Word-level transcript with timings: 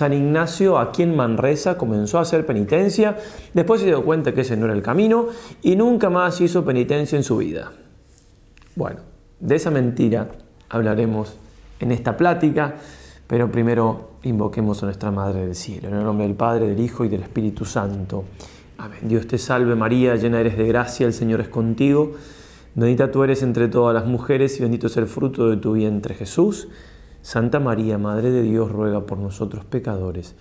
San 0.00 0.14
Ignacio 0.14 0.78
aquí 0.78 1.02
en 1.02 1.14
Manresa 1.14 1.76
comenzó 1.76 2.16
a 2.16 2.22
hacer 2.22 2.46
penitencia, 2.46 3.18
después 3.52 3.82
se 3.82 3.86
dio 3.88 4.02
cuenta 4.02 4.32
que 4.32 4.40
ese 4.40 4.56
no 4.56 4.64
era 4.64 4.72
el 4.72 4.80
camino 4.80 5.26
y 5.60 5.76
nunca 5.76 6.08
más 6.08 6.40
hizo 6.40 6.64
penitencia 6.64 7.18
en 7.18 7.22
su 7.22 7.36
vida. 7.36 7.70
Bueno, 8.76 9.00
de 9.40 9.56
esa 9.56 9.70
mentira 9.70 10.30
hablaremos 10.70 11.36
en 11.80 11.92
esta 11.92 12.16
plática, 12.16 12.76
pero 13.26 13.52
primero 13.52 14.12
invoquemos 14.22 14.82
a 14.82 14.86
nuestra 14.86 15.10
Madre 15.10 15.42
del 15.42 15.54
Cielo, 15.54 15.88
en 15.88 15.96
el 15.96 16.02
nombre 16.02 16.26
del 16.26 16.34
Padre, 16.34 16.68
del 16.68 16.80
Hijo 16.80 17.04
y 17.04 17.10
del 17.10 17.22
Espíritu 17.22 17.66
Santo. 17.66 18.24
Amén. 18.78 19.00
Dios 19.02 19.26
te 19.26 19.36
salve 19.36 19.74
María, 19.74 20.16
llena 20.16 20.40
eres 20.40 20.56
de 20.56 20.66
gracia, 20.66 21.06
el 21.06 21.12
Señor 21.12 21.42
es 21.42 21.48
contigo. 21.48 22.12
Bendita 22.74 23.10
tú 23.10 23.22
eres 23.22 23.42
entre 23.42 23.68
todas 23.68 23.92
las 23.94 24.06
mujeres 24.06 24.58
y 24.58 24.62
bendito 24.62 24.86
es 24.86 24.96
el 24.96 25.06
fruto 25.06 25.50
de 25.50 25.58
tu 25.58 25.74
vientre 25.74 26.14
Jesús. 26.14 26.68
Santa 27.22 27.60
María, 27.60 27.98
Madre 27.98 28.30
de 28.30 28.42
Dios, 28.42 28.70
ruega 28.70 29.06
por 29.06 29.18
nosotros 29.18 29.64
pecadores, 29.64 30.34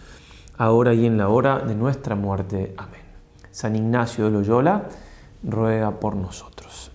ahora 0.57 0.93
y 0.93 1.05
en 1.05 1.17
la 1.17 1.29
hora 1.29 1.59
de 1.59 1.75
nuestra 1.75 2.15
muerte. 2.15 2.73
Amén. 2.77 3.01
San 3.51 3.75
Ignacio 3.75 4.25
de 4.25 4.31
Loyola, 4.31 4.87
ruega 5.43 5.99
por 5.99 6.15
nosotros. 6.15 6.91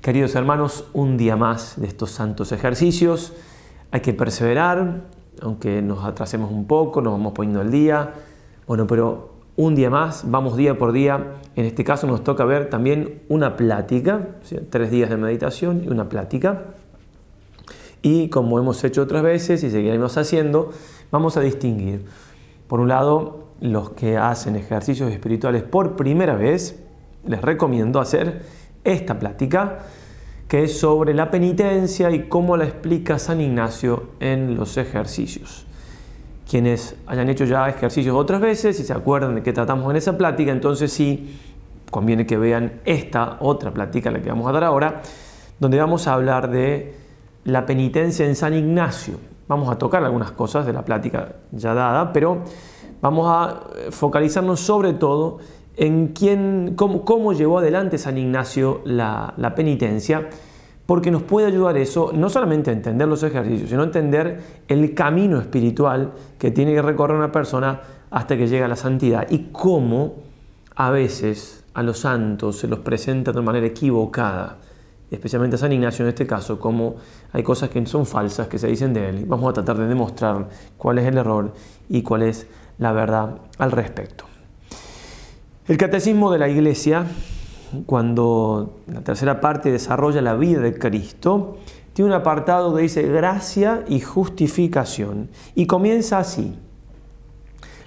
Queridos 0.00 0.34
hermanos, 0.34 0.84
un 0.92 1.16
día 1.16 1.36
más 1.36 1.80
de 1.80 1.86
estos 1.86 2.10
santos 2.10 2.52
ejercicios. 2.52 3.32
Hay 3.90 4.00
que 4.00 4.12
perseverar, 4.12 5.04
aunque 5.40 5.80
nos 5.80 6.04
atrasemos 6.04 6.50
un 6.50 6.66
poco, 6.66 7.00
nos 7.00 7.14
vamos 7.14 7.32
poniendo 7.32 7.60
al 7.60 7.70
día. 7.70 8.12
Bueno, 8.66 8.86
pero 8.86 9.30
un 9.56 9.74
día 9.74 9.88
más, 9.88 10.24
vamos 10.26 10.56
día 10.56 10.76
por 10.76 10.92
día. 10.92 11.36
En 11.56 11.64
este 11.64 11.84
caso 11.84 12.06
nos 12.06 12.22
toca 12.22 12.44
ver 12.44 12.68
también 12.68 13.22
una 13.28 13.56
plática, 13.56 14.28
tres 14.68 14.90
días 14.90 15.08
de 15.08 15.16
meditación 15.16 15.84
y 15.84 15.88
una 15.88 16.08
plática. 16.08 16.74
Y 18.04 18.28
como 18.28 18.58
hemos 18.58 18.84
hecho 18.84 19.00
otras 19.00 19.22
veces 19.22 19.64
y 19.64 19.70
seguiremos 19.70 20.18
haciendo, 20.18 20.70
vamos 21.10 21.38
a 21.38 21.40
distinguir, 21.40 22.04
por 22.68 22.80
un 22.80 22.88
lado, 22.88 23.46
los 23.62 23.90
que 23.92 24.18
hacen 24.18 24.56
ejercicios 24.56 25.10
espirituales 25.10 25.62
por 25.62 25.96
primera 25.96 26.34
vez, 26.34 26.82
les 27.26 27.40
recomiendo 27.40 28.00
hacer 28.00 28.42
esta 28.84 29.18
plática, 29.18 29.78
que 30.48 30.64
es 30.64 30.78
sobre 30.78 31.14
la 31.14 31.30
penitencia 31.30 32.10
y 32.10 32.28
cómo 32.28 32.58
la 32.58 32.64
explica 32.64 33.18
San 33.18 33.40
Ignacio 33.40 34.10
en 34.20 34.54
los 34.54 34.76
ejercicios. 34.76 35.64
Quienes 36.46 36.96
hayan 37.06 37.30
hecho 37.30 37.46
ya 37.46 37.66
ejercicios 37.70 38.14
otras 38.14 38.42
veces 38.42 38.78
y 38.80 38.84
se 38.84 38.92
acuerdan 38.92 39.34
de 39.36 39.42
qué 39.42 39.54
tratamos 39.54 39.90
en 39.90 39.96
esa 39.96 40.18
plática, 40.18 40.52
entonces 40.52 40.92
sí 40.92 41.40
conviene 41.90 42.26
que 42.26 42.36
vean 42.36 42.82
esta 42.84 43.38
otra 43.40 43.72
plática, 43.72 44.10
la 44.10 44.20
que 44.20 44.28
vamos 44.28 44.46
a 44.46 44.52
dar 44.52 44.64
ahora, 44.64 45.00
donde 45.58 45.78
vamos 45.78 46.06
a 46.06 46.12
hablar 46.12 46.50
de 46.50 47.03
la 47.44 47.66
penitencia 47.66 48.26
en 48.26 48.34
San 48.34 48.54
Ignacio. 48.54 49.14
Vamos 49.48 49.68
a 49.68 49.76
tocar 49.76 50.02
algunas 50.02 50.32
cosas 50.32 50.64
de 50.66 50.72
la 50.72 50.84
plática 50.84 51.36
ya 51.52 51.74
dada, 51.74 52.12
pero 52.12 52.42
vamos 53.00 53.26
a 53.28 53.60
focalizarnos 53.90 54.60
sobre 54.60 54.94
todo 54.94 55.38
en 55.76 56.08
quién, 56.08 56.74
cómo, 56.76 57.32
llevó 57.32 57.58
adelante 57.58 57.98
San 57.98 58.16
Ignacio 58.16 58.80
la, 58.84 59.34
la, 59.36 59.54
penitencia, 59.54 60.28
porque 60.86 61.10
nos 61.10 61.22
puede 61.22 61.48
ayudar 61.48 61.76
eso 61.76 62.12
no 62.14 62.28
solamente 62.30 62.70
a 62.70 62.72
entender 62.72 63.08
los 63.08 63.22
ejercicios, 63.22 63.68
sino 63.68 63.82
a 63.82 63.86
entender 63.86 64.40
el 64.68 64.94
camino 64.94 65.38
espiritual 65.38 66.12
que 66.38 66.50
tiene 66.50 66.74
que 66.74 66.82
recorrer 66.82 67.16
una 67.16 67.32
persona 67.32 67.80
hasta 68.10 68.36
que 68.36 68.46
llega 68.46 68.66
a 68.66 68.68
la 68.68 68.76
santidad 68.76 69.26
y 69.28 69.48
cómo 69.50 70.14
a 70.76 70.90
veces 70.90 71.64
a 71.74 71.82
los 71.82 71.98
santos 71.98 72.58
se 72.58 72.68
los 72.68 72.78
presenta 72.80 73.32
de 73.32 73.42
manera 73.42 73.66
equivocada 73.66 74.58
especialmente 75.10 75.56
a 75.56 75.58
San 75.58 75.72
Ignacio 75.72 76.04
en 76.04 76.10
este 76.10 76.26
caso, 76.26 76.58
como 76.58 76.96
hay 77.32 77.42
cosas 77.42 77.70
que 77.70 77.84
son 77.86 78.06
falsas 78.06 78.48
que 78.48 78.58
se 78.58 78.66
dicen 78.66 78.92
de 78.92 79.08
él. 79.08 79.24
Vamos 79.26 79.50
a 79.50 79.52
tratar 79.52 79.78
de 79.78 79.86
demostrar 79.86 80.48
cuál 80.76 80.98
es 80.98 81.06
el 81.06 81.18
error 81.18 81.52
y 81.88 82.02
cuál 82.02 82.22
es 82.22 82.46
la 82.78 82.92
verdad 82.92 83.38
al 83.58 83.72
respecto. 83.72 84.24
El 85.66 85.76
catecismo 85.76 86.30
de 86.30 86.38
la 86.38 86.48
Iglesia, 86.48 87.06
cuando 87.86 88.80
la 88.86 89.00
tercera 89.00 89.40
parte 89.40 89.72
desarrolla 89.72 90.20
la 90.20 90.34
vida 90.34 90.60
de 90.60 90.78
Cristo, 90.78 91.58
tiene 91.94 92.10
un 92.10 92.16
apartado 92.16 92.74
que 92.74 92.82
dice 92.82 93.02
gracia 93.02 93.84
y 93.88 94.00
justificación 94.00 95.30
y 95.54 95.66
comienza 95.66 96.18
así. 96.18 96.58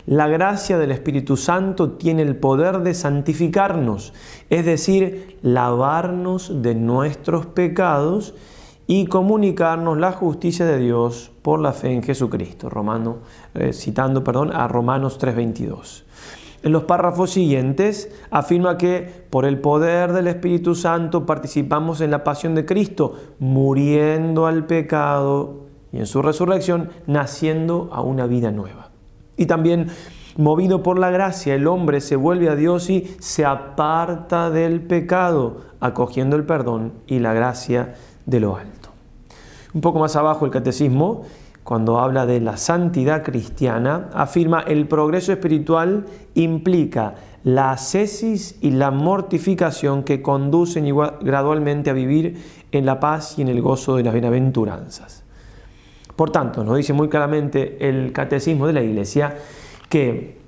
La 0.07 0.29
gracia 0.29 0.77
del 0.77 0.91
Espíritu 0.91 1.35
Santo 1.35 1.91
tiene 1.91 2.21
el 2.21 2.37
poder 2.37 2.79
de 2.79 2.93
santificarnos, 2.93 4.13
es 4.49 4.63
decir, 4.63 5.37
lavarnos 5.41 6.61
de 6.61 6.75
nuestros 6.75 7.45
pecados 7.47 8.33
y 8.87 9.07
comunicarnos 9.07 9.97
la 9.97 10.13
justicia 10.13 10.65
de 10.65 10.77
Dios 10.77 11.33
por 11.41 11.59
la 11.59 11.73
fe 11.73 11.91
en 11.91 12.03
Jesucristo. 12.03 12.69
Romano, 12.69 13.17
eh, 13.53 13.73
citando 13.73 14.23
perdón, 14.23 14.53
a 14.55 14.69
Romanos 14.69 15.17
3:22. 15.17 16.05
En 16.63 16.71
los 16.71 16.85
párrafos 16.85 17.31
siguientes 17.31 18.09
afirma 18.31 18.77
que 18.77 19.25
por 19.29 19.43
el 19.43 19.59
poder 19.59 20.13
del 20.13 20.27
Espíritu 20.27 20.73
Santo 20.73 21.25
participamos 21.25 21.99
en 21.99 22.11
la 22.11 22.23
pasión 22.23 22.55
de 22.55 22.65
Cristo, 22.65 23.15
muriendo 23.39 24.47
al 24.47 24.67
pecado 24.67 25.65
y 25.91 25.97
en 25.97 26.05
su 26.05 26.21
resurrección 26.21 26.91
naciendo 27.07 27.89
a 27.91 27.99
una 27.99 28.25
vida 28.25 28.51
nueva. 28.51 28.86
Y 29.37 29.45
también, 29.45 29.87
movido 30.35 30.83
por 30.83 30.99
la 30.99 31.11
gracia, 31.11 31.55
el 31.55 31.67
hombre 31.67 32.01
se 32.01 32.15
vuelve 32.15 32.49
a 32.49 32.55
Dios 32.55 32.89
y 32.89 33.15
se 33.19 33.45
aparta 33.45 34.49
del 34.49 34.81
pecado, 34.81 35.61
acogiendo 35.79 36.35
el 36.35 36.43
perdón 36.43 36.93
y 37.05 37.19
la 37.19 37.33
gracia 37.33 37.95
de 38.25 38.39
lo 38.39 38.57
alto. 38.57 38.89
Un 39.73 39.81
poco 39.81 39.99
más 39.99 40.15
abajo 40.15 40.45
el 40.45 40.51
catecismo, 40.51 41.23
cuando 41.63 41.99
habla 41.99 42.25
de 42.25 42.39
la 42.39 42.55
santidad 42.55 43.23
cristiana, 43.23 44.09
afirma 44.13 44.61
el 44.61 44.87
progreso 44.87 45.33
espiritual 45.33 46.05
implica 46.33 47.15
la 47.43 47.71
ascesis 47.71 48.57
y 48.61 48.71
la 48.71 48.89
mortificación 48.89 50.03
que 50.03 50.21
conducen 50.21 50.85
gradualmente 51.21 51.89
a 51.89 51.93
vivir 51.93 52.41
en 52.71 52.85
la 52.85 52.99
paz 52.99 53.37
y 53.37 53.41
en 53.41 53.49
el 53.49 53.61
gozo 53.61 53.97
de 53.97 54.03
las 54.03 54.13
bienaventuranzas. 54.13 55.26
Por 56.17 56.31
tanto, 56.31 56.63
nos 56.63 56.75
dice 56.75 56.93
muy 56.93 57.09
claramente 57.09 57.77
el 57.87 58.11
catecismo 58.11 58.65
de 58.65 58.73
la 58.73 58.81
Iglesia 58.81 59.37
que 59.87 60.39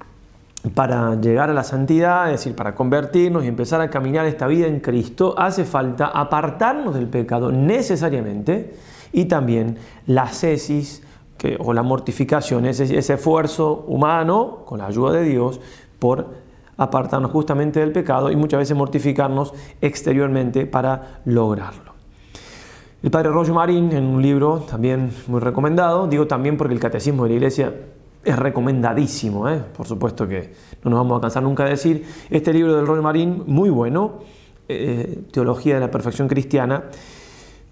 para 0.74 1.16
llegar 1.22 1.52
a 1.52 1.54
la 1.54 1.64
santidad, 1.64 2.26
es 2.26 2.40
decir, 2.40 2.56
para 2.56 2.74
convertirnos 2.74 3.46
y 3.46 3.48
empezar 3.48 3.80
a 3.80 3.90
caminar 3.92 4.26
esta 4.26 4.48
vida 4.48 4.66
en 4.66 4.80
Cristo, 4.80 5.36
hace 5.38 5.66
falta 5.66 6.08
apartarnos 6.08 6.96
del 6.96 7.08
pecado 7.08 7.52
necesariamente 7.52 8.74
y 9.14 9.26
también 9.26 9.78
la 10.08 10.28
cesis 10.30 11.04
o 11.60 11.72
la 11.72 11.84
mortificación, 11.84 12.66
ese 12.66 12.98
esfuerzo 12.98 13.86
humano 13.88 14.64
con 14.66 14.80
la 14.80 14.88
ayuda 14.88 15.12
de 15.14 15.24
Dios 15.24 15.62
por 16.00 16.34
apartarnos 16.78 17.32
justamente 17.32 17.80
del 17.80 17.92
pecado 17.92 18.32
y 18.32 18.36
muchas 18.36 18.58
veces 18.58 18.76
mortificarnos 18.76 19.54
exteriormente 19.82 20.66
para 20.66 21.22
lograrlo. 21.26 21.99
El 23.02 23.12
padre 23.12 23.30
Roger 23.30 23.54
Marín, 23.54 23.94
en 23.94 24.04
un 24.04 24.22
libro 24.22 24.66
también 24.70 25.10
muy 25.28 25.40
recomendado, 25.40 26.06
digo 26.08 26.28
también 26.28 26.58
porque 26.58 26.74
el 26.74 26.82
catecismo 26.82 27.24
de 27.24 27.30
la 27.30 27.36
iglesia 27.36 27.74
es 28.26 28.38
recomendadísimo, 28.38 29.48
¿eh? 29.48 29.64
por 29.78 29.88
supuesto 29.88 30.28
que 30.28 30.52
no 30.84 30.92
nos 30.92 31.00
vamos 31.00 31.20
a 31.20 31.22
cansar 31.22 31.44
nunca 31.44 31.64
de 31.64 31.70
decir, 31.70 32.06
este 32.30 32.52
libro 32.52 32.76
del 32.76 32.86
Roger 32.86 33.02
Marín, 33.02 33.44
muy 33.48 33.70
bueno, 33.70 34.16
eh, 34.68 35.24
Teología 35.32 35.76
de 35.76 35.80
la 35.80 35.90
Perfección 35.90 36.28
Cristiana, 36.28 36.84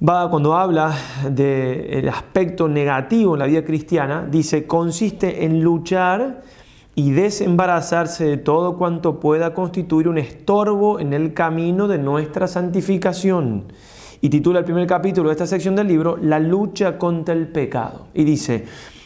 va 0.07 0.29
cuando 0.29 0.55
habla 0.55 0.95
del 1.29 2.07
aspecto 2.07 2.69
negativo 2.69 3.35
en 3.35 3.39
la 3.39 3.47
vida 3.47 3.65
cristiana, 3.65 4.25
dice, 4.31 4.65
consiste 4.65 5.43
en 5.43 5.61
luchar 5.61 6.41
y 6.95 7.11
desembarazarse 7.11 8.23
de 8.23 8.37
todo 8.37 8.77
cuanto 8.77 9.19
pueda 9.19 9.53
constituir 9.53 10.07
un 10.07 10.19
estorbo 10.19 11.01
en 11.01 11.11
el 11.11 11.33
camino 11.33 11.89
de 11.89 11.97
nuestra 11.97 12.47
santificación 12.47 13.65
y 14.21 14.29
titula 14.29 14.59
el 14.59 14.65
primer 14.65 14.87
capítulo 14.87 15.29
de 15.29 15.33
esta 15.33 15.47
sección 15.47 15.75
del 15.75 15.87
libro 15.87 16.17
La 16.21 16.39
lucha 16.39 16.97
contra 16.97 17.33
el 17.33 17.47
pecado. 17.47 18.07
Y 18.13 18.23
dice, 18.23 18.65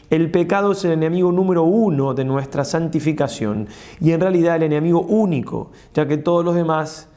el 0.09 0.29
pecado 0.29 0.73
es 0.73 0.83
el 0.83 0.91
enemigo 0.91 1.31
número 1.31 1.63
uno 1.63 2.13
de 2.13 2.25
nuestra 2.25 2.65
santificación 2.65 3.67
y 3.99 4.11
en 4.11 4.19
realidad 4.19 4.57
el 4.57 4.63
enemigo 4.63 5.01
único, 5.01 5.71
ya 5.93 6.05
que 6.05 6.17
todos 6.17 6.43
los 6.43 6.53
demás, 6.53 7.07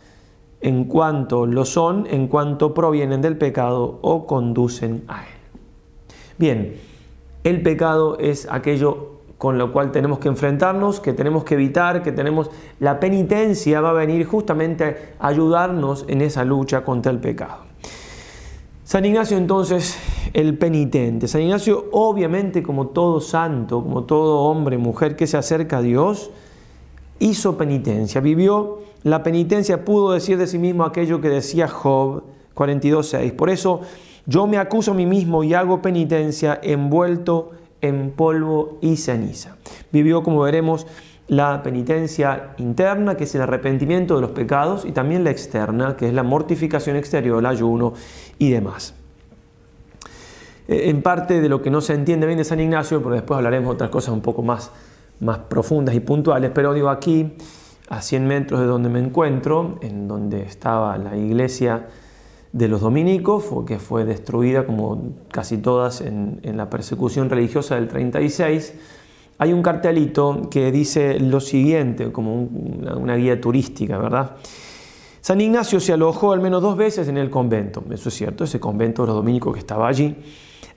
en 0.61 0.85
cuanto 0.85 1.45
lo 1.45 1.65
son, 1.65 2.07
en 2.09 2.29
cuanto 2.29 2.73
provienen 2.73 3.21
del 3.21 3.37
pecado 3.37 3.99
o 4.01 4.27
conducen 4.27 5.03
a 5.09 5.23
él. 5.23 5.61
Bien, 6.39 6.77
el 7.43 7.63
pecado 7.63 8.17
es 8.19 8.49
aquello 8.51 9.15
con 9.39 9.59
lo 9.59 9.73
cual 9.73 9.91
tenemos 9.91 10.21
que 10.21 10.29
enfrentarnos, 10.29 11.01
que 11.01 11.13
tenemos 11.13 11.45
que 11.45 11.55
evitar, 11.55 12.03
que 12.03 12.13
tenemos 12.13 12.51
la 12.81 13.01
penitencia 13.01 13.81
va 13.81 13.91
a 13.91 13.93
venir 13.93 14.25
justamente 14.25 15.15
a 15.19 15.27
ayudarnos 15.27 16.05
en 16.09 16.23
esa 16.23 16.45
lucha 16.45 16.85
contra 16.85 17.13
el 17.13 17.19
pecado. 17.19 17.74
San 18.95 19.05
Ignacio 19.05 19.37
entonces, 19.37 19.99
el 20.35 20.57
penitente. 20.57 21.27
San 21.27 21.41
Ignacio 21.41 21.87
obviamente 21.91 22.63
como 22.63 22.87
todo 22.87 23.21
santo, 23.21 23.83
como 23.83 24.05
todo 24.05 24.43
hombre, 24.43 24.79
mujer 24.79 25.17
que 25.17 25.27
se 25.27 25.37
acerca 25.37 25.79
a 25.79 25.83
Dios, 25.83 26.31
hizo 27.19 27.59
penitencia, 27.59 28.21
vivió 28.21 28.83
la 29.03 29.25
penitencia, 29.25 29.85
pudo 29.85 30.13
decir 30.13 30.39
de 30.39 30.47
sí 30.47 30.59
mismo 30.59 30.85
aquello 30.85 31.21
que 31.21 31.29
decía 31.29 31.67
Job 31.67 32.23
42.6. 32.55 33.33
Por 33.33 33.51
eso 33.51 33.81
yo 34.27 34.47
me 34.47 34.59
acuso 34.59 34.93
a 34.93 34.95
mí 34.95 35.07
mismo 35.07 35.43
y 35.43 35.55
hago 35.55 35.83
penitencia 35.83 36.61
envuelto 36.63 37.51
en 37.81 38.13
polvo 38.13 38.79
y 38.81 38.95
ceniza. 38.95 39.57
Vivió, 39.91 40.23
como 40.23 40.43
veremos, 40.43 40.87
la 41.29 41.63
penitencia 41.63 42.55
interna, 42.59 43.17
que 43.17 43.25
es 43.25 43.35
el 43.35 43.43
arrepentimiento 43.43 44.17
de 44.17 44.21
los 44.21 44.31
pecados, 44.31 44.85
y 44.85 44.93
también 44.93 45.25
la 45.25 45.31
externa, 45.31 45.97
que 45.97 46.09
es 46.09 46.15
la 46.15 46.23
mortificación 46.23 46.97
exterior, 46.97 47.39
el 47.39 47.47
ayuno 47.47 47.95
y 48.39 48.51
demás. 48.51 48.95
Eh, 50.69 50.91
en 50.91 51.03
parte 51.03 51.41
de 51.41 51.49
lo 51.49 51.63
que 51.63 51.71
no 51.71 51.81
se 51.81 51.95
entiende 51.95 52.27
bien 52.27 52.39
de 52.39 52.45
San 52.45 52.61
Ignacio, 52.61 53.03
pero 53.03 53.15
después 53.15 53.39
hablaremos 53.39 53.71
de 53.71 53.75
otras 53.75 53.91
cosas 53.91 54.13
un 54.13 54.21
poco 54.21 54.43
más, 54.43 54.71
más 55.21 55.39
profundas 55.39 55.95
y 55.95 56.01
puntuales, 56.01 56.51
pero 56.55 56.75
digo 56.75 56.91
aquí, 56.91 57.35
a 57.89 58.01
100 58.01 58.27
metros 58.27 58.61
de 58.61 58.67
donde 58.67 58.89
me 58.89 58.99
encuentro, 58.99 59.79
en 59.83 60.09
donde 60.09 60.43
estaba 60.43 60.97
la 60.99 61.17
iglesia 61.17 61.89
de 62.53 62.69
los 62.69 62.81
dominicos, 62.81 63.45
que 63.67 63.79
fue 63.79 64.05
destruida 64.05 64.65
como 64.65 65.13
casi 65.31 65.59
todas 65.59 66.01
en, 66.01 66.41
en 66.43 66.57
la 66.57 66.71
persecución 66.71 67.29
religiosa 67.29 67.75
del 67.75 67.89
36, 67.89 68.75
hay 69.39 69.53
un 69.53 69.63
cartelito 69.63 70.49
que 70.51 70.71
dice 70.71 71.19
lo 71.19 71.41
siguiente, 71.41 72.13
como 72.13 72.43
una, 72.43 73.17
guía 73.17 73.41
turística, 73.41 73.99
¿verdad? 73.99 74.37
San 75.21 75.41
Ignacio 75.41 75.81
se 75.81 75.93
alojó 75.93 76.33
al 76.33 76.41
menos 76.41 76.63
dos 76.63 76.77
veces 76.77 77.09
en 77.09 77.17
el 77.17 77.31
convento, 77.31 77.83
eso 77.91 78.09
es 78.09 78.15
cierto, 78.15 78.45
ese 78.45 78.61
convento 78.61 79.03
de 79.03 79.09
los 79.09 79.17
dominicos 79.17 79.55
que 79.55 79.61
estaba 79.61 79.89
allí. 79.89 80.17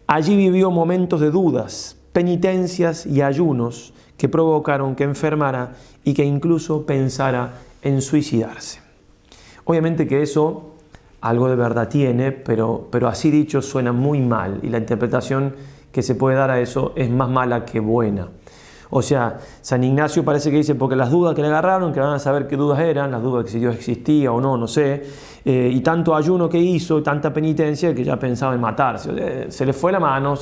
Allí 0.08 0.36
vivió 0.36 0.72
momentos 0.72 1.20
de 1.20 1.32
dudas, 1.32 1.98
penitencias 2.14 3.06
y 3.06 3.22
ayunos 3.22 3.94
que 4.18 4.30
provocaron 4.30 4.96
que 4.96 5.04
enfermara 5.04 5.74
y 6.04 6.14
que 6.14 6.24
incluso 6.24 6.86
pensara 6.86 7.60
en 7.82 8.02
suicidarse. 8.02 8.80
Obviamente 9.66 10.08
que 10.08 10.22
eso 10.22 10.74
algo 11.22 11.50
de 11.50 11.56
verdad 11.56 11.90
tiene, 11.90 12.32
pero, 12.32 12.88
pero 12.92 13.08
así 13.08 13.30
dicho 13.32 13.62
suena 13.62 13.92
muy 13.92 14.22
mal 14.22 14.62
y 14.64 14.70
la 14.70 14.78
interpretación 14.78 15.56
que 15.92 16.02
se 16.02 16.16
puede 16.16 16.38
dar 16.38 16.52
a 16.52 16.60
eso 16.62 16.94
es 16.96 17.10
más 17.10 17.30
mala 17.30 17.66
que 17.66 17.80
buena. 17.80 18.30
O 18.90 19.02
sea, 19.02 19.38
San 19.62 19.84
Ignacio 19.84 20.24
parece 20.24 20.50
que 20.50 20.58
dice, 20.58 20.76
porque 20.76 20.96
las 20.96 21.12
dudas 21.12 21.36
que 21.36 21.42
le 21.42 21.48
agarraron, 21.48 21.92
que 21.92 22.00
van 22.00 22.14
a 22.14 22.20
saber 22.20 22.48
qué 22.48 22.56
dudas 22.56 22.80
eran, 22.80 23.12
las 23.12 23.22
dudas 23.22 23.46
de 23.46 23.52
si 23.52 23.60
Dios 23.60 23.76
existía 23.76 24.32
o 24.32 24.40
no, 24.40 24.58
no 24.58 24.68
sé, 24.68 25.04
eh, 25.44 25.70
y 25.74 25.82
tanto 25.82 26.16
ayuno 26.16 26.48
que 26.48 26.58
hizo, 26.58 27.04
tanta 27.04 27.34
penitencia, 27.34 27.94
que 27.94 28.04
ya 28.04 28.18
pensaba 28.18 28.54
en 28.54 28.62
matarse. 28.62 29.52
Se 29.52 29.66
le 29.66 29.74
fue 29.74 29.92
la 29.92 30.00
mano. 30.00 30.36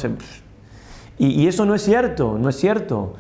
Y, 1.18 1.42
y 1.42 1.48
eso 1.48 1.66
no 1.66 1.74
es 1.74 1.82
cierto, 1.82 2.38
no 2.40 2.50
es 2.50 2.56
cierto. 2.56 3.14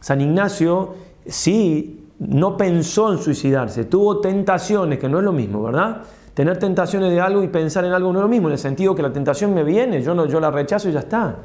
San 0.00 0.20
Ignacio 0.20 0.94
sí 1.26 2.04
no 2.18 2.56
pensó 2.56 3.12
en 3.12 3.18
suicidarse, 3.18 3.84
tuvo 3.84 4.20
tentaciones, 4.20 4.98
que 4.98 5.08
no 5.08 5.18
es 5.18 5.24
lo 5.24 5.32
mismo, 5.32 5.62
¿verdad? 5.62 6.02
Tener 6.32 6.58
tentaciones 6.58 7.10
de 7.10 7.20
algo 7.20 7.42
y 7.42 7.48
pensar 7.48 7.84
en 7.84 7.92
algo 7.92 8.12
no 8.12 8.18
es 8.20 8.22
lo 8.22 8.28
mismo, 8.28 8.48
en 8.48 8.52
el 8.52 8.58
sentido 8.58 8.94
que 8.94 9.02
la 9.02 9.12
tentación 9.12 9.54
me 9.54 9.62
viene, 9.62 10.02
yo, 10.02 10.14
no, 10.14 10.26
yo 10.26 10.40
la 10.40 10.50
rechazo 10.50 10.88
y 10.88 10.92
ya 10.92 11.00
está. 11.00 11.36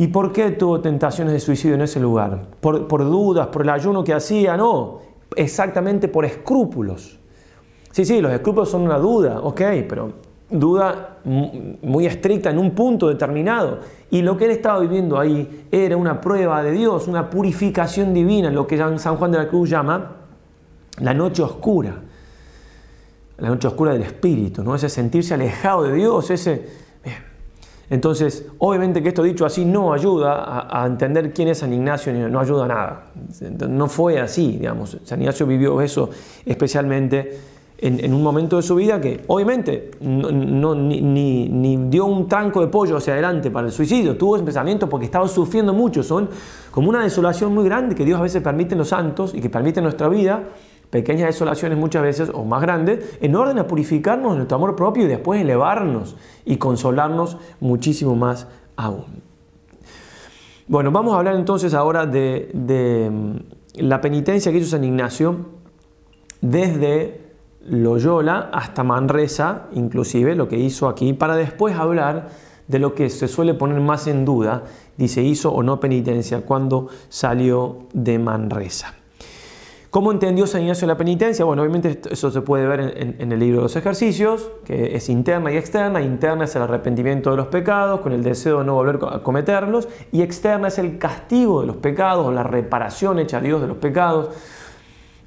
¿Y 0.00 0.06
por 0.06 0.32
qué 0.32 0.52
tuvo 0.52 0.80
tentaciones 0.80 1.34
de 1.34 1.40
suicidio 1.40 1.74
en 1.74 1.82
ese 1.82 2.00
lugar? 2.00 2.46
¿Por, 2.62 2.88
dudas, 2.88 3.48
por 3.48 3.60
el 3.60 3.68
ayuno 3.68 4.02
que 4.02 4.14
hacía? 4.14 4.56
No, 4.56 5.00
exactamente 5.36 6.08
por 6.08 6.24
escrúpulos. 6.24 7.18
Sí, 7.92 8.06
sí, 8.06 8.22
los 8.22 8.32
escrúpulos 8.32 8.70
son 8.70 8.80
una 8.80 8.96
duda, 8.96 9.40
ok, 9.42 9.60
pero 9.86 10.12
duda 10.48 11.18
muy 11.22 12.06
estricta 12.06 12.48
en 12.48 12.58
un 12.58 12.70
punto 12.70 13.08
determinado. 13.08 13.80
Y 14.10 14.22
lo 14.22 14.38
que 14.38 14.46
él 14.46 14.52
estaba 14.52 14.80
viviendo 14.80 15.18
ahí 15.18 15.66
era 15.70 15.98
una 15.98 16.18
prueba 16.18 16.62
de 16.62 16.72
Dios, 16.72 17.06
una 17.06 17.28
purificación 17.28 18.14
divina, 18.14 18.50
lo 18.50 18.66
que 18.66 18.78
San 18.78 19.16
Juan 19.16 19.32
de 19.32 19.36
la 19.36 19.48
Cruz 19.48 19.68
llama 19.68 20.12
la 20.98 21.12
noche 21.12 21.42
oscura. 21.42 21.94
La 23.36 23.50
noche 23.50 23.68
oscura 23.68 23.92
del 23.92 24.04
espíritu, 24.04 24.64
¿no? 24.64 24.74
Ese 24.74 24.88
sentirse 24.88 25.34
alejado 25.34 25.82
de 25.82 25.92
Dios, 25.92 26.30
ese 26.30 26.89
entonces, 27.90 28.46
obviamente 28.58 29.02
que 29.02 29.08
esto 29.08 29.24
dicho 29.24 29.44
así 29.44 29.64
no 29.64 29.92
ayuda 29.92 30.68
a, 30.70 30.86
entender 30.86 31.32
quién 31.34 31.48
es 31.48 31.58
San 31.58 31.72
Ignacio, 31.72 32.12
no 32.28 32.38
ayuda 32.38 32.64
a 32.64 32.68
nada. 32.68 33.04
No 33.68 33.88
fue 33.88 34.20
así, 34.20 34.52
digamos. 34.52 34.96
San 35.04 35.20
Ignacio 35.20 35.44
vivió 35.44 35.80
eso 35.80 36.08
especialmente 36.46 37.38
en, 37.78 38.14
un 38.14 38.22
momento 38.22 38.56
de 38.56 38.62
su 38.62 38.76
vida 38.76 39.00
que 39.00 39.24
obviamente 39.26 39.90
no, 40.00 40.74
ni, 40.74 41.78
dio 41.88 42.04
un 42.04 42.28
tranco 42.28 42.60
de 42.60 42.68
pollo 42.68 42.96
hacia 42.96 43.14
adelante 43.14 43.50
para 43.50 43.66
el 43.66 43.72
suicidio, 43.72 44.16
tuvo 44.16 44.36
ese 44.36 44.44
pensamiento 44.44 44.88
porque 44.88 45.06
estaba 45.06 45.26
sufriendo 45.26 45.72
mucho, 45.72 46.04
son 46.04 46.28
como 46.70 46.90
una 46.90 47.02
desolación 47.02 47.52
muy 47.52 47.64
grande 47.64 47.94
que 47.94 48.04
Dios 48.04 48.20
a 48.20 48.22
veces 48.22 48.42
permite 48.42 48.74
en 48.74 48.78
los 48.78 48.88
santos 48.88 49.34
y 49.34 49.40
que 49.40 49.50
permite 49.50 49.80
en 49.80 49.84
nuestra 49.84 50.08
vida 50.08 50.44
pequeñas 50.90 51.28
desolaciones 51.28 51.78
muchas 51.78 52.02
veces 52.02 52.30
o 52.34 52.44
más 52.44 52.60
grandes, 52.60 53.18
en 53.20 53.34
orden 53.36 53.58
a 53.58 53.66
purificarnos 53.66 54.32
en 54.32 54.38
nuestro 54.38 54.56
amor 54.56 54.76
propio 54.76 55.04
y 55.04 55.06
después 55.06 55.40
elevarnos 55.40 56.16
y 56.44 56.56
consolarnos 56.56 57.38
muchísimo 57.60 58.16
más 58.16 58.48
aún. 58.76 59.22
Bueno, 60.66 60.90
vamos 60.90 61.14
a 61.14 61.18
hablar 61.18 61.34
entonces 61.34 61.74
ahora 61.74 62.06
de, 62.06 63.10
mm, 63.10 63.82
la 63.82 64.00
penitencia 64.00 64.52
que 64.52 64.58
hizo 64.58 64.70
San 64.70 64.84
Ignacio 64.84 65.36
desde 66.40 67.20
Loyola 67.66 68.50
hasta 68.52 68.82
Manresa, 68.82 69.66
inclusive 69.72 70.34
lo 70.34 70.48
que 70.48 70.58
hizo 70.58 70.88
aquí, 70.88 71.12
para 71.12 71.36
después 71.36 71.76
hablar 71.76 72.28
de 72.68 72.78
lo 72.78 72.94
que 72.94 73.10
se 73.10 73.26
suele 73.26 73.54
poner 73.54 73.80
más 73.80 74.06
en 74.06 74.24
duda, 74.24 74.62
dice 74.96 75.22
hizo 75.22 75.52
o 75.52 75.62
no 75.62 75.80
penitencia 75.80 76.42
cuando 76.42 76.88
salió 77.08 77.88
de 77.92 78.18
Manresa. 78.18 78.99
¿Cómo 79.90 80.12
entendió 80.12 80.46
San 80.46 80.62
Ignacio 80.62 80.86
la 80.86 80.96
penitencia? 80.96 81.44
Bueno, 81.44 81.62
obviamente 81.62 82.00
eso 82.12 82.30
se 82.30 82.42
puede 82.42 82.64
ver 82.64 83.16
en, 83.18 83.32
el 83.32 83.38
libro 83.40 83.56
de 83.56 83.62
los 83.64 83.74
ejercicios, 83.74 84.48
que 84.64 84.94
es 84.94 85.08
interna 85.08 85.50
y 85.50 85.56
externa. 85.56 86.00
Interna 86.00 86.44
es 86.44 86.54
el 86.54 86.62
arrepentimiento 86.62 87.32
de 87.32 87.36
los 87.36 87.48
pecados, 87.48 88.00
con 88.00 88.12
el 88.12 88.22
deseo 88.22 88.60
de 88.60 88.66
no 88.66 88.74
volver 88.74 89.00
a 89.10 89.24
cometerlos, 89.24 89.88
y 90.12 90.22
externa 90.22 90.68
es 90.68 90.78
el 90.78 90.98
castigo 90.98 91.62
de 91.62 91.66
los 91.66 91.76
pecados, 91.78 92.24
o 92.24 92.30
la 92.30 92.44
reparación 92.44 93.18
hecha 93.18 93.38
a 93.38 93.40
Dios 93.40 93.60
de 93.60 93.66
los 93.66 93.78
pecados 93.78 94.28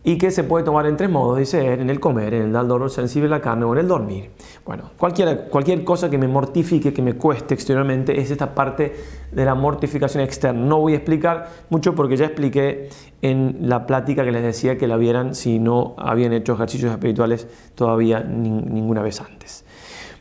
y 0.06 0.18
que 0.18 0.32
se 0.32 0.44
puede 0.44 0.66
tomar 0.66 0.86
en 0.86 0.98
tres 0.98 1.10
modos, 1.10 1.38
dice 1.38 1.74
en 1.74 1.90
el 1.90 2.00
comer, 2.00 2.34
en 2.34 2.42
el 2.44 2.52
dar 2.52 2.68
dolor 2.68 2.90
sensible 2.90 3.28
a 3.28 3.32
la 3.32 3.42
carne 3.42 3.64
o 3.64 3.74
en 3.74 3.80
el 3.80 3.88
dormir. 3.88 4.32
Bueno, 4.66 4.92
cualquier, 4.98 5.84
cosa 5.86 6.10
que 6.10 6.18
me 6.18 6.28
mortifique, 6.28 6.94
que 6.94 7.02
me 7.02 7.14
cueste 7.16 7.54
exteriormente, 7.54 8.20
es 8.20 8.30
esta 8.30 8.54
parte 8.54 8.94
de 9.32 9.46
la 9.46 9.56
mortificación 9.56 10.22
externa. 10.24 10.66
No 10.66 10.80
voy 10.80 10.94
a 10.94 10.98
explicar 10.98 11.50
mucho 11.70 11.96
porque 11.96 12.18
ya 12.18 12.26
expliqué 12.26 12.90
en 13.22 13.58
la 13.62 13.88
plática 13.88 14.26
que 14.26 14.32
les 14.32 14.44
decía 14.44 14.78
que 14.78 14.88
la 14.88 14.98
vieran 14.98 15.36
si 15.36 15.60
no 15.60 15.96
habían 15.98 16.34
hecho 16.34 16.54
ejercicios 16.54 16.92
espirituales 16.92 17.48
todavía 17.76 18.20
ninguna 18.20 19.02
vez 19.02 19.22
antes. 19.22 19.64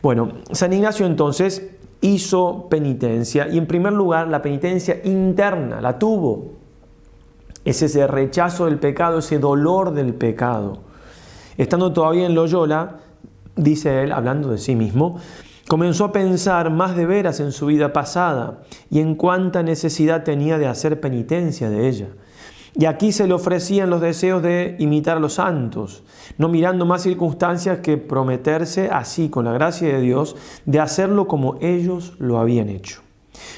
Bueno, 0.01 0.33
San 0.53 0.73
Ignacio 0.73 1.07
entonces 1.07 1.71
hizo 2.01 2.69
penitencia 2.69 3.49
y 3.49 3.59
en 3.59 3.67
primer 3.67 3.93
lugar 3.93 4.29
la 4.29 4.43
penitencia 4.43 5.01
interna 5.05 5.81
la 5.81 5.99
tuvo 5.99 6.62
es 7.65 7.83
ese 7.83 8.07
rechazo 8.07 8.67
del 8.67 8.79
pecado, 8.79 9.19
ese 9.19 9.39
dolor 9.39 9.93
del 9.93 10.15
pecado. 10.15 10.81
Estando 11.57 11.93
todavía 11.93 12.27
en 12.27 12.35
Loyola, 12.35 12.99
dice 13.57 14.03
él, 14.03 14.13
hablando 14.13 14.51
de 14.51 14.59
sí 14.59 14.75
mismo, 14.75 15.19
comenzó 15.69 16.07
a 16.07 16.13
pensar 16.13 16.71
más 16.71 16.97
de 16.97 17.07
veras 17.07 17.41
en 17.41 17.53
su 17.53 17.67
vida 17.67 17.93
pasada 17.93 18.63
y 18.91 19.01
en 19.01 19.15
cuánta 19.15 19.63
necesidad 19.63 20.25
tenía 20.25 20.59
de 20.59 20.67
hacer 20.67 21.01
penitencia 21.01 21.71
de 21.71 21.89
ella. 21.89 22.09
Y 22.75 22.87
aquí 22.87 23.13
se 23.13 23.27
le 23.27 23.35
ofrecían 23.35 23.91
los 23.91 24.01
deseos 24.01 24.43
de 24.43 24.77
imitar 24.79 25.19
a 25.19 25.21
los 25.21 25.35
santos, 25.35 26.03
no 26.39 26.49
mirando 26.49 26.87
más 26.87 27.03
circunstancias 27.03 27.81
que 27.81 27.99
prometerse 27.99 28.89
así, 28.89 29.29
con 29.29 29.45
la 29.45 29.53
gracia 29.53 29.89
de 29.89 30.01
Dios, 30.01 30.37
de 30.65 30.81
hacerlo 30.81 31.29
como 31.29 31.59
ellos 31.61 32.15
lo 32.19 32.39
habían 32.39 32.71
hecho. 32.71 33.03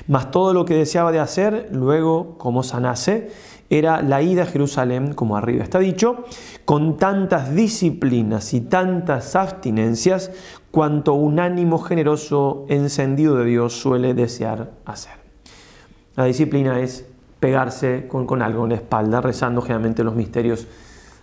Mas 0.08 0.30
todo 0.30 0.52
lo 0.52 0.64
que 0.64 0.74
deseaba 0.74 1.12
de 1.12 1.20
hacer, 1.20 1.68
luego 1.72 2.36
como 2.38 2.62
sanase, 2.62 3.30
era 3.70 4.02
la 4.02 4.22
ida 4.22 4.42
a 4.42 4.46
Jerusalén, 4.46 5.14
como 5.14 5.36
arriba 5.36 5.64
está 5.64 5.78
dicho, 5.78 6.24
con 6.64 6.96
tantas 6.96 7.54
disciplinas 7.54 8.54
y 8.54 8.60
tantas 8.60 9.34
abstinencias 9.36 10.30
cuanto 10.70 11.14
un 11.14 11.40
ánimo 11.40 11.78
generoso 11.78 12.66
encendido 12.68 13.36
de 13.36 13.46
Dios 13.46 13.74
suele 13.74 14.14
desear 14.14 14.72
hacer. 14.84 15.14
La 16.16 16.24
disciplina 16.24 16.80
es 16.80 17.06
pegarse 17.40 18.06
con, 18.08 18.42
algo 18.42 18.64
en 18.64 18.70
la 18.70 18.76
espalda, 18.76 19.20
rezando 19.20 19.60
generalmente 19.60 20.04
los 20.04 20.14
misterios 20.14 20.66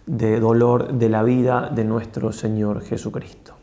de 0.06 0.40
dolor 0.40 0.94
de 0.94 1.10
la 1.10 1.24
vida 1.24 1.70
de 1.74 1.84
nuestro 1.84 2.32
Señor 2.32 2.84
Jesucristo. 2.84 3.61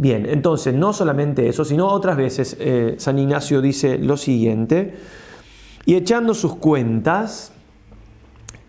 Bien, 0.00 0.24
entonces 0.24 0.72
no 0.72 0.94
solamente 0.94 1.46
eso, 1.46 1.62
sino 1.62 1.86
otras 1.86 2.16
veces 2.16 2.56
eh, 2.58 2.94
San 2.96 3.18
Ignacio 3.18 3.60
dice 3.60 3.98
lo 3.98 4.16
siguiente, 4.16 4.94
y 5.84 5.94
echando 5.94 6.32
sus 6.32 6.56
cuentas, 6.56 7.52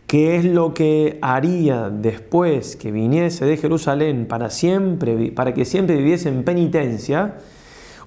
qué 0.08 0.36
es 0.36 0.44
lo 0.44 0.74
que 0.74 1.20
haría 1.22 1.90
después 1.90 2.76
que 2.76 2.92
viniese 2.92 3.46
de 3.46 3.56
Jerusalén 3.56 4.26
para, 4.26 4.50
siempre, 4.50 5.32
para 5.32 5.54
que 5.54 5.64
siempre 5.64 5.96
viviese 5.96 6.28
en 6.28 6.44
penitencia, 6.44 7.38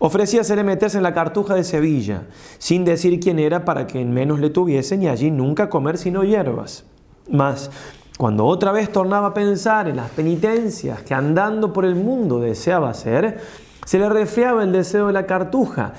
ofrecía 0.01 0.43
hacerle 0.43 0.65
meterse 0.65 0.99
en 0.99 1.03
la 1.03 1.15
cartuja 1.15 1.55
de 1.55 1.65
Sevilla, 1.65 2.27
sin 2.59 2.85
decir 2.85 3.21
quién 3.21 3.39
era 3.39 3.65
para 3.65 3.87
que 3.87 4.03
en 4.03 4.13
menos 4.13 4.39
le 4.39 4.51
tuviesen 4.51 5.03
y 5.03 5.09
allí 5.09 5.31
nunca 5.31 5.71
comer 5.71 5.97
sino 5.97 6.25
hierbas. 6.25 6.85
Mas, 7.31 7.71
cuando 8.19 8.45
otra 8.47 8.71
vez 8.73 8.93
tornaba 8.93 9.29
a 9.29 9.35
pensar 9.35 9.89
en 9.89 9.97
las 9.97 10.11
penitencias 10.11 11.03
que 11.03 11.15
andando 11.15 11.73
por 11.73 11.85
el 11.85 11.97
mundo 11.97 12.39
deseaba 12.39 12.91
hacer, 12.91 13.41
se 13.85 13.99
le 13.99 14.09
resfriaba 14.09 14.63
el 14.63 14.73
deseo 14.73 15.09
de 15.09 15.13
la 15.13 15.27
cartuja 15.27 15.95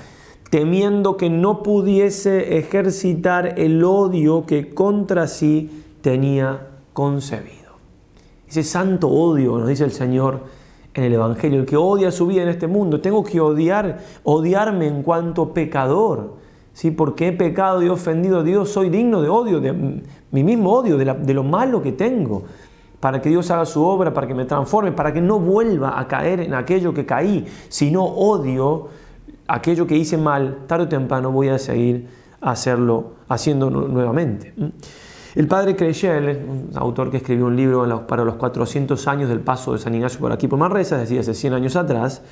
temiendo 0.50 1.16
que 1.16 1.28
no 1.28 1.62
pudiese 1.62 2.58
ejercitar 2.58 3.58
el 3.58 3.82
odio 3.84 4.46
que 4.46 4.72
contra 4.72 5.26
sí 5.26 5.84
tenía 6.00 6.68
concebido. 6.92 7.76
Ese 8.48 8.62
santo 8.62 9.08
odio, 9.08 9.58
nos 9.58 9.68
dice 9.68 9.84
el 9.84 9.90
Señor 9.90 10.44
en 10.94 11.04
el 11.04 11.12
Evangelio, 11.14 11.60
el 11.60 11.66
que 11.66 11.76
odia 11.76 12.10
su 12.10 12.26
vida 12.26 12.42
en 12.42 12.48
este 12.48 12.68
mundo, 12.68 13.00
tengo 13.00 13.24
que 13.24 13.40
odiar, 13.40 13.98
odiarme 14.22 14.86
en 14.86 15.02
cuanto 15.02 15.52
pecador. 15.52 16.36
¿sí? 16.72 16.90
Porque 16.90 17.28
he 17.28 17.32
pecado 17.32 17.82
y 17.82 17.88
ofendido 17.88 18.38
a 18.40 18.42
Dios, 18.42 18.70
soy 18.70 18.88
digno 18.88 19.20
de 19.20 19.28
odio, 19.28 19.60
de 19.60 20.02
mi 20.30 20.42
mismo 20.42 20.72
odio, 20.72 20.96
de, 20.96 21.34
lo 21.34 21.42
malo 21.44 21.82
que 21.82 21.92
tengo 21.92 22.44
para 23.00 23.20
que 23.20 23.28
Dios 23.28 23.50
haga 23.50 23.66
su 23.66 23.84
obra, 23.84 24.12
para 24.12 24.26
que 24.26 24.34
me 24.34 24.44
transforme, 24.44 24.92
para 24.92 25.12
que 25.12 25.20
no 25.20 25.38
vuelva 25.38 25.98
a 26.00 26.08
caer 26.08 26.40
en 26.40 26.54
aquello 26.54 26.92
que 26.92 27.06
caí, 27.06 27.46
si 27.68 27.90
no 27.90 28.04
odio 28.04 28.88
aquello 29.46 29.86
que 29.86 29.96
hice 29.96 30.16
mal, 30.16 30.64
tarde 30.66 30.84
o 30.84 30.88
temprano 30.88 31.30
voy 31.30 31.48
a 31.48 31.58
seguir 31.58 32.08
hacerlo, 32.40 33.12
haciendo 33.28 33.70
nuevamente. 33.70 34.54
El 35.34 35.48
padre 35.48 35.76
Creyel, 35.76 36.44
un 36.48 36.70
autor 36.74 37.10
que 37.10 37.18
escribió 37.18 37.46
un 37.46 37.56
libro 37.56 38.06
para 38.06 38.24
los 38.24 38.36
400 38.36 39.06
años 39.06 39.28
del 39.28 39.40
paso 39.40 39.72
de 39.72 39.78
San 39.78 39.94
Ignacio 39.94 40.18
por 40.18 40.32
aquí 40.32 40.48
por 40.48 40.58
Manresa, 40.58 40.96
es 40.96 41.02
decir, 41.02 41.20
hace 41.20 41.34
100 41.34 41.52
años 41.52 41.76
atrás, 41.76 42.22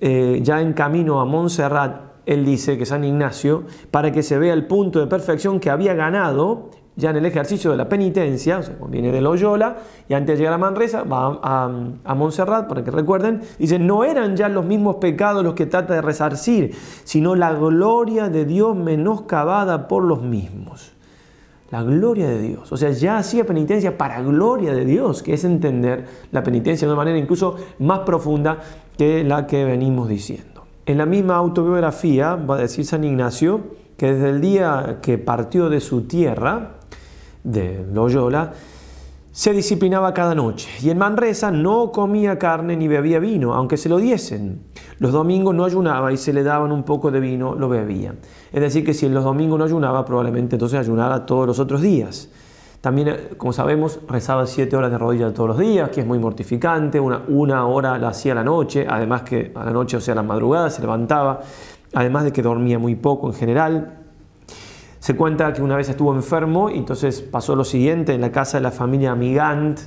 eh, 0.00 0.38
ya 0.42 0.60
en 0.60 0.72
camino 0.74 1.20
a 1.20 1.24
Montserrat, 1.24 2.14
él 2.26 2.44
dice 2.44 2.78
que 2.78 2.86
San 2.86 3.04
Ignacio, 3.04 3.64
para 3.90 4.12
que 4.12 4.22
se 4.22 4.38
vea 4.38 4.54
el 4.54 4.66
punto 4.66 5.00
de 5.00 5.06
perfección 5.06 5.60
que 5.60 5.70
había 5.70 5.94
ganado 5.94 6.70
ya 6.96 7.10
en 7.10 7.16
el 7.16 7.26
ejercicio 7.26 7.70
de 7.70 7.76
la 7.76 7.88
penitencia, 7.88 8.58
o 8.58 8.62
sea, 8.62 8.76
viene 8.88 9.10
de 9.10 9.20
Loyola 9.20 9.78
y 10.08 10.14
antes 10.14 10.34
de 10.34 10.38
llegar 10.38 10.54
a 10.54 10.58
Manresa 10.58 11.02
va 11.02 11.40
a, 11.42 11.70
a, 12.04 12.14
Montserrat, 12.14 12.68
para 12.68 12.84
que 12.84 12.90
recuerden, 12.90 13.40
dice, 13.58 13.78
no 13.78 14.04
eran 14.04 14.36
ya 14.36 14.48
los 14.48 14.64
mismos 14.64 14.96
pecados 14.96 15.42
los 15.42 15.54
que 15.54 15.66
trata 15.66 15.94
de 15.94 16.02
resarcir, 16.02 16.74
sino 17.02 17.34
la 17.34 17.52
gloria 17.52 18.28
de 18.28 18.44
Dios 18.44 18.76
menoscabada 18.76 19.88
por 19.88 20.04
los 20.04 20.22
mismos. 20.22 20.92
La 21.70 21.82
gloria 21.82 22.28
de 22.28 22.40
Dios. 22.40 22.70
O 22.70 22.76
sea, 22.76 22.90
ya 22.90 23.18
hacía 23.18 23.44
penitencia 23.44 23.98
para 23.98 24.22
gloria 24.22 24.72
de 24.72 24.84
Dios, 24.84 25.24
que 25.24 25.34
es 25.34 25.42
entender 25.42 26.06
la 26.30 26.44
penitencia 26.44 26.86
de 26.86 26.92
una 26.92 26.98
manera 26.98 27.18
incluso 27.18 27.56
más 27.80 28.00
profunda 28.00 28.58
que 28.96 29.24
la 29.24 29.48
que 29.48 29.64
venimos 29.64 30.08
diciendo. 30.08 30.66
En 30.86 30.98
la 30.98 31.06
misma 31.06 31.34
autobiografía 31.34 32.36
va 32.36 32.56
a 32.56 32.58
decir 32.58 32.84
San 32.84 33.02
Ignacio 33.02 33.62
que 33.96 34.12
desde 34.12 34.30
el 34.30 34.40
día 34.40 34.98
que 35.02 35.18
partió 35.18 35.68
de 35.68 35.80
su 35.80 36.02
tierra, 36.02 36.73
de 37.44 37.86
Loyola, 37.92 38.52
se 39.30 39.52
disciplinaba 39.52 40.14
cada 40.14 40.34
noche 40.34 40.68
y 40.80 40.90
en 40.90 40.98
Manresa 40.98 41.50
no 41.50 41.90
comía 41.90 42.38
carne 42.38 42.76
ni 42.76 42.86
bebía 42.86 43.18
vino, 43.18 43.52
aunque 43.54 43.76
se 43.76 43.88
lo 43.88 43.98
diesen. 43.98 44.62
Los 44.98 45.12
domingos 45.12 45.54
no 45.54 45.64
ayunaba 45.64 46.12
y 46.12 46.16
se 46.16 46.32
le 46.32 46.44
daban 46.44 46.70
un 46.70 46.84
poco 46.84 47.10
de 47.10 47.18
vino, 47.18 47.54
lo 47.54 47.68
bebía. 47.68 48.14
Es 48.52 48.60
decir, 48.60 48.84
que 48.84 48.94
si 48.94 49.06
en 49.06 49.14
los 49.14 49.24
domingos 49.24 49.58
no 49.58 49.64
ayunaba, 49.64 50.04
probablemente 50.04 50.54
entonces 50.54 50.78
ayunara 50.78 51.26
todos 51.26 51.48
los 51.48 51.58
otros 51.58 51.82
días. 51.82 52.30
También, 52.80 53.08
eh, 53.08 53.30
como 53.36 53.52
sabemos, 53.52 53.98
rezaba 54.06 54.46
siete 54.46 54.76
horas 54.76 54.92
de 54.92 54.98
rodillas 54.98 55.34
todos 55.34 55.48
los 55.48 55.58
días, 55.58 55.90
que 55.90 56.02
es 56.02 56.06
muy 56.06 56.20
mortificante, 56.20 57.00
una, 57.00 57.22
una 57.26 57.66
hora 57.66 57.98
la 57.98 58.10
hacía 58.10 58.32
a 58.32 58.34
la 58.36 58.44
noche, 58.44 58.86
además 58.88 59.22
que 59.22 59.50
a 59.54 59.64
la 59.64 59.72
noche, 59.72 59.96
o 59.96 60.00
sea, 60.00 60.12
a 60.12 60.16
la 60.16 60.22
madrugada, 60.22 60.70
se 60.70 60.80
levantaba, 60.80 61.40
además 61.92 62.22
de 62.22 62.32
que 62.32 62.42
dormía 62.42 62.78
muy 62.78 62.94
poco 62.94 63.26
en 63.26 63.34
general, 63.34 64.03
se 65.04 65.14
cuenta 65.14 65.52
que 65.52 65.60
una 65.60 65.76
vez 65.76 65.90
estuvo 65.90 66.14
enfermo 66.14 66.70
y 66.70 66.78
entonces 66.78 67.20
pasó 67.20 67.54
lo 67.54 67.64
siguiente 67.66 68.14
en 68.14 68.22
la 68.22 68.32
casa 68.32 68.56
de 68.56 68.62
la 68.62 68.70
familia 68.70 69.12
Amigant. 69.12 69.78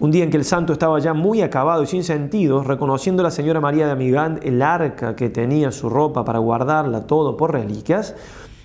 Un 0.00 0.10
día 0.10 0.24
en 0.24 0.30
que 0.30 0.36
el 0.36 0.44
santo 0.44 0.72
estaba 0.72 0.98
ya 0.98 1.14
muy 1.14 1.40
acabado 1.40 1.84
y 1.84 1.86
sin 1.86 2.02
sentido, 2.02 2.64
reconociendo 2.64 3.22
a 3.22 3.22
la 3.22 3.30
señora 3.30 3.60
María 3.60 3.86
de 3.86 3.92
Amigant 3.92 4.44
el 4.44 4.60
arca 4.60 5.14
que 5.14 5.30
tenía 5.30 5.70
su 5.70 5.88
ropa 5.88 6.24
para 6.24 6.40
guardarla 6.40 7.06
todo 7.06 7.36
por 7.36 7.52
reliquias, 7.52 8.16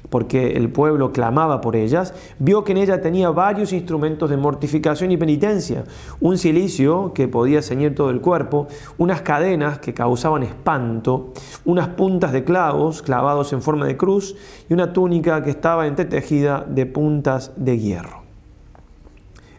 porque 0.10 0.54
el 0.54 0.70
pueblo 0.70 1.12
clamaba 1.12 1.62
por 1.62 1.76
ellas, 1.76 2.14
vio 2.40 2.64
que 2.64 2.72
en 2.72 2.80
ella 2.80 3.02
tenía 3.02 3.30
varios 3.30 3.74
instrumentos 3.74 4.30
de 4.30 4.38
mortificación 4.38 5.12
y 5.12 5.18
penitencia, 5.18 5.84
un 6.20 6.38
silicio 6.38 7.14
que 7.14 7.28
podía 7.28 7.62
ceñir 7.62 7.96
todo 7.96 8.10
el 8.10 8.22
cuerpo, 8.22 8.68
unas 8.98 9.22
cadenas 9.22 9.80
que 9.80 9.94
causaban 9.94 10.44
espanto, 10.44 11.34
unas 11.66 11.90
puntas 11.90 12.32
de 12.32 12.44
clavos 12.44 13.02
clavados 13.02 13.54
en 13.54 13.62
forma 13.62 13.86
de 13.86 13.98
cruz 13.98 14.36
y 14.70 14.74
una 14.74 14.94
túnica 14.94 15.44
que 15.44 15.50
estaba 15.50 15.88
entretejida 15.88 16.66
de 16.68 16.86
puntas 16.86 17.52
de 17.56 17.78
hierro. 17.78 18.24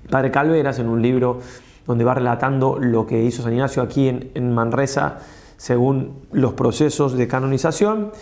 El 0.05 0.11
padre 0.11 0.31
Calveras, 0.31 0.79
en 0.79 0.89
un 0.89 1.03
libro 1.03 1.39
donde 1.87 2.05
va 2.05 2.15
relatando 2.15 2.79
lo 2.79 3.07
que 3.07 3.23
hizo 3.23 3.43
San 3.43 3.53
Ignacio 3.53 3.83
aquí 3.83 4.09
en 4.09 4.55
Manresa, 4.55 5.19
según 5.57 6.23
los 6.33 6.55
procesos 6.55 7.19
de 7.19 7.29
canonización, 7.29 8.13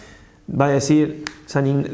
va 0.49 0.67
a 0.67 0.71
decir 0.71 1.25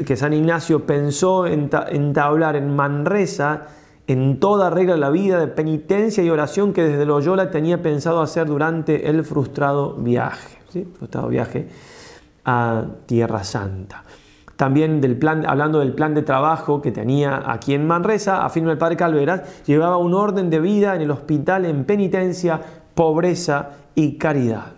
que 0.05 0.15
San 0.15 0.33
Ignacio 0.33 0.85
pensó 0.85 1.45
en 1.45 1.69
entablar 1.89 2.55
en 2.55 2.75
Manresa 2.75 3.67
en 4.07 4.39
toda 4.39 4.69
regla 4.69 4.97
la 4.97 5.09
vida 5.09 5.39
de 5.39 5.47
penitencia 5.47 6.23
y 6.23 6.29
oración 6.29 6.73
que 6.73 6.83
desde 6.83 7.05
Loyola 7.05 7.49
tenía 7.49 7.81
pensado 7.81 8.21
hacer 8.21 8.47
durante 8.47 9.09
el 9.09 9.23
frustrado 9.23 9.95
viaje, 9.95 10.57
frustrado 10.97 11.29
viaje 11.29 11.67
a 12.45 12.85
Tierra 13.07 13.43
Santa. 13.43 14.03
También 14.55 15.01
del 15.01 15.17
plan, 15.17 15.45
hablando 15.45 15.79
del 15.79 15.93
plan 15.93 16.13
de 16.13 16.21
trabajo 16.21 16.81
que 16.81 16.91
tenía 16.91 17.43
aquí 17.45 17.73
en 17.73 17.85
Manresa, 17.87 18.45
afirma 18.45 18.71
el 18.71 18.77
padre 18.77 18.95
Calveras, 18.95 19.63
llevaba 19.65 19.97
un 19.97 20.13
orden 20.13 20.49
de 20.49 20.59
vida 20.59 20.95
en 20.95 21.01
el 21.01 21.11
hospital 21.11 21.65
en 21.65 21.83
penitencia, 21.83 22.61
pobreza 22.93 23.71
y 23.95 24.17
caridad. 24.17 24.74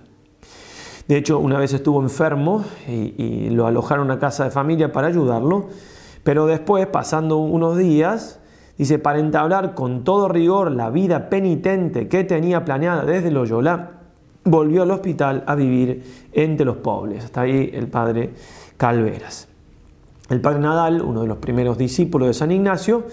De 1.07 1.17
hecho, 1.17 1.39
una 1.39 1.57
vez 1.57 1.73
estuvo 1.73 2.01
enfermo 2.01 2.65
y, 2.87 3.49
lo 3.49 3.65
alojaron 3.65 4.09
a 4.09 4.13
una 4.13 4.19
casa 4.19 4.43
de 4.43 4.51
familia 4.51 4.91
para 4.91 5.07
ayudarlo, 5.07 5.67
pero 6.23 6.45
después, 6.45 6.85
pasando 6.87 7.37
unos 7.37 7.77
días, 7.77 8.39
dice, 8.77 8.99
para 8.99 9.19
entablar 9.19 9.73
con 9.73 10.03
todo 10.03 10.27
rigor 10.27 10.71
la 10.71 10.89
vida 10.89 11.29
penitente 11.29 12.09
que 12.09 12.25
tenía 12.25 12.65
planeada 12.65 13.05
desde 13.05 13.31
Loyola, 13.31 13.91
volvió 14.43 14.83
al 14.83 14.91
hospital 14.91 15.43
a 15.47 15.55
vivir 15.55 16.03
entre 16.33 16.65
los 16.65 16.77
pobres. 16.77 17.23
Hasta 17.23 17.41
ahí 17.41 17.69
el 17.73 17.87
padre 17.87 18.33
Calveras. 18.75 19.47
El 20.29 20.41
padre 20.41 20.59
Nadal, 20.59 21.01
uno 21.01 21.21
de 21.21 21.27
los 21.27 21.37
primeros 21.37 21.77
discípulos 21.77 22.27
de 22.27 22.33
San 22.33 22.51
Ignacio, 22.51 23.05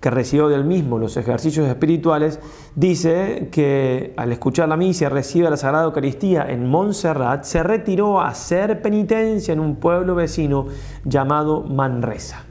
que 0.00 0.10
recibió 0.10 0.48
del 0.48 0.64
mismo 0.64 0.98
los 0.98 1.16
ejercicios 1.16 1.68
espirituales, 1.68 2.40
dice 2.74 3.48
que 3.52 4.14
al 4.16 4.32
escuchar 4.32 4.68
la 4.68 4.76
misa 4.76 5.10
y 5.34 5.40
la 5.42 5.56
Sagrada 5.56 5.84
Eucaristía 5.84 6.46
en 6.48 6.66
Montserrat, 6.66 7.44
se 7.44 7.62
retiró 7.62 8.20
a 8.20 8.28
hacer 8.28 8.80
penitencia 8.80 9.52
en 9.52 9.60
un 9.60 9.76
pueblo 9.76 10.14
vecino 10.14 10.66
llamado 11.04 11.62
Manresa. 11.62 12.44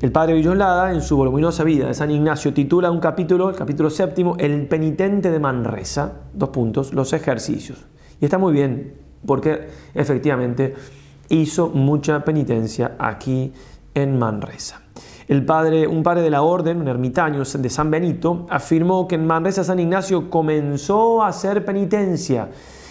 El 0.00 0.12
padre 0.12 0.34
Villoslada, 0.34 0.92
en 0.92 1.02
su 1.02 1.16
voluminosa 1.16 1.62
vida 1.62 1.86
de 1.86 1.94
San 1.94 2.10
Ignacio, 2.10 2.52
titula 2.54 2.90
un 2.90 3.00
capítulo, 3.00 3.50
el 3.50 3.54
capítulo 3.54 3.90
séptimo, 3.90 4.34
El 4.38 4.66
penitente 4.66 5.30
de 5.30 5.38
Manresa, 5.38 6.22
dos 6.32 6.48
puntos, 6.48 6.94
los 6.94 7.12
ejercicios. 7.12 7.84
Y 8.18 8.24
está 8.24 8.38
muy 8.38 8.52
bien, 8.54 8.94
porque 9.26 9.68
efectivamente 9.94 10.74
hizo 11.28 11.68
mucha 11.68 12.24
penitencia 12.24 12.96
aquí 12.98 13.52
en 13.94 14.18
Manresa. 14.18 14.80
El 15.30 15.44
padre, 15.44 15.86
un 15.86 16.02
padre 16.02 16.22
de 16.22 16.30
la 16.30 16.42
orden, 16.42 16.80
un 16.80 16.88
ermitaño 16.88 17.44
de 17.44 17.70
San 17.70 17.88
Benito, 17.88 18.48
afirmó 18.50 19.06
que 19.06 19.14
en 19.14 19.28
Manresa 19.28 19.62
San 19.62 19.78
Ignacio 19.78 20.28
comenzó 20.28 21.22
a 21.22 21.28
hacer 21.28 21.64
penitencia, 21.64 22.48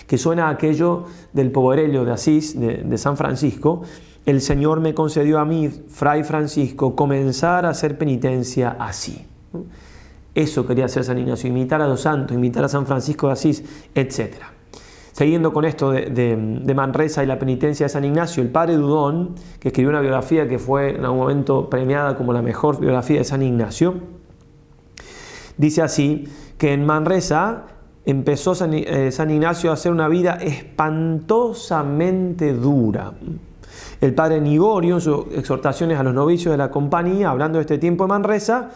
que 0.08 0.17
suena 0.17 0.48
a 0.48 0.51
aquello 0.51 1.03
del 1.34 1.51
poverello 1.51 2.05
de 2.05 2.13
Asís, 2.13 2.58
de, 2.58 2.98
San 2.98 3.17
Francisco. 3.17 3.81
El 4.25 4.39
Señor 4.39 4.79
me 4.79 4.93
concedió 4.93 5.38
a 5.38 5.43
mí, 5.43 5.67
Fray 5.67 6.24
Francisco, 6.24 6.96
comenzar 6.96 7.65
a 7.65 7.72
hacer 7.72 7.98
penitencia 7.98 8.77
así. 8.79 9.27
Eso 10.34 10.65
quería 10.65 10.86
hacer 10.86 11.03
San 11.03 11.17
Ignacio, 11.17 11.50
imitar 11.50 11.81
a 11.81 11.89
los 11.89 12.00
santos, 12.00 12.38
imitar 12.38 12.63
a 12.63 12.69
San 12.69 12.86
Francisco 12.86 13.27
de 13.27 13.34
Asís, 13.34 13.65
etcétera. 13.93 14.59
Siguiendo 15.20 15.52
con 15.52 15.66
esto 15.66 15.92
de, 15.92 16.74
Manresa 16.74 17.22
y 17.26 17.28
la 17.28 17.38
penitencia 17.38 17.88
de 17.88 17.90
San 17.90 18.06
Ignacio, 18.06 18.42
el 18.42 18.48
padre 18.48 18.76
Dudón, 18.76 19.36
que 19.60 19.68
escribió 19.68 19.90
una 19.90 20.00
biografía 20.00 20.48
que 20.48 20.60
fue 20.60 20.92
en 20.92 21.04
algún 21.04 21.20
momento 21.20 21.70
premiada 21.70 22.16
como 22.16 22.32
la 22.32 22.42
mejor 22.42 22.80
biografía 22.80 23.18
de 23.18 23.26
San 23.26 23.44
Ignacio, 23.44 23.96
dice 25.58 25.82
así 25.82 26.24
que 26.58 26.72
en 26.72 26.86
Manresa 26.86 27.64
empezó 28.06 28.56
San, 28.56 28.74
eh, 28.74 29.12
San 29.12 29.30
Ignacio 29.30 29.72
a 29.72 29.74
hacer 29.74 29.92
una 29.92 30.08
vida 30.08 30.36
espantosamente 30.36 32.54
dura. 32.54 33.12
El 34.00 34.16
padre 34.16 34.40
Nigorio, 34.40 34.96
en 34.96 35.02
sus 35.02 35.26
exhortaciones 35.36 36.00
a 36.00 36.04
los 36.04 36.14
novicios 36.14 36.54
de 36.54 36.58
la 36.58 36.72
compañía, 36.72 37.32
hablando 37.32 37.58
de 37.58 37.64
este 37.64 37.78
tiempo 37.78 38.06
de 38.06 38.08
Manresa, 38.08 38.70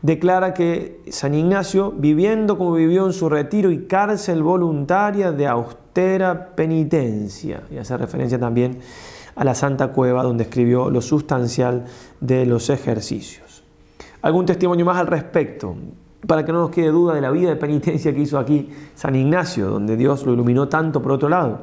declara 0.00 0.54
que 0.54 1.02
San 1.10 1.34
Ignacio, 1.34 1.92
viviendo 1.94 2.56
como 2.56 2.72
vivió 2.72 3.04
en 3.04 3.12
su 3.12 3.28
retiro 3.28 3.70
y 3.70 3.84
cárcel 3.84 4.42
voluntaria 4.42 5.30
de 5.30 5.46
penitencia, 5.92 7.62
y 7.70 7.78
hace 7.78 7.96
referencia 7.96 8.38
también 8.38 8.78
a 9.34 9.44
la 9.44 9.54
Santa 9.54 9.88
Cueva 9.88 10.22
donde 10.22 10.44
escribió 10.44 10.90
lo 10.90 11.00
sustancial 11.00 11.84
de 12.20 12.46
los 12.46 12.70
ejercicios. 12.70 13.62
Algún 14.22 14.46
testimonio 14.46 14.84
más 14.84 14.98
al 14.98 15.06
respecto, 15.06 15.74
para 16.26 16.44
que 16.44 16.52
no 16.52 16.60
nos 16.60 16.70
quede 16.70 16.88
duda 16.88 17.14
de 17.14 17.20
la 17.20 17.30
vida 17.30 17.48
de 17.48 17.56
penitencia 17.56 18.12
que 18.12 18.20
hizo 18.20 18.38
aquí 18.38 18.68
San 18.94 19.14
Ignacio, 19.14 19.70
donde 19.70 19.96
Dios 19.96 20.26
lo 20.26 20.34
iluminó 20.34 20.68
tanto 20.68 21.00
por 21.00 21.12
otro 21.12 21.28
lado. 21.28 21.62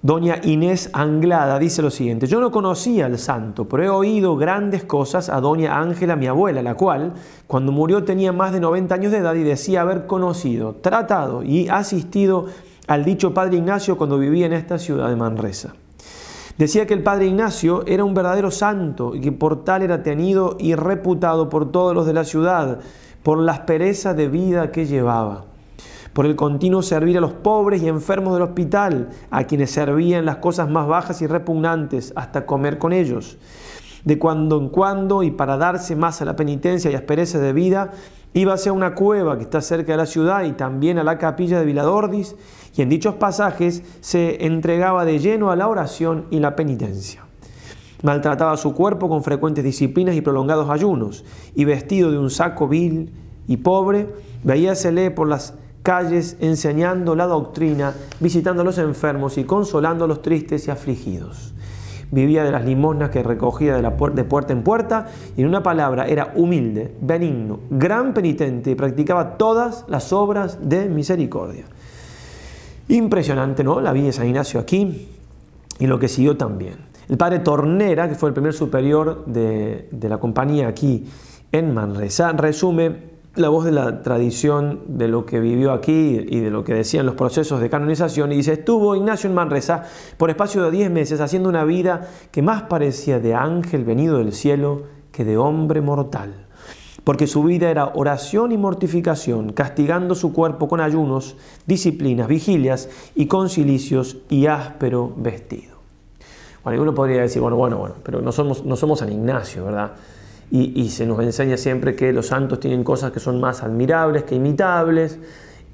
Doña 0.00 0.40
Inés 0.44 0.90
Anglada 0.92 1.58
dice 1.58 1.82
lo 1.82 1.90
siguiente, 1.90 2.28
yo 2.28 2.40
no 2.40 2.52
conocía 2.52 3.06
al 3.06 3.18
santo, 3.18 3.68
pero 3.68 3.82
he 3.82 3.88
oído 3.88 4.36
grandes 4.36 4.84
cosas 4.84 5.28
a 5.28 5.40
doña 5.40 5.80
Ángela, 5.80 6.14
mi 6.14 6.28
abuela, 6.28 6.62
la 6.62 6.76
cual, 6.76 7.14
cuando 7.48 7.72
murió 7.72 8.04
tenía 8.04 8.32
más 8.32 8.52
de 8.52 8.60
90 8.60 8.94
años 8.94 9.10
de 9.10 9.18
edad 9.18 9.34
y 9.34 9.42
decía 9.42 9.80
haber 9.80 10.06
conocido, 10.06 10.76
tratado 10.80 11.42
y 11.42 11.68
asistido 11.68 12.46
al 12.88 13.04
dicho 13.04 13.32
padre 13.32 13.58
Ignacio 13.58 13.96
cuando 13.96 14.18
vivía 14.18 14.46
en 14.46 14.52
esta 14.52 14.78
ciudad 14.78 15.08
de 15.08 15.16
Manresa. 15.16 15.74
Decía 16.58 16.86
que 16.86 16.94
el 16.94 17.04
padre 17.04 17.26
Ignacio 17.26 17.84
era 17.86 18.02
un 18.02 18.14
verdadero 18.14 18.50
santo 18.50 19.14
y 19.14 19.20
que 19.20 19.30
por 19.30 19.62
tal 19.62 19.82
era 19.82 20.02
tenido 20.02 20.56
y 20.58 20.74
reputado 20.74 21.48
por 21.48 21.70
todos 21.70 21.94
los 21.94 22.06
de 22.06 22.14
la 22.14 22.24
ciudad, 22.24 22.80
por 23.22 23.38
la 23.38 23.52
aspereza 23.52 24.12
de 24.14 24.28
vida 24.28 24.72
que 24.72 24.86
llevaba 24.86 25.44
por 26.18 26.26
el 26.26 26.34
continuo 26.34 26.82
servir 26.82 27.16
a 27.16 27.20
los 27.20 27.32
pobres 27.32 27.80
y 27.80 27.86
enfermos 27.86 28.34
del 28.34 28.42
hospital, 28.42 29.10
a 29.30 29.44
quienes 29.44 29.70
servían 29.70 30.24
las 30.24 30.38
cosas 30.38 30.68
más 30.68 30.88
bajas 30.88 31.22
y 31.22 31.28
repugnantes, 31.28 32.12
hasta 32.16 32.44
comer 32.44 32.78
con 32.78 32.92
ellos. 32.92 33.38
De 34.04 34.18
cuando 34.18 34.58
en 34.58 34.68
cuando, 34.68 35.22
y 35.22 35.30
para 35.30 35.56
darse 35.56 35.94
más 35.94 36.20
a 36.20 36.24
la 36.24 36.34
penitencia 36.34 36.90
y 36.90 36.96
aspereza 36.96 37.38
de 37.38 37.52
vida, 37.52 37.92
iba 38.32 38.54
hacia 38.54 38.72
una 38.72 38.96
cueva 38.96 39.36
que 39.36 39.44
está 39.44 39.60
cerca 39.60 39.92
de 39.92 39.98
la 39.98 40.06
ciudad 40.06 40.42
y 40.42 40.54
también 40.54 40.98
a 40.98 41.04
la 41.04 41.18
capilla 41.18 41.60
de 41.60 41.66
Viladordis, 41.66 42.34
y 42.78 42.82
en 42.82 42.88
dichos 42.88 43.16
pasajes 43.16 43.82
se 44.00 44.46
entregaba 44.46 45.04
de 45.04 45.18
lleno 45.18 45.50
a 45.50 45.56
la 45.56 45.66
oración 45.66 46.26
y 46.30 46.38
la 46.38 46.54
penitencia. 46.54 47.24
Maltrataba 48.04 48.56
su 48.56 48.72
cuerpo 48.72 49.08
con 49.08 49.24
frecuentes 49.24 49.64
disciplinas 49.64 50.14
y 50.14 50.20
prolongados 50.20 50.70
ayunos, 50.70 51.24
y 51.56 51.64
vestido 51.64 52.12
de 52.12 52.18
un 52.18 52.30
saco 52.30 52.68
vil 52.68 53.10
y 53.48 53.56
pobre, 53.56 54.06
veíasele 54.44 55.10
por 55.10 55.28
las 55.28 55.54
calles 55.82 56.36
enseñando 56.38 57.16
la 57.16 57.26
doctrina, 57.26 57.94
visitando 58.20 58.62
a 58.62 58.64
los 58.64 58.78
enfermos 58.78 59.38
y 59.38 59.44
consolando 59.44 60.04
a 60.04 60.08
los 60.08 60.22
tristes 60.22 60.68
y 60.68 60.70
afligidos. 60.70 61.54
Vivía 62.12 62.44
de 62.44 62.52
las 62.52 62.64
limosnas 62.64 63.10
que 63.10 63.24
recogía 63.24 63.74
de, 63.74 63.82
la 63.82 63.90
de 63.90 64.22
puerta 64.22 64.52
en 64.52 64.62
puerta 64.62 65.08
y 65.36 65.40
en 65.40 65.48
una 65.48 65.64
palabra 65.64 66.06
era 66.06 66.32
humilde, 66.36 66.94
benigno, 67.00 67.58
gran 67.70 68.14
penitente 68.14 68.70
y 68.70 68.76
practicaba 68.76 69.36
todas 69.36 69.84
las 69.88 70.12
obras 70.12 70.60
de 70.62 70.88
misericordia. 70.88 71.64
Impresionante, 72.88 73.62
¿no? 73.62 73.80
La 73.80 73.92
vida 73.92 74.06
de 74.06 74.12
San 74.12 74.26
Ignacio 74.26 74.60
aquí 74.60 75.08
y 75.78 75.86
lo 75.86 75.98
que 75.98 76.08
siguió 76.08 76.36
también. 76.36 76.76
El 77.08 77.16
padre 77.16 77.38
Tornera, 77.38 78.08
que 78.08 78.14
fue 78.14 78.28
el 78.28 78.34
primer 78.34 78.52
superior 78.52 79.24
de, 79.26 79.88
de 79.90 80.08
la 80.08 80.18
compañía 80.18 80.68
aquí 80.68 81.06
en 81.52 81.72
Manresa, 81.72 82.32
resume 82.32 83.08
la 83.38 83.48
voz 83.50 83.64
de 83.64 83.72
la 83.72 84.02
tradición 84.02 84.80
de 84.88 85.06
lo 85.06 85.24
que 85.24 85.38
vivió 85.38 85.72
aquí 85.72 86.26
y 86.28 86.40
de 86.40 86.50
lo 86.50 86.64
que 86.64 86.74
decían 86.74 87.06
los 87.06 87.14
procesos 87.14 87.60
de 87.60 87.70
canonización 87.70 88.32
y 88.32 88.36
dice, 88.36 88.54
estuvo 88.54 88.96
Ignacio 88.96 89.28
en 89.28 89.34
Manresa 89.34 89.84
por 90.16 90.28
espacio 90.30 90.64
de 90.64 90.72
10 90.72 90.90
meses 90.90 91.20
haciendo 91.20 91.48
una 91.48 91.64
vida 91.64 92.08
que 92.32 92.42
más 92.42 92.62
parecía 92.62 93.20
de 93.20 93.34
ángel 93.34 93.84
venido 93.84 94.18
del 94.18 94.32
cielo 94.32 94.82
que 95.12 95.24
de 95.24 95.36
hombre 95.36 95.80
mortal, 95.80 96.47
porque 97.04 97.26
su 97.26 97.42
vida 97.42 97.70
era 97.70 97.92
oración 97.94 98.52
y 98.52 98.58
mortificación, 98.58 99.52
castigando 99.52 100.14
su 100.14 100.32
cuerpo 100.32 100.68
con 100.68 100.80
ayunos, 100.80 101.36
disciplinas, 101.66 102.28
vigilias 102.28 102.88
y 103.14 103.26
concilicios 103.26 104.18
y 104.28 104.46
áspero 104.46 105.12
vestido. 105.16 105.78
Bueno, 106.64 106.82
uno 106.82 106.94
podría 106.94 107.22
decir, 107.22 107.40
bueno, 107.40 107.56
bueno, 107.56 107.78
bueno, 107.78 107.94
pero 108.02 108.20
no 108.20 108.32
somos, 108.32 108.64
no 108.64 108.76
somos 108.76 108.98
San 108.98 109.12
Ignacio, 109.12 109.64
¿verdad? 109.64 109.92
y, 110.50 110.88
se 110.88 111.06
nos 111.06 111.20
enseña 111.20 111.56
siempre 111.56 111.94
que 111.94 112.12
los 112.12 112.28
santos 112.28 112.58
tienen 112.58 112.82
cosas 112.82 113.12
que 113.12 113.20
son 113.20 113.38
más 113.38 113.62
admirables 113.62 114.24
que 114.24 114.34
imitables 114.34 115.18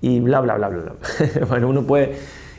y 0.00 0.21
bla, 0.21 0.40
bla, 0.40 0.57
bla, 0.57 0.69
bla, 0.69 0.83
bla. 0.83 1.46
bueno, 1.49 1.68
uno 1.68 1.83
puede 1.83 2.16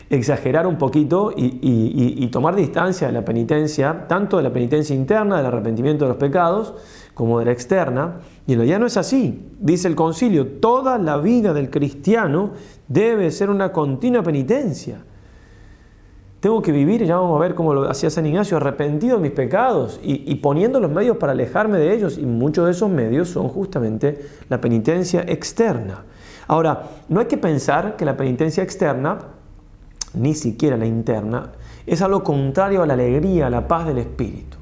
exagerar 0.09 0.65
un 0.65 0.77
poquito 0.77 1.33
y, 1.35 1.59
y, 1.61 2.27
tomar 2.27 2.55
distancia 2.55 3.07
de 3.07 3.13
la 3.13 3.25
penitencia, 3.25 4.05
tanto 4.07 4.37
de 4.37 4.43
la 4.43 4.53
penitencia 4.53 4.95
interna, 4.95 5.37
del 5.37 5.47
arrepentimiento 5.47 6.05
de 6.05 6.09
los 6.09 6.17
pecados, 6.17 6.73
como 7.15 7.39
de 7.39 7.45
la 7.45 7.51
externa. 7.51 8.19
Y 8.45 8.53
realidad 8.53 8.79
no 8.79 8.85
es 8.85 8.97
así. 8.97 9.43
Dice 9.59 9.87
el 9.87 9.95
concilio, 9.95 10.45
toda 10.45 10.99
la 10.99 11.17
vida 11.17 11.53
del 11.53 11.71
cristiano 11.71 12.51
debe 12.87 13.31
ser 13.31 13.49
una 13.49 13.71
continua 13.71 14.21
penitencia. 14.21 14.99
Tengo 16.39 16.61
que 16.61 16.71
vivir, 16.71 17.01
y 17.01 17.07
ya 17.07 17.15
vamos 17.15 17.37
a 17.37 17.39
ver 17.39 17.55
cómo 17.55 17.73
lo 17.73 17.89
hacía 17.89 18.11
San 18.11 18.27
Ignacio, 18.27 18.57
arrepentido 18.57 19.15
de 19.15 19.23
mis 19.23 19.31
pecados 19.31 19.99
y, 20.03 20.35
poniendo 20.35 20.79
los 20.79 20.91
medios 20.91 21.17
para 21.17 21.31
alejarme 21.31 21.79
de 21.79 21.91
ellos. 21.91 22.19
Y 22.19 22.25
muchos 22.27 22.65
de 22.65 22.71
esos 22.71 22.87
medios 22.87 23.29
son 23.29 23.47
justamente 23.47 24.27
la 24.47 24.61
penitencia 24.61 25.23
externa. 25.27 26.03
Ahora, 26.47 26.83
no 27.09 27.19
hay 27.19 27.25
que 27.25 27.37
pensar 27.37 27.95
que 27.95 28.05
la 28.05 28.15
penitencia 28.15 28.61
externa, 28.61 29.17
ni 30.13 30.35
siquiera 30.35 30.77
la 30.77 30.85
interna, 30.85 31.53
es 31.87 32.03
algo 32.03 32.23
contrario 32.23 32.83
a 32.83 32.85
la 32.85 32.93
alegría, 32.93 33.47
a 33.47 33.49
la 33.49 33.67
paz 33.67 33.87
del 33.87 33.97
espíritu. 33.97 34.57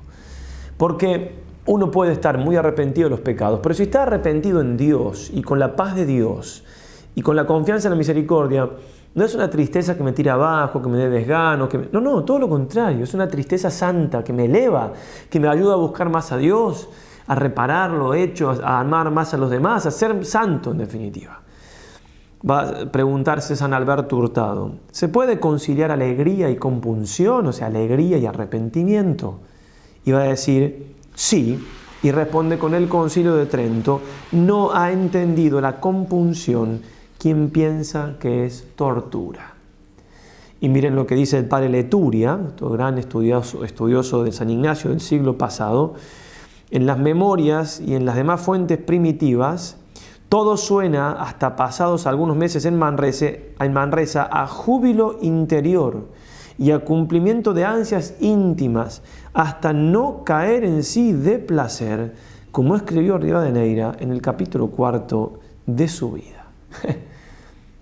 Porque 0.77 1.42
uno 1.65 1.91
puede 1.91 2.11
estar 2.11 2.37
muy 2.37 2.55
arrepentido 2.55 3.07
de 3.07 3.11
los 3.11 3.21
pecados, 3.21 3.59
pero 3.63 3.73
si 3.73 3.83
está 3.83 4.03
arrepentido 4.03 4.59
en 4.61 4.75
Dios 4.75 5.29
y 5.33 5.41
con 5.41 5.59
la 5.59 5.75
paz 5.75 5.95
de 5.95 6.05
Dios 6.05 6.63
y 7.15 7.21
con 7.21 7.35
la 7.35 7.45
confianza 7.45 7.87
en 7.87 7.91
la 7.93 7.97
misericordia, 7.97 8.69
no 9.15 9.23
es 9.23 9.35
una 9.35 9.49
tristeza 9.49 9.95
que 9.95 10.03
me 10.03 10.11
tira 10.11 10.33
abajo, 10.33 10.81
que 10.81 10.89
me 10.89 10.97
dé 10.97 11.09
desgano, 11.09 11.69
que 11.69 11.89
no, 11.91 12.01
no, 12.01 12.23
todo 12.23 12.39
lo 12.39 12.49
contrario, 12.49 13.03
es 13.03 13.13
una 13.13 13.27
tristeza 13.27 13.69
santa 13.69 14.23
que 14.23 14.33
me 14.33 14.45
eleva, 14.45 14.91
que 15.29 15.39
me 15.39 15.47
ayuda 15.47 15.73
a 15.73 15.77
buscar 15.77 16.09
más 16.09 16.31
a 16.31 16.37
Dios, 16.37 16.89
a 17.27 17.35
reparar 17.35 17.91
lo 17.91 18.13
hecho, 18.13 18.49
a 18.49 18.79
amar 18.79 19.11
más 19.11 19.33
a 19.33 19.37
los 19.37 19.49
demás, 19.49 19.85
a 19.85 19.91
ser 19.91 20.25
santo 20.25 20.71
en 20.71 20.79
definitiva. 20.79 21.41
Va 22.49 22.61
a 22.61 22.91
preguntarse 22.91 23.55
San 23.55 23.73
Alberto 23.73 24.17
Hurtado, 24.17 24.73
¿se 24.91 25.07
puede 25.07 25.39
conciliar 25.39 25.91
alegría 25.91 26.49
y 26.49 26.57
compunción, 26.57 27.47
o 27.47 27.53
sea, 27.53 27.67
alegría 27.67 28.17
y 28.17 28.25
arrepentimiento? 28.25 29.39
Y 30.03 30.11
va 30.11 30.21
a 30.21 30.23
decir, 30.23 30.92
sí, 31.15 31.59
y 32.03 32.11
responde 32.11 32.57
con 32.57 32.73
el 32.73 32.89
concilio 32.89 33.35
de 33.35 33.45
Trento, 33.45 34.01
no 34.33 34.73
ha 34.73 34.91
entendido 34.91 35.61
la 35.61 35.79
compunción 35.79 36.81
quien 37.17 37.49
piensa 37.49 38.15
que 38.19 38.45
es 38.45 38.67
tortura. 38.75 39.53
Y 40.59 40.69
miren 40.69 40.95
lo 40.95 41.07
que 41.07 41.15
dice 41.15 41.37
el 41.37 41.45
padre 41.45 41.69
Leturia, 41.69 42.39
gran 42.59 42.97
estudioso, 42.97 43.63
estudioso 43.63 44.23
de 44.23 44.31
San 44.31 44.49
Ignacio 44.49 44.89
del 44.89 45.01
siglo 45.01 45.37
pasado, 45.37 45.95
en 46.71 46.85
las 46.85 46.99
memorias 46.99 47.79
y 47.79 47.95
en 47.95 48.05
las 48.05 48.15
demás 48.15 48.41
fuentes 48.41 48.77
primitivas, 48.77 49.77
todo 50.27 50.57
suena, 50.57 51.11
hasta 51.11 51.55
pasados 51.55 52.07
algunos 52.07 52.35
meses 52.35 52.65
en 52.65 52.77
Manresa, 52.77 53.27
en 53.59 53.73
Manresa, 53.73 54.27
a 54.31 54.47
júbilo 54.47 55.19
interior 55.21 56.07
y 56.57 56.71
a 56.71 56.79
cumplimiento 56.79 57.53
de 57.53 57.65
ansias 57.65 58.15
íntimas, 58.19 59.03
hasta 59.33 59.73
no 59.73 60.23
caer 60.23 60.63
en 60.63 60.83
sí 60.83 61.13
de 61.13 61.39
placer, 61.39 62.13
como 62.51 62.75
escribió 62.75 63.17
Rivadeneira 63.17 63.95
en 63.99 64.11
el 64.11 64.21
capítulo 64.21 64.69
cuarto 64.69 65.39
de 65.65 65.87
su 65.87 66.11
vida. 66.13 66.47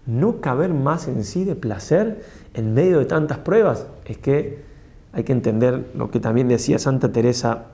no 0.06 0.42
caber 0.42 0.74
más 0.74 1.08
en 1.08 1.24
sí 1.24 1.44
de 1.44 1.56
placer 1.56 2.24
en 2.54 2.74
medio 2.74 3.00
de 3.00 3.06
tantas 3.06 3.40
pruebas. 3.40 3.88
Es 4.06 4.18
que 4.18 4.64
hay 5.14 5.24
que 5.24 5.34
entender 5.34 5.92
lo 5.96 6.10
que 6.10 6.20
también 6.20 6.48
decía 6.48 6.80
Santa 6.80 7.12
Teresa 7.12 7.66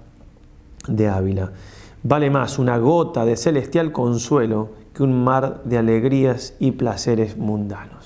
de 0.87 1.07
Ávila. 1.07 1.51
Vale 2.03 2.29
más 2.29 2.59
una 2.59 2.77
gota 2.77 3.25
de 3.25 3.37
celestial 3.37 3.91
consuelo 3.91 4.69
que 4.93 5.03
un 5.03 5.23
mar 5.23 5.61
de 5.65 5.77
alegrías 5.77 6.55
y 6.59 6.71
placeres 6.71 7.37
mundanos. 7.37 7.96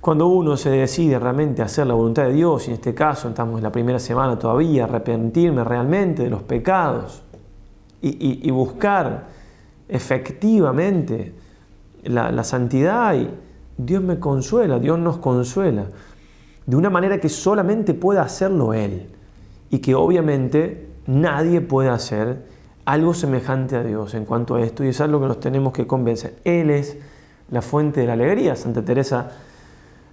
Cuando 0.00 0.28
uno 0.28 0.56
se 0.56 0.70
decide 0.70 1.18
realmente 1.18 1.60
hacer 1.60 1.86
la 1.86 1.92
voluntad 1.92 2.24
de 2.24 2.32
Dios, 2.32 2.66
y 2.66 2.70
en 2.70 2.74
este 2.74 2.94
caso 2.94 3.28
estamos 3.28 3.58
en 3.58 3.62
la 3.62 3.72
primera 3.72 3.98
semana 3.98 4.38
todavía, 4.38 4.84
arrepentirme 4.84 5.62
realmente 5.62 6.22
de 6.22 6.30
los 6.30 6.42
pecados 6.42 7.22
y, 8.00 8.50
buscar 8.50 9.26
efectivamente 9.88 11.34
la, 12.04 12.42
santidad 12.44 13.14
y 13.14 13.28
Dios 13.76 14.02
me 14.02 14.18
consuela, 14.18 14.78
Dios 14.78 14.98
nos 14.98 15.18
consuela, 15.18 15.84
de 16.64 16.76
una 16.76 16.88
manera 16.88 17.20
que 17.20 17.28
solamente 17.28 17.92
puede 17.92 18.20
hacerlo 18.20 18.72
Él 18.72 19.10
y 19.68 19.80
que 19.80 19.94
obviamente 19.94 20.88
nadie 21.06 21.60
puede 21.60 21.90
hacer 21.90 22.46
algo 22.86 23.12
semejante 23.12 23.76
a 23.76 23.82
Dios 23.82 24.14
en 24.14 24.24
cuanto 24.24 24.54
a 24.54 24.62
esto 24.62 24.82
y 24.82 24.88
es 24.88 25.00
algo 25.02 25.20
que 25.20 25.26
nos 25.26 25.40
tenemos 25.40 25.74
que 25.74 25.86
convencer. 25.86 26.36
Él 26.44 26.70
es 26.70 26.96
la 27.50 27.60
fuente 27.60 28.00
de 28.00 28.06
la 28.06 28.14
alegría. 28.14 28.56
Santa 28.56 28.82
Teresa 28.82 29.30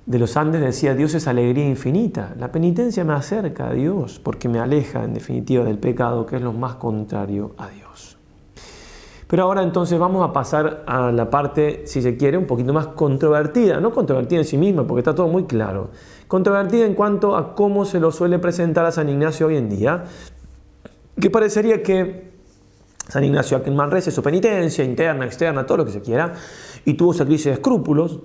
de 0.07 0.19
los 0.19 0.37
Andes 0.37 0.61
decía, 0.61 0.95
Dios 0.95 1.13
es 1.15 1.27
alegría 1.27 1.67
infinita. 1.67 2.33
La 2.39 2.49
penitencia 2.49 3.03
me 3.03 3.13
acerca 3.13 3.67
a 3.67 3.73
Dios 3.73 4.19
porque 4.23 4.47
me 4.47 4.57
aleja 4.57 5.03
en 5.03 5.13
definitiva 5.13 5.65
del 5.65 5.79
pecado 5.79 6.25
que 6.25 6.37
es 6.37 6.41
lo 6.41 6.53
más 6.53 6.75
contrario 6.75 7.51
a 7.57 7.67
Dios. 7.67 8.17
Pero 9.27 9.43
ahora 9.43 9.61
entonces 9.63 9.99
vamos 9.99 10.27
a 10.27 10.31
pasar 10.31 10.85
a 10.87 11.11
la 11.11 11.29
parte, 11.29 11.85
si 11.85 12.01
se 12.01 12.15
quiere, 12.15 12.37
un 12.37 12.47
poquito 12.47 12.71
más 12.71 12.87
controvertida, 12.87 13.81
no 13.81 13.91
controvertida 13.91 14.39
en 14.39 14.45
sí 14.45 14.57
misma, 14.57 14.87
porque 14.87 15.01
está 15.01 15.13
todo 15.13 15.27
muy 15.27 15.43
claro, 15.43 15.89
controvertida 16.29 16.85
en 16.85 16.93
cuanto 16.93 17.35
a 17.35 17.53
cómo 17.53 17.83
se 17.83 17.99
lo 17.99 18.13
suele 18.13 18.39
presentar 18.39 18.85
a 18.85 18.93
San 18.93 19.09
Ignacio 19.09 19.47
hoy 19.47 19.57
en 19.57 19.67
día, 19.67 20.05
que 21.19 21.29
parecería 21.29 21.83
que 21.83 22.31
San 23.09 23.25
Ignacio 23.25 23.57
aquí 23.57 23.69
en 23.69 23.75
Manresa 23.75 24.09
su 24.11 24.23
penitencia 24.23 24.85
interna, 24.85 25.25
externa, 25.25 25.65
todo 25.65 25.79
lo 25.79 25.85
que 25.85 25.91
se 25.91 26.01
quiera, 26.01 26.31
y 26.85 26.93
tuvo 26.93 27.11
esa 27.11 27.25
crisis 27.25 27.47
de 27.47 27.51
escrúpulos, 27.51 28.21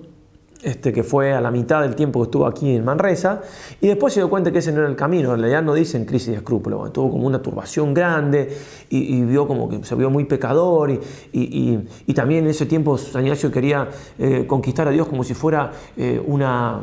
este, 0.63 0.93
que 0.93 1.03
fue 1.03 1.33
a 1.33 1.41
la 1.41 1.51
mitad 1.51 1.81
del 1.81 1.95
tiempo 1.95 2.19
que 2.21 2.23
estuvo 2.25 2.45
aquí 2.45 2.75
en 2.75 2.85
Manresa, 2.85 3.41
y 3.81 3.87
después 3.87 4.13
se 4.13 4.21
dio 4.21 4.29
cuenta 4.29 4.51
que 4.51 4.59
ese 4.59 4.71
no 4.71 4.79
era 4.79 4.89
el 4.89 4.95
camino, 4.95 5.33
en 5.33 5.41
realidad 5.41 5.61
no 5.61 5.73
dicen 5.73 6.05
crisis 6.05 6.29
de 6.29 6.35
escrúpulos, 6.35 6.93
tuvo 6.93 7.11
como 7.11 7.27
una 7.27 7.41
turbación 7.41 7.93
grande 7.93 8.55
y, 8.89 9.21
vio 9.23 9.47
como 9.47 9.67
que 9.67 9.83
se 9.83 9.95
vio 9.95 10.09
muy 10.09 10.25
pecador, 10.25 10.91
y, 11.31 12.13
también 12.15 12.45
en 12.45 12.51
ese 12.51 12.65
tiempo 12.65 12.97
San 12.97 13.23
Ignacio 13.23 13.51
quería 13.51 13.89
eh, 14.17 14.45
conquistar 14.47 14.87
a 14.87 14.91
Dios 14.91 15.07
como 15.07 15.23
si 15.23 15.33
fuera 15.33 15.71
eh, 15.97 16.23
una, 16.25 16.79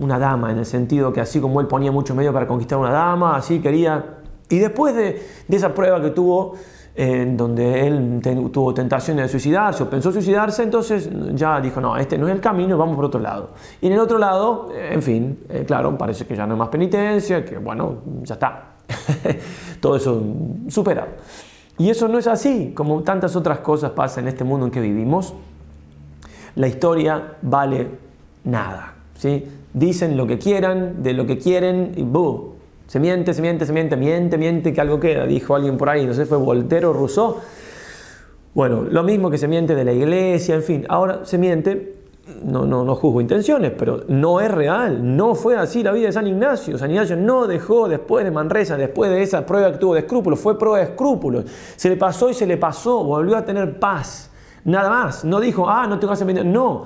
una 0.00 0.18
dama, 0.18 0.50
en 0.50 0.58
el 0.58 0.66
sentido 0.66 1.12
que 1.12 1.20
así 1.20 1.40
como 1.40 1.60
él 1.60 1.66
ponía 1.66 1.92
mucho 1.92 2.14
medio 2.14 2.32
para 2.32 2.46
conquistar 2.46 2.78
una 2.78 2.90
dama, 2.90 3.36
así 3.36 3.60
quería... 3.60 4.18
Y 4.48 4.58
después 4.58 4.94
de, 4.94 5.22
de 5.48 5.56
esa 5.56 5.72
prueba 5.74 6.02
que 6.02 6.10
tuvo, 6.10 6.56
en 6.94 7.36
donde 7.36 7.86
él 7.86 8.20
tuvo 8.52 8.74
tentaciones 8.74 9.24
de 9.24 9.28
suicidarse 9.28 9.82
o 9.82 9.90
pensó 9.90 10.12
suicidarse, 10.12 10.62
entonces 10.62 11.08
ya 11.34 11.60
dijo, 11.60 11.80
no, 11.80 11.96
este 11.96 12.18
no 12.18 12.28
es 12.28 12.34
el 12.34 12.40
camino, 12.40 12.76
vamos 12.76 12.96
por 12.96 13.06
otro 13.06 13.20
lado. 13.20 13.50
Y 13.80 13.86
en 13.86 13.94
el 13.94 13.98
otro 13.98 14.18
lado, 14.18 14.68
en 14.74 15.02
fin, 15.02 15.38
eh, 15.48 15.64
claro, 15.66 15.96
parece 15.96 16.26
que 16.26 16.36
ya 16.36 16.46
no 16.46 16.52
hay 16.52 16.58
más 16.58 16.68
penitencia, 16.68 17.44
que 17.44 17.58
bueno, 17.58 17.96
ya 18.22 18.34
está. 18.34 18.64
Todo 19.80 19.96
eso 19.96 20.22
superado. 20.68 21.08
Y 21.78 21.88
eso 21.88 22.08
no 22.08 22.18
es 22.18 22.26
así, 22.26 22.72
como 22.74 23.02
tantas 23.02 23.34
otras 23.36 23.58
cosas 23.60 23.92
pasan 23.92 24.24
en 24.24 24.28
este 24.28 24.44
mundo 24.44 24.66
en 24.66 24.72
que 24.72 24.80
vivimos. 24.80 25.34
La 26.56 26.68
historia 26.68 27.36
vale 27.40 27.88
nada. 28.44 28.94
¿sí? 29.16 29.46
Dicen 29.72 30.16
lo 30.16 30.26
que 30.26 30.38
quieran, 30.38 31.02
de 31.02 31.14
lo 31.14 31.26
que 31.26 31.38
quieren 31.38 31.92
y 31.96 32.02
¡buh! 32.02 32.51
Se 32.92 33.00
miente, 33.00 33.32
se 33.32 33.40
miente, 33.40 33.64
se 33.64 33.72
miente, 33.72 33.96
miente, 33.96 34.36
miente, 34.36 34.70
que 34.74 34.78
algo 34.78 35.00
queda, 35.00 35.24
dijo 35.24 35.54
alguien 35.54 35.78
por 35.78 35.88
ahí, 35.88 36.04
no 36.04 36.12
sé, 36.12 36.26
fue 36.26 36.36
Voltaire 36.36 36.84
o 36.84 36.92
Rousseau. 36.92 37.36
Bueno, 38.52 38.82
lo 38.82 39.02
mismo 39.02 39.30
que 39.30 39.38
se 39.38 39.48
miente 39.48 39.74
de 39.74 39.82
la 39.82 39.94
iglesia, 39.94 40.56
en 40.56 40.62
fin, 40.62 40.84
ahora 40.90 41.24
se 41.24 41.38
miente, 41.38 41.94
no, 42.44 42.66
no, 42.66 42.84
no 42.84 42.94
juzgo 42.94 43.22
intenciones, 43.22 43.72
pero 43.78 44.02
no 44.08 44.42
es 44.42 44.50
real, 44.50 45.16
no 45.16 45.34
fue 45.34 45.56
así 45.56 45.82
la 45.82 45.92
vida 45.92 46.08
de 46.08 46.12
San 46.12 46.26
Ignacio. 46.26 46.76
San 46.76 46.90
Ignacio 46.90 47.16
no 47.16 47.46
dejó 47.46 47.88
después 47.88 48.26
de 48.26 48.30
Manresa, 48.30 48.76
después 48.76 49.10
de 49.10 49.22
esa 49.22 49.46
prueba 49.46 49.72
que 49.72 49.78
tuvo 49.78 49.94
de 49.94 50.00
escrúpulos, 50.00 50.38
fue 50.38 50.58
prueba 50.58 50.76
de 50.76 50.84
escrúpulos. 50.84 51.46
Se 51.76 51.88
le 51.88 51.96
pasó 51.96 52.28
y 52.28 52.34
se 52.34 52.46
le 52.46 52.58
pasó, 52.58 53.02
volvió 53.04 53.38
a 53.38 53.44
tener 53.46 53.80
paz. 53.80 54.30
Nada 54.66 54.90
más, 54.90 55.24
no 55.24 55.40
dijo, 55.40 55.66
ah, 55.66 55.86
no 55.86 55.98
tengo 55.98 56.14
que 56.14 56.22
hacer 56.22 56.44
No, 56.44 56.84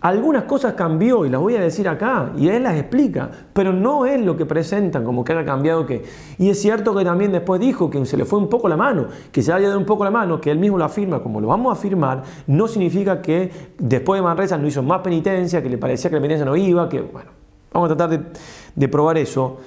algunas 0.00 0.44
cosas 0.44 0.74
cambió 0.74 1.24
y 1.24 1.30
las 1.30 1.40
voy 1.40 1.56
a 1.56 1.60
decir 1.60 1.88
acá 1.88 2.30
y 2.36 2.48
él 2.48 2.62
las 2.64 2.76
explica, 2.76 3.30
pero 3.52 3.72
no 3.72 4.04
es 4.04 4.20
lo 4.20 4.36
que 4.36 4.44
presentan 4.44 5.04
como 5.04 5.24
que 5.24 5.32
haya 5.32 5.44
cambiado 5.44 5.86
que. 5.86 6.04
Y 6.38 6.50
es 6.50 6.60
cierto 6.60 6.94
que 6.94 7.04
también 7.04 7.32
después 7.32 7.60
dijo 7.60 7.88
que 7.88 8.04
se 8.04 8.16
le 8.16 8.24
fue 8.24 8.38
un 8.38 8.48
poco 8.48 8.68
la 8.68 8.76
mano, 8.76 9.06
que 9.32 9.42
se 9.42 9.52
haya 9.52 9.68
dado 9.68 9.78
un 9.78 9.86
poco 9.86 10.04
la 10.04 10.10
mano, 10.10 10.40
que 10.40 10.50
él 10.50 10.58
mismo 10.58 10.76
lo 10.76 10.84
afirma 10.84 11.22
como 11.22 11.40
lo 11.40 11.48
vamos 11.48 11.74
a 11.74 11.78
afirmar, 11.78 12.22
no 12.46 12.68
significa 12.68 13.22
que 13.22 13.50
después 13.78 14.18
de 14.18 14.22
Manresa 14.22 14.58
no 14.58 14.66
hizo 14.66 14.82
más 14.82 15.00
penitencia, 15.00 15.62
que 15.62 15.70
le 15.70 15.78
parecía 15.78 16.10
que 16.10 16.16
la 16.16 16.22
penitencia 16.22 16.44
no 16.44 16.56
iba, 16.56 16.88
que 16.88 17.00
bueno, 17.00 17.30
vamos 17.72 17.90
a 17.90 17.96
tratar 17.96 18.32
de, 18.74 18.88
probar 18.88 19.16
eso 19.16 19.58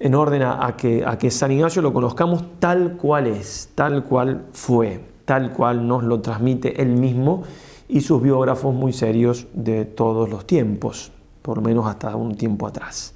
en 0.00 0.14
orden 0.14 0.42
a, 0.42 0.74
que, 0.76 1.04
a 1.06 1.16
que 1.16 1.30
San 1.30 1.52
Ignacio 1.52 1.82
lo 1.82 1.92
conozcamos 1.92 2.44
tal 2.58 2.96
cual 2.96 3.28
es, 3.28 3.70
tal 3.74 4.04
cual 4.04 4.46
fue, 4.52 5.00
tal 5.24 5.52
cual 5.52 5.86
nos 5.86 6.02
lo 6.02 6.20
transmite 6.20 6.82
él 6.82 6.90
mismo 6.90 7.44
y 7.88 8.00
sus 8.02 8.22
biógrafos 8.22 8.74
muy 8.74 8.92
serios 8.92 9.46
de 9.54 9.84
todos 9.84 10.28
los 10.28 10.46
tiempos, 10.46 11.10
por 11.42 11.56
lo 11.56 11.62
menos 11.62 11.86
hasta 11.86 12.14
un 12.14 12.36
tiempo 12.36 12.66
atrás. 12.66 13.14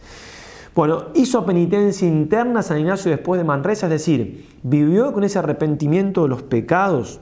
Bueno, 0.75 1.07
hizo 1.15 1.45
penitencia 1.45 2.09
interna 2.09 2.63
San 2.63 2.81
Ignacio 2.81 3.11
después 3.11 3.39
de 3.39 3.45
Manresa, 3.45 3.87
es 3.87 3.91
decir, 3.91 4.49
vivió 4.63 5.13
con 5.13 5.23
ese 5.23 5.39
arrepentimiento 5.39 6.23
de 6.23 6.29
los 6.29 6.43
pecados. 6.43 7.21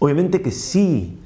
Obviamente 0.00 0.42
que 0.42 0.50
sí. 0.50 1.16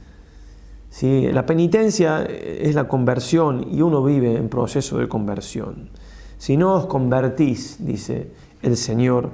sí. 0.90 1.30
La 1.32 1.46
penitencia 1.46 2.22
es 2.24 2.74
la 2.74 2.88
conversión 2.88 3.68
y 3.72 3.80
uno 3.80 4.04
vive 4.04 4.37
en 4.37 4.50
proceso 4.50 4.98
de 4.98 5.08
conversión. 5.08 5.88
Si 6.37 6.58
no 6.58 6.74
os 6.74 6.87
convertís, 6.87 7.78
dice 7.78 8.30
el 8.60 8.76
Señor, 8.76 9.30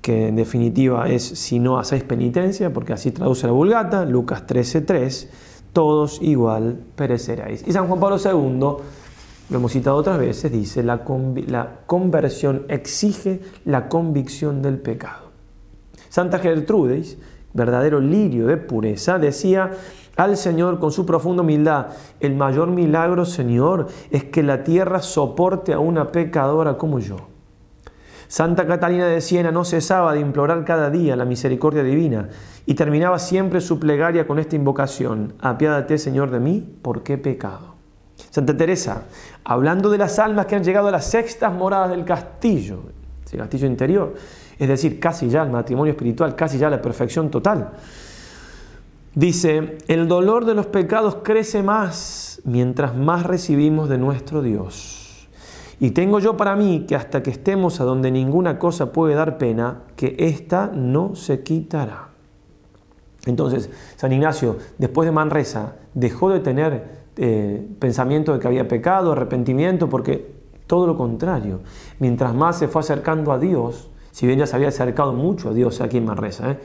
que 0.00 0.28
en 0.28 0.36
definitiva 0.36 1.08
es 1.08 1.22
si 1.22 1.58
no 1.58 1.78
hacéis 1.78 2.04
penitencia, 2.04 2.72
porque 2.72 2.92
así 2.92 3.10
traduce 3.10 3.46
la 3.46 3.52
Vulgata, 3.52 4.04
Lucas 4.04 4.46
13:3, 4.46 5.28
todos 5.72 6.20
igual 6.22 6.80
pereceréis. 6.96 7.66
Y 7.66 7.72
San 7.72 7.86
Juan 7.86 8.00
Pablo 8.00 8.16
II, 8.16 8.58
lo 9.50 9.58
hemos 9.58 9.72
citado 9.72 9.96
otras 9.96 10.18
veces, 10.18 10.50
dice, 10.50 10.82
la, 10.82 11.02
la 11.48 11.80
conversión 11.86 12.64
exige 12.68 13.40
la 13.64 13.88
convicción 13.88 14.62
del 14.62 14.78
pecado. 14.78 15.30
Santa 16.08 16.38
Gertrudis, 16.38 17.18
verdadero 17.52 18.00
lirio 18.00 18.46
de 18.46 18.56
pureza, 18.56 19.18
decía 19.18 19.72
al 20.16 20.36
Señor 20.36 20.78
con 20.78 20.92
su 20.92 21.06
profunda 21.06 21.42
humildad, 21.42 21.88
el 22.20 22.34
mayor 22.34 22.68
milagro, 22.68 23.24
Señor, 23.24 23.88
es 24.10 24.24
que 24.24 24.42
la 24.42 24.64
tierra 24.64 25.00
soporte 25.00 25.72
a 25.72 25.78
una 25.78 26.12
pecadora 26.12 26.76
como 26.76 26.98
yo. 26.98 27.29
Santa 28.30 28.64
Catalina 28.64 29.08
de 29.08 29.20
Siena 29.20 29.50
no 29.50 29.64
cesaba 29.64 30.12
de 30.12 30.20
implorar 30.20 30.64
cada 30.64 30.88
día 30.88 31.16
la 31.16 31.24
misericordia 31.24 31.82
divina 31.82 32.28
y 32.64 32.74
terminaba 32.74 33.18
siempre 33.18 33.60
su 33.60 33.80
plegaria 33.80 34.24
con 34.28 34.38
esta 34.38 34.54
invocación, 34.54 35.34
apiádate 35.40 35.98
Señor 35.98 36.30
de 36.30 36.38
mí, 36.38 36.64
¿por 36.80 37.02
qué 37.02 37.18
pecado? 37.18 37.74
Santa 38.30 38.56
Teresa, 38.56 39.02
hablando 39.42 39.90
de 39.90 39.98
las 39.98 40.20
almas 40.20 40.46
que 40.46 40.54
han 40.54 40.62
llegado 40.62 40.86
a 40.86 40.92
las 40.92 41.10
sextas 41.10 41.52
moradas 41.52 41.90
del 41.90 42.04
castillo, 42.04 42.82
ese 43.26 43.36
castillo 43.36 43.66
interior, 43.66 44.14
es 44.56 44.68
decir, 44.68 45.00
casi 45.00 45.28
ya 45.28 45.42
el 45.42 45.50
matrimonio 45.50 45.90
espiritual, 45.90 46.36
casi 46.36 46.56
ya 46.56 46.70
la 46.70 46.80
perfección 46.80 47.32
total, 47.32 47.70
dice, 49.12 49.78
el 49.88 50.06
dolor 50.06 50.44
de 50.44 50.54
los 50.54 50.66
pecados 50.66 51.16
crece 51.24 51.64
más 51.64 52.40
mientras 52.44 52.94
más 52.94 53.24
recibimos 53.24 53.88
de 53.88 53.98
nuestro 53.98 54.40
Dios. 54.40 54.99
Y 55.80 55.92
tengo 55.92 56.18
yo 56.18 56.36
para 56.36 56.54
mí 56.56 56.84
que 56.86 56.94
hasta 56.94 57.22
que 57.22 57.30
estemos 57.30 57.80
a 57.80 57.84
donde 57.84 58.10
ninguna 58.10 58.58
cosa 58.58 58.92
puede 58.92 59.14
dar 59.14 59.38
pena, 59.38 59.84
que 59.96 60.14
ésta 60.18 60.70
no 60.74 61.16
se 61.16 61.42
quitará. 61.42 62.10
Entonces, 63.24 63.70
San 63.96 64.12
Ignacio, 64.12 64.58
después 64.76 65.06
de 65.06 65.12
Manresa, 65.12 65.76
dejó 65.94 66.28
de 66.30 66.40
tener 66.40 67.00
eh, 67.16 67.66
pensamiento 67.78 68.34
de 68.34 68.40
que 68.40 68.46
había 68.46 68.68
pecado, 68.68 69.12
arrepentimiento, 69.12 69.88
porque 69.88 70.40
todo 70.66 70.86
lo 70.86 70.96
contrario, 70.96 71.60
mientras 71.98 72.34
más 72.34 72.58
se 72.58 72.68
fue 72.68 72.80
acercando 72.80 73.32
a 73.32 73.38
Dios, 73.38 73.90
si 74.10 74.26
bien 74.26 74.38
ya 74.38 74.46
se 74.46 74.56
había 74.56 74.68
acercado 74.68 75.14
mucho 75.14 75.50
a 75.50 75.54
Dios 75.54 75.80
aquí 75.80 75.96
en 75.96 76.04
Manresa, 76.04 76.52
¿eh? 76.52 76.58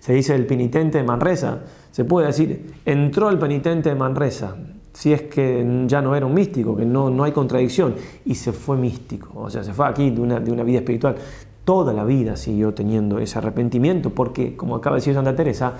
se 0.00 0.12
dice 0.12 0.34
el 0.34 0.46
penitente 0.46 0.98
de 0.98 1.04
Manresa, 1.04 1.60
se 1.90 2.04
puede 2.04 2.26
decir, 2.26 2.74
entró 2.84 3.30
el 3.30 3.38
penitente 3.38 3.90
de 3.90 3.94
Manresa, 3.94 4.56
si 4.94 5.12
es 5.12 5.22
que 5.22 5.84
ya 5.86 6.00
no 6.00 6.14
era 6.14 6.24
un 6.24 6.32
místico, 6.32 6.74
que 6.76 6.86
no, 6.86 7.10
no 7.10 7.24
hay 7.24 7.32
contradicción, 7.32 7.96
y 8.24 8.36
se 8.36 8.52
fue 8.52 8.76
místico, 8.76 9.28
o 9.34 9.50
sea, 9.50 9.62
se 9.64 9.74
fue 9.74 9.86
aquí 9.86 10.10
de 10.10 10.20
una, 10.20 10.40
de 10.40 10.50
una 10.52 10.62
vida 10.62 10.78
espiritual. 10.78 11.16
Toda 11.64 11.92
la 11.92 12.04
vida 12.04 12.36
siguió 12.36 12.72
teniendo 12.72 13.18
ese 13.18 13.38
arrepentimiento, 13.38 14.10
porque, 14.10 14.56
como 14.56 14.76
acaba 14.76 14.94
de 14.96 15.00
decir 15.00 15.14
Santa 15.14 15.34
Teresa, 15.34 15.74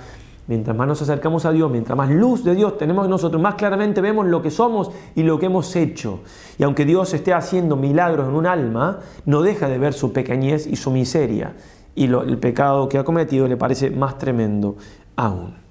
mientras 0.47 0.75
más 0.75 0.87
nos 0.87 1.01
acercamos 1.01 1.45
a 1.45 1.51
Dios, 1.51 1.71
mientras 1.71 1.97
más 1.97 2.09
luz 2.09 2.43
de 2.43 2.55
Dios 2.55 2.77
tenemos 2.77 3.05
en 3.05 3.11
nosotros, 3.11 3.41
más 3.41 3.55
claramente 3.55 4.01
vemos 4.01 4.25
lo 4.27 4.41
que 4.41 4.51
somos 4.51 4.91
y 5.15 5.23
lo 5.23 5.39
que 5.39 5.45
hemos 5.45 5.73
hecho. 5.77 6.19
Y 6.57 6.63
aunque 6.63 6.83
Dios 6.83 7.13
esté 7.13 7.33
haciendo 7.33 7.77
milagros 7.77 8.27
en 8.27 8.35
un 8.35 8.45
alma, 8.45 8.99
no 9.25 9.41
deja 9.41 9.69
de 9.69 9.77
ver 9.77 9.93
su 9.93 10.11
pequeñez 10.11 10.67
y 10.67 10.75
su 10.75 10.91
miseria. 10.91 11.55
Y 11.95 12.05
el 12.05 12.37
pecado 12.37 12.89
que 12.89 12.97
ha 12.97 13.05
cometido 13.05 13.47
le 13.47 13.55
parece 13.55 13.89
más 13.91 14.17
tremendo 14.17 14.75
aún. 15.15 15.64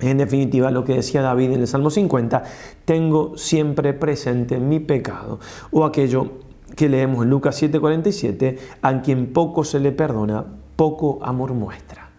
En 0.00 0.18
definitiva, 0.18 0.70
lo 0.70 0.84
que 0.84 0.94
decía 0.94 1.22
David 1.22 1.52
en 1.52 1.60
el 1.60 1.66
Salmo 1.66 1.90
50, 1.90 2.44
tengo 2.84 3.36
siempre 3.38 3.94
presente 3.94 4.58
mi 4.58 4.78
pecado. 4.78 5.40
O 5.70 5.84
aquello 5.84 6.32
que 6.74 6.88
leemos 6.88 7.24
en 7.24 7.30
Lucas 7.30 7.56
7:47, 7.62 8.58
a 8.82 9.00
quien 9.00 9.32
poco 9.32 9.64
se 9.64 9.80
le 9.80 9.92
perdona, 9.92 10.44
poco 10.76 11.18
amor 11.22 11.54
muestra. 11.54 12.10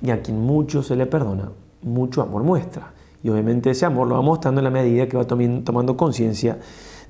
Y 0.00 0.10
a 0.10 0.22
quien 0.22 0.40
mucho 0.40 0.82
se 0.82 0.96
le 0.96 1.06
perdona, 1.06 1.50
mucho 1.82 2.22
amor 2.22 2.42
muestra. 2.42 2.92
Y 3.22 3.28
obviamente 3.30 3.70
ese 3.70 3.86
amor 3.86 4.06
lo 4.08 4.14
va 4.16 4.22
mostrando 4.22 4.60
en 4.60 4.64
la 4.64 4.70
medida 4.70 5.06
que 5.06 5.16
va 5.16 5.26
tomando 5.26 5.96
conciencia 5.96 6.58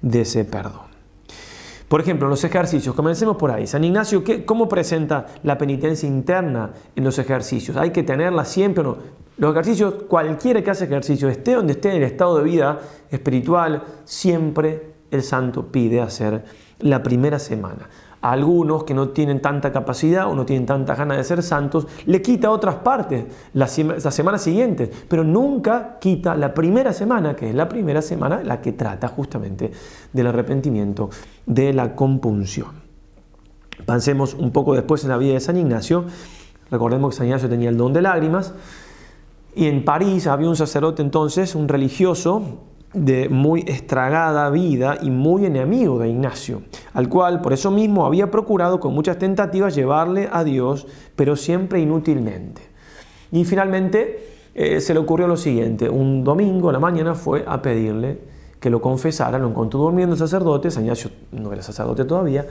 de 0.00 0.20
ese 0.22 0.44
perdón. 0.44 0.93
Por 1.88 2.00
ejemplo, 2.00 2.28
los 2.28 2.42
ejercicios, 2.44 2.94
comencemos 2.94 3.36
por 3.36 3.50
ahí. 3.50 3.66
San 3.66 3.84
Ignacio, 3.84 4.24
¿cómo 4.46 4.68
presenta 4.68 5.26
la 5.42 5.58
penitencia 5.58 6.08
interna 6.08 6.70
en 6.96 7.04
los 7.04 7.18
ejercicios? 7.18 7.76
¿Hay 7.76 7.90
que 7.90 8.02
tenerla 8.02 8.44
siempre 8.44 8.82
o 8.82 8.86
no? 8.86 8.96
Los 9.36 9.52
ejercicios, 9.52 9.94
cualquiera 10.08 10.62
que 10.62 10.70
hace 10.70 10.84
ejercicio, 10.84 11.28
esté 11.28 11.54
donde 11.54 11.72
esté 11.72 11.90
en 11.90 11.96
el 11.96 12.04
estado 12.04 12.38
de 12.38 12.44
vida 12.44 12.78
espiritual, 13.10 13.82
siempre 14.04 14.94
el 15.10 15.22
santo 15.22 15.66
pide 15.66 16.00
hacer 16.00 16.44
la 16.78 17.02
primera 17.02 17.38
semana. 17.38 17.88
Algunos 18.24 18.84
que 18.84 18.94
no 18.94 19.10
tienen 19.10 19.42
tanta 19.42 19.70
capacidad 19.70 20.30
o 20.30 20.34
no 20.34 20.46
tienen 20.46 20.64
tanta 20.64 20.94
ganas 20.94 21.18
de 21.18 21.24
ser 21.24 21.42
santos, 21.42 21.86
le 22.06 22.22
quita 22.22 22.50
otras 22.50 22.76
partes 22.76 23.26
las, 23.52 23.70
semanas 23.70 24.40
siguientes, 24.40 24.88
pero 25.08 25.24
nunca 25.24 25.98
quita 26.00 26.34
la 26.34 26.54
primera 26.54 26.94
semana, 26.94 27.36
que 27.36 27.50
es 27.50 27.54
la 27.54 27.68
primera 27.68 28.00
semana 28.00 28.42
la 28.42 28.62
que 28.62 28.72
trata 28.72 29.08
justamente 29.08 29.70
del 30.10 30.26
arrepentimiento, 30.28 31.10
de 31.44 31.74
la 31.74 31.94
compunción. 31.94 32.68
Pensemos 33.84 34.32
un 34.32 34.52
poco 34.52 34.72
después 34.72 35.04
en 35.04 35.10
la 35.10 35.18
vida 35.18 35.34
de 35.34 35.40
San 35.40 35.58
Ignacio. 35.58 36.06
Recordemos 36.70 37.10
que 37.10 37.18
San 37.18 37.26
Ignacio 37.26 37.50
tenía 37.50 37.68
el 37.68 37.76
don 37.76 37.92
de 37.92 38.00
lágrimas, 38.00 38.54
y 39.54 39.66
en 39.66 39.84
París 39.84 40.28
había 40.28 40.48
un 40.48 40.56
sacerdote 40.56 41.02
entonces, 41.02 41.54
un 41.54 41.68
religioso, 41.68 42.42
de 42.94 43.28
muy 43.28 43.64
estragada 43.66 44.48
vida 44.50 44.98
y 45.02 45.10
muy 45.10 45.44
enemigo 45.44 45.98
de 45.98 46.08
Ignacio, 46.08 46.62
al 46.92 47.08
cual 47.08 47.40
por 47.40 47.52
eso 47.52 47.70
mismo 47.70 48.06
había 48.06 48.30
procurado 48.30 48.80
con 48.80 48.94
muchas 48.94 49.18
tentativas 49.18 49.74
llevarle 49.74 50.28
a 50.32 50.44
Dios, 50.44 50.86
pero 51.16 51.36
siempre 51.36 51.80
inútilmente. 51.80 52.62
Y 53.32 53.44
finalmente 53.44 54.28
eh, 54.54 54.80
se 54.80 54.94
le 54.94 55.00
ocurrió 55.00 55.26
lo 55.26 55.36
siguiente, 55.36 55.90
un 55.90 56.22
domingo 56.22 56.70
a 56.70 56.72
la 56.72 56.78
mañana 56.78 57.14
fue 57.14 57.44
a 57.46 57.60
pedirle 57.60 58.18
que 58.60 58.70
lo 58.70 58.80
confesara, 58.80 59.38
lo 59.38 59.48
encontró 59.48 59.80
durmiendo 59.80 60.14
el 60.14 60.18
sacerdote, 60.18 60.70
San 60.70 60.84
Ignacio 60.84 61.10
no 61.32 61.52
era 61.52 61.62
sacerdote 61.62 62.04
todavía, 62.04 62.46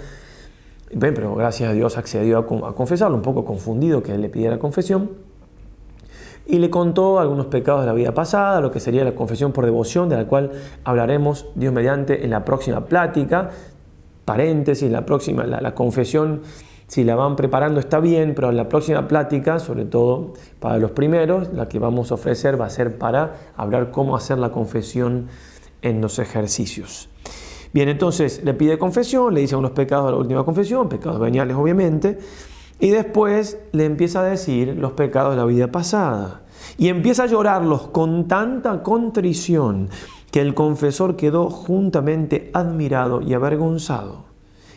pero 0.99 1.33
gracias 1.35 1.69
a 1.69 1.73
Dios 1.73 1.97
accedió 1.97 2.37
a, 2.37 2.75
confesarlo, 2.75 3.15
un 3.15 3.23
poco 3.23 3.45
confundido 3.45 4.03
que 4.03 4.13
él 4.13 4.21
le 4.21 4.29
pidiera 4.29 4.59
confesión, 4.59 5.11
y 6.45 6.57
le 6.59 6.69
contó 6.69 7.19
algunos 7.19 7.45
pecados 7.47 7.81
de 7.81 7.87
la 7.87 7.93
vida 7.93 8.13
pasada, 8.13 8.59
lo 8.59 8.71
que 8.71 8.79
sería 8.79 9.03
la 9.03 9.15
confesión 9.15 9.51
por 9.51 9.65
devoción, 9.65 10.09
de 10.09 10.17
la 10.17 10.25
cual 10.25 10.51
hablaremos 10.83 11.47
Dios 11.55 11.73
mediante 11.73 12.23
en 12.23 12.31
la 12.31 12.43
próxima 12.43 12.85
plática. 12.85 13.49
Paréntesis, 14.25 14.89
la 14.91 15.05
próxima, 15.05 15.45
la, 15.45 15.75
confesión, 15.75 16.41
si 16.87 17.03
la 17.03 17.15
van 17.15 17.35
preparando 17.35 17.79
está 17.79 17.99
bien, 17.99 18.33
pero 18.35 18.49
en 18.49 18.57
la 18.57 18.69
próxima 18.69 19.07
plática, 19.07 19.59
sobre 19.59 19.85
todo 19.85 20.33
para 20.59 20.77
los 20.77 20.91
primeros, 20.91 21.53
la 21.53 21.67
que 21.67 21.79
vamos 21.79 22.11
a 22.11 22.15
ofrecer 22.15 22.59
va 22.59 22.65
a 22.65 22.69
ser 22.69 22.97
para 22.97 23.35
hablar 23.55 23.91
cómo 23.91 24.15
hacer 24.15 24.37
la 24.37 24.51
confesión 24.51 25.27
en 25.81 26.01
los 26.01 26.19
ejercicios. 26.19 27.09
Bien, 27.73 27.89
entonces 27.89 28.43
le 28.43 28.53
pide 28.53 28.77
confesión, 28.77 29.33
le 29.33 29.41
dice 29.41 29.55
unos 29.55 29.71
pecados 29.71 30.07
a 30.07 30.11
la 30.11 30.17
última 30.17 30.45
confesión, 30.45 30.87
pecados 30.87 31.19
veniales 31.19 31.57
obviamente, 31.57 32.19
y 32.83 32.89
después 32.89 33.57
le 33.71 33.85
empieza 33.85 34.19
a 34.19 34.25
decir 34.25 34.75
los 34.77 34.91
pecados 34.91 35.31
de 35.31 35.37
la 35.37 35.45
vida 35.45 35.71
pasada. 35.71 36.41
Y 36.77 36.89
empieza 36.89 37.23
a 37.23 37.27
llorarlos 37.27 37.87
con 37.87 38.27
tanta 38.27 38.83
contrición 38.83 39.87
que 40.31 40.41
el 40.41 40.53
confesor 40.53 41.15
quedó 41.15 41.49
juntamente 41.49 42.51
admirado 42.53 43.21
y 43.21 43.33
avergonzado. 43.35 44.25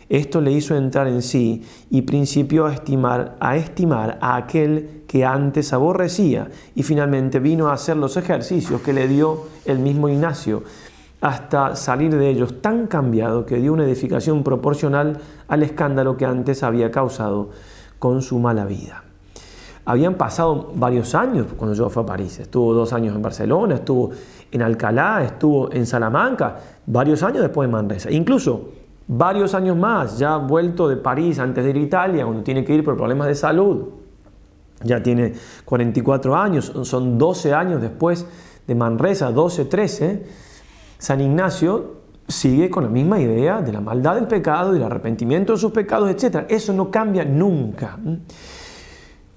Esto 0.07 0.39
le 0.39 0.53
hizo 0.53 0.73
entrar 0.77 1.09
en 1.09 1.21
sí 1.21 1.63
y 1.89 2.03
principió 2.03 2.65
a 2.65 2.73
estimar, 2.73 3.35
a 3.41 3.57
estimar 3.57 4.17
a 4.21 4.37
aquel 4.37 5.03
que 5.05 5.25
antes 5.25 5.73
aborrecía 5.73 6.47
y 6.75 6.83
finalmente 6.83 7.39
vino 7.39 7.67
a 7.67 7.73
hacer 7.73 7.97
los 7.97 8.15
ejercicios 8.15 8.79
que 8.79 8.93
le 8.93 9.09
dio 9.09 9.47
el 9.65 9.79
mismo 9.79 10.07
Ignacio, 10.07 10.63
hasta 11.19 11.75
salir 11.75 12.15
de 12.15 12.29
ellos 12.29 12.61
tan 12.61 12.87
cambiado 12.87 13.45
que 13.45 13.57
dio 13.57 13.73
una 13.73 13.83
edificación 13.83 14.45
proporcional 14.45 15.19
al 15.49 15.63
escándalo 15.63 16.15
que 16.15 16.23
antes 16.23 16.63
había 16.63 16.89
causado 16.89 17.49
con 17.99 18.21
su 18.21 18.39
mala 18.39 18.65
vida. 18.65 19.03
Habían 19.85 20.15
pasado 20.15 20.73
varios 20.75 21.15
años 21.15 21.47
cuando 21.55 21.73
yo 21.73 21.89
fui 21.89 22.03
a 22.03 22.05
París. 22.05 22.39
Estuvo 22.39 22.73
dos 22.73 22.91
años 22.91 23.15
en 23.15 23.21
Barcelona, 23.21 23.75
estuvo 23.75 24.11
en 24.51 24.61
Alcalá, 24.61 25.23
estuvo 25.23 25.71
en 25.71 25.85
Salamanca, 25.85 26.57
varios 26.85 27.23
años 27.23 27.41
después 27.41 27.69
de 27.69 27.71
Manresa. 27.71 28.11
Incluso 28.11 28.69
varios 29.07 29.53
años 29.53 29.77
más, 29.77 30.19
ya 30.19 30.35
vuelto 30.37 30.89
de 30.89 30.97
París 30.97 31.39
antes 31.39 31.63
de 31.63 31.69
ir 31.69 31.77
a 31.77 31.79
Italia, 31.79 32.25
cuando 32.25 32.43
tiene 32.43 32.65
que 32.65 32.73
ir 32.73 32.83
por 32.83 32.97
problemas 32.97 33.27
de 33.27 33.35
salud. 33.35 33.85
Ya 34.83 35.01
tiene 35.01 35.33
44 35.63 36.35
años, 36.35 36.71
son 36.83 37.17
12 37.17 37.53
años 37.53 37.81
después 37.81 38.27
de 38.67 38.75
Manresa, 38.75 39.31
12, 39.31 39.65
13. 39.65 40.25
San 40.97 41.21
Ignacio 41.21 41.96
sigue 42.27 42.69
con 42.69 42.83
la 42.83 42.89
misma 42.89 43.19
idea 43.19 43.61
de 43.61 43.71
la 43.71 43.81
maldad 43.81 44.15
del 44.15 44.27
pecado 44.27 44.73
y 44.73 44.77
el 44.77 44.83
arrepentimiento 44.83 45.53
de 45.53 45.59
sus 45.59 45.71
pecados, 45.71 46.09
etc. 46.09 46.45
Eso 46.49 46.73
no 46.73 46.91
cambia 46.91 47.23
nunca. 47.23 47.97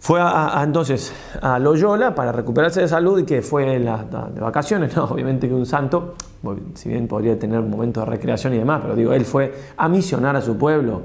Fue 0.00 0.18
a, 0.20 0.60
entonces 0.64 1.12
a 1.40 1.58
Loyola 1.58 2.14
para 2.14 2.32
recuperarse 2.32 2.80
de 2.80 2.88
salud 2.88 3.18
y 3.20 3.24
que 3.24 3.42
fue 3.42 3.66
de 3.66 4.40
vacaciones, 4.40 4.96
no, 4.96 5.04
obviamente 5.04 5.46
que 5.46 5.54
un 5.54 5.66
santo, 5.66 6.14
si 6.74 6.88
bien 6.88 7.06
podría 7.06 7.38
tener 7.38 7.60
momentos 7.60 8.04
de 8.04 8.10
recreación 8.10 8.54
y 8.54 8.58
demás, 8.58 8.80
pero 8.82 8.96
digo, 8.96 9.12
él 9.12 9.24
fue 9.24 9.52
a 9.76 9.88
misionar 9.88 10.36
a 10.36 10.40
su 10.40 10.56
pueblo, 10.56 11.02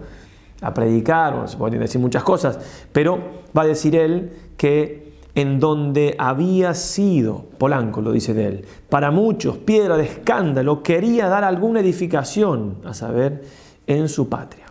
a 0.62 0.74
predicar, 0.74 1.48
se 1.48 1.58
podrían 1.58 1.82
decir 1.82 2.00
muchas 2.00 2.24
cosas, 2.24 2.58
pero 2.91 3.19
va 3.56 3.63
a 3.63 3.67
decir 3.67 3.95
él 3.95 4.32
que 4.56 5.05
en 5.36 5.60
donde 5.60 6.15
había 6.17 6.74
sido, 6.74 7.45
Polanco 7.58 8.02
lo 8.02 8.13
dice 8.13 8.34
de 8.34 8.48
él, 8.48 8.65
para 8.89 9.12
muchos 9.12 9.58
piedra 9.58 9.98
de 9.98 10.06
escándalo, 10.06 10.82
quería 10.82 11.28
dar 11.28 11.43
alguna 11.43 11.82
edificación, 11.82 12.78
a 12.86 12.93
saber, 12.93 13.43
en 13.86 14.08
su 14.08 14.30
patria. 14.30 14.65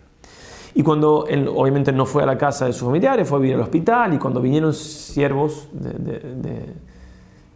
Y 0.74 0.82
cuando 0.82 1.26
él 1.28 1.48
obviamente 1.54 1.92
no 1.92 2.06
fue 2.06 2.22
a 2.22 2.26
la 2.26 2.38
casa 2.38 2.64
de 2.64 2.72
sus 2.72 2.84
familiares, 2.86 3.28
fue 3.28 3.38
a 3.38 3.40
vivir 3.42 3.56
al 3.56 3.60
hospital, 3.60 4.14
y 4.14 4.18
cuando 4.18 4.40
vinieron 4.40 4.72
siervos, 4.72 5.68
de, 5.72 6.72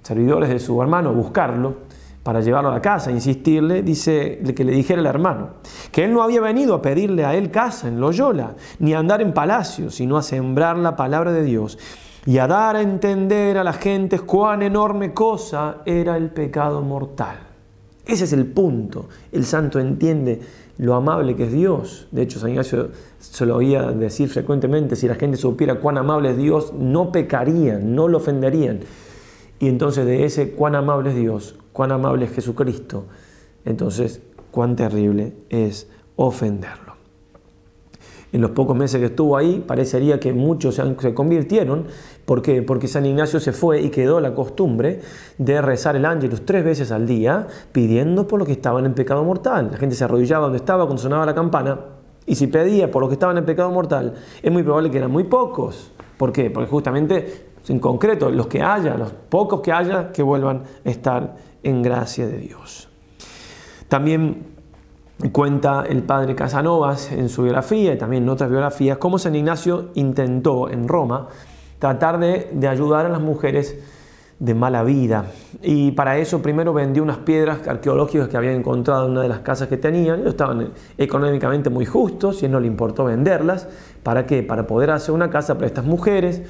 servidores 0.02 0.50
de 0.50 0.58
su 0.58 0.80
hermano 0.80 1.08
a 1.08 1.12
buscarlo, 1.12 1.88
para 2.22 2.40
llevarlo 2.42 2.68
a 2.70 2.74
la 2.74 2.82
casa, 2.82 3.10
insistirle, 3.10 3.82
dice 3.82 4.42
que 4.54 4.62
le 4.62 4.72
dijera 4.72 5.00
al 5.00 5.06
hermano, 5.06 5.48
que 5.90 6.04
él 6.04 6.12
no 6.12 6.22
había 6.22 6.42
venido 6.42 6.74
a 6.74 6.82
pedirle 6.82 7.24
a 7.24 7.34
él 7.34 7.50
casa 7.50 7.88
en 7.88 8.00
Loyola, 8.00 8.54
ni 8.80 8.92
a 8.92 8.98
andar 8.98 9.22
en 9.22 9.32
palacio, 9.32 9.90
sino 9.90 10.18
a 10.18 10.22
sembrar 10.22 10.76
la 10.76 10.94
palabra 10.94 11.32
de 11.32 11.42
Dios 11.42 11.78
y 12.28 12.36
a 12.36 12.46
dar 12.46 12.76
a 12.76 12.82
entender 12.82 13.56
a 13.56 13.64
la 13.64 13.72
gente 13.72 14.18
cuán 14.20 14.60
enorme 14.60 15.14
cosa 15.14 15.78
era 15.86 16.14
el 16.18 16.28
pecado 16.28 16.82
mortal. 16.82 17.38
Ese 18.04 18.24
es 18.24 18.34
el 18.34 18.44
punto. 18.44 19.08
El 19.32 19.46
santo 19.46 19.80
entiende 19.80 20.38
lo 20.76 20.94
amable 20.94 21.34
que 21.34 21.44
es 21.44 21.52
Dios. 21.52 22.06
De 22.10 22.20
hecho, 22.20 22.38
San 22.38 22.50
Ignacio 22.50 22.90
se 23.18 23.46
lo 23.46 23.56
oía 23.56 23.92
decir 23.92 24.28
frecuentemente, 24.28 24.94
si 24.94 25.08
la 25.08 25.14
gente 25.14 25.38
supiera 25.38 25.76
cuán 25.76 25.96
amable 25.96 26.32
es 26.32 26.36
Dios, 26.36 26.74
no 26.74 27.12
pecarían, 27.12 27.94
no 27.94 28.08
lo 28.08 28.18
ofenderían. 28.18 28.80
Y 29.58 29.68
entonces 29.68 30.04
de 30.04 30.26
ese 30.26 30.50
cuán 30.50 30.74
amable 30.74 31.08
es 31.08 31.16
Dios, 31.16 31.54
cuán 31.72 31.92
amable 31.92 32.26
es 32.26 32.32
Jesucristo, 32.32 33.06
entonces 33.64 34.20
cuán 34.50 34.76
terrible 34.76 35.32
es 35.48 35.88
ofenderlo 36.16 36.87
en 38.32 38.40
los 38.40 38.50
pocos 38.50 38.76
meses 38.76 39.00
que 39.00 39.06
estuvo 39.06 39.36
ahí, 39.36 39.64
parecería 39.66 40.20
que 40.20 40.32
muchos 40.32 40.74
se, 40.74 41.14
convirtieron. 41.14 41.86
¿Por 42.24 42.42
qué? 42.42 42.62
Porque 42.62 42.88
San 42.88 43.06
Ignacio 43.06 43.40
se 43.40 43.52
fue 43.52 43.80
y 43.80 43.90
quedó 43.90 44.20
la 44.20 44.34
costumbre 44.34 45.00
de 45.38 45.62
rezar 45.62 45.96
el 45.96 46.04
ángelus 46.04 46.44
tres 46.44 46.64
veces 46.64 46.92
al 46.92 47.06
día, 47.06 47.46
pidiendo 47.72 48.28
por 48.28 48.38
los 48.38 48.46
que 48.46 48.52
estaban 48.52 48.84
en 48.84 48.94
pecado 48.94 49.24
mortal. 49.24 49.70
La 49.72 49.78
gente 49.78 49.96
se 49.96 50.04
arrodillaba 50.04 50.44
donde 50.44 50.58
estaba 50.58 50.84
cuando 50.84 51.02
sonaba 51.02 51.24
la 51.24 51.34
campana, 51.34 51.78
y 52.26 52.34
si 52.34 52.46
pedía 52.46 52.90
por 52.90 53.00
los 53.00 53.08
que 53.08 53.14
estaban 53.14 53.38
en 53.38 53.46
pecado 53.46 53.70
mortal, 53.70 54.14
es 54.42 54.52
muy 54.52 54.62
probable 54.62 54.90
que 54.90 54.98
eran 54.98 55.10
muy 55.10 55.24
pocos. 55.24 55.90
¿Por 56.18 56.30
qué? 56.30 56.50
Porque 56.50 56.68
justamente, 56.68 57.52
en 57.66 57.78
concreto, 57.78 58.30
los 58.30 58.46
que 58.48 58.60
haya, 58.60 58.98
los 58.98 59.12
pocos 59.12 59.62
que 59.62 59.72
haya, 59.72 60.12
que 60.12 60.22
vuelvan 60.22 60.62
a 60.84 60.90
estar 60.90 61.36
en 61.62 61.80
gracia 61.80 62.26
de 62.26 62.36
Dios. 62.36 62.88
También 63.88 64.57
Cuenta 65.32 65.84
el 65.88 66.04
padre 66.04 66.36
Casanovas 66.36 67.10
en 67.10 67.28
su 67.28 67.42
biografía 67.42 67.92
y 67.92 67.98
también 67.98 68.22
en 68.22 68.28
otras 68.28 68.48
biografías 68.48 68.98
cómo 68.98 69.18
San 69.18 69.34
Ignacio 69.34 69.90
intentó 69.94 70.70
en 70.70 70.86
Roma 70.86 71.26
tratar 71.80 72.20
de, 72.20 72.68
ayudar 72.68 73.06
a 73.06 73.08
las 73.08 73.20
mujeres 73.20 73.76
de 74.38 74.54
mala 74.54 74.84
vida. 74.84 75.24
Y 75.60 75.90
para 75.90 76.18
eso 76.18 76.40
primero 76.40 76.72
vendió 76.72 77.02
unas 77.02 77.16
piedras 77.18 77.66
arqueológicas 77.66 78.28
que 78.28 78.36
había 78.36 78.52
encontrado 78.52 79.06
en 79.06 79.12
una 79.12 79.22
de 79.22 79.28
las 79.28 79.40
casas 79.40 79.66
que 79.66 79.76
tenían. 79.76 80.20
Ellos 80.20 80.30
estaban 80.30 80.68
económicamente 80.96 81.68
muy 81.68 81.84
justos 81.84 82.44
y 82.44 82.48
no 82.48 82.60
le 82.60 82.68
importó 82.68 83.04
venderlas. 83.04 83.66
¿Para 84.04 84.24
qué? 84.24 84.44
Para 84.44 84.68
poder 84.68 84.92
hacer 84.92 85.12
una 85.12 85.30
casa 85.30 85.54
para 85.54 85.66
estas 85.66 85.84
mujeres. 85.84 86.42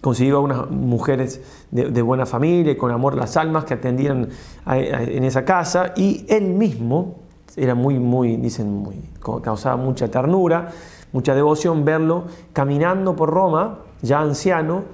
Consiguió 0.00 0.40
unas 0.40 0.68
mujeres 0.70 1.40
de, 1.70 2.02
buena 2.02 2.26
familia 2.26 2.72
y 2.72 2.76
con 2.76 2.90
amor 2.90 3.16
las 3.16 3.36
almas 3.36 3.64
que 3.64 3.74
atendían 3.74 4.28
en 4.66 5.22
esa 5.22 5.44
casa. 5.44 5.92
Y 5.96 6.26
él 6.28 6.46
mismo 6.46 7.27
era 7.58 7.74
muy, 7.74 7.98
muy, 7.98 8.36
dicen, 8.36 8.72
muy, 8.72 8.96
causaba 9.42 9.76
mucha 9.76 10.08
ternura, 10.08 10.68
mucha 11.12 11.34
devoción 11.34 11.84
verlo 11.84 12.24
caminando 12.52 13.16
por 13.16 13.30
Roma, 13.30 13.80
ya 14.02 14.20
anciano, 14.20 14.84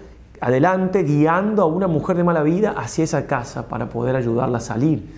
adelante, 0.40 1.02
guiando 1.02 1.62
a 1.62 1.66
una 1.66 1.86
mujer 1.86 2.16
de 2.16 2.24
mala 2.24 2.42
vida 2.42 2.74
hacia 2.76 3.04
esa 3.04 3.26
casa 3.26 3.68
para 3.68 3.88
poder 3.88 4.16
ayudarla 4.16 4.58
a 4.58 4.60
salir 4.60 5.08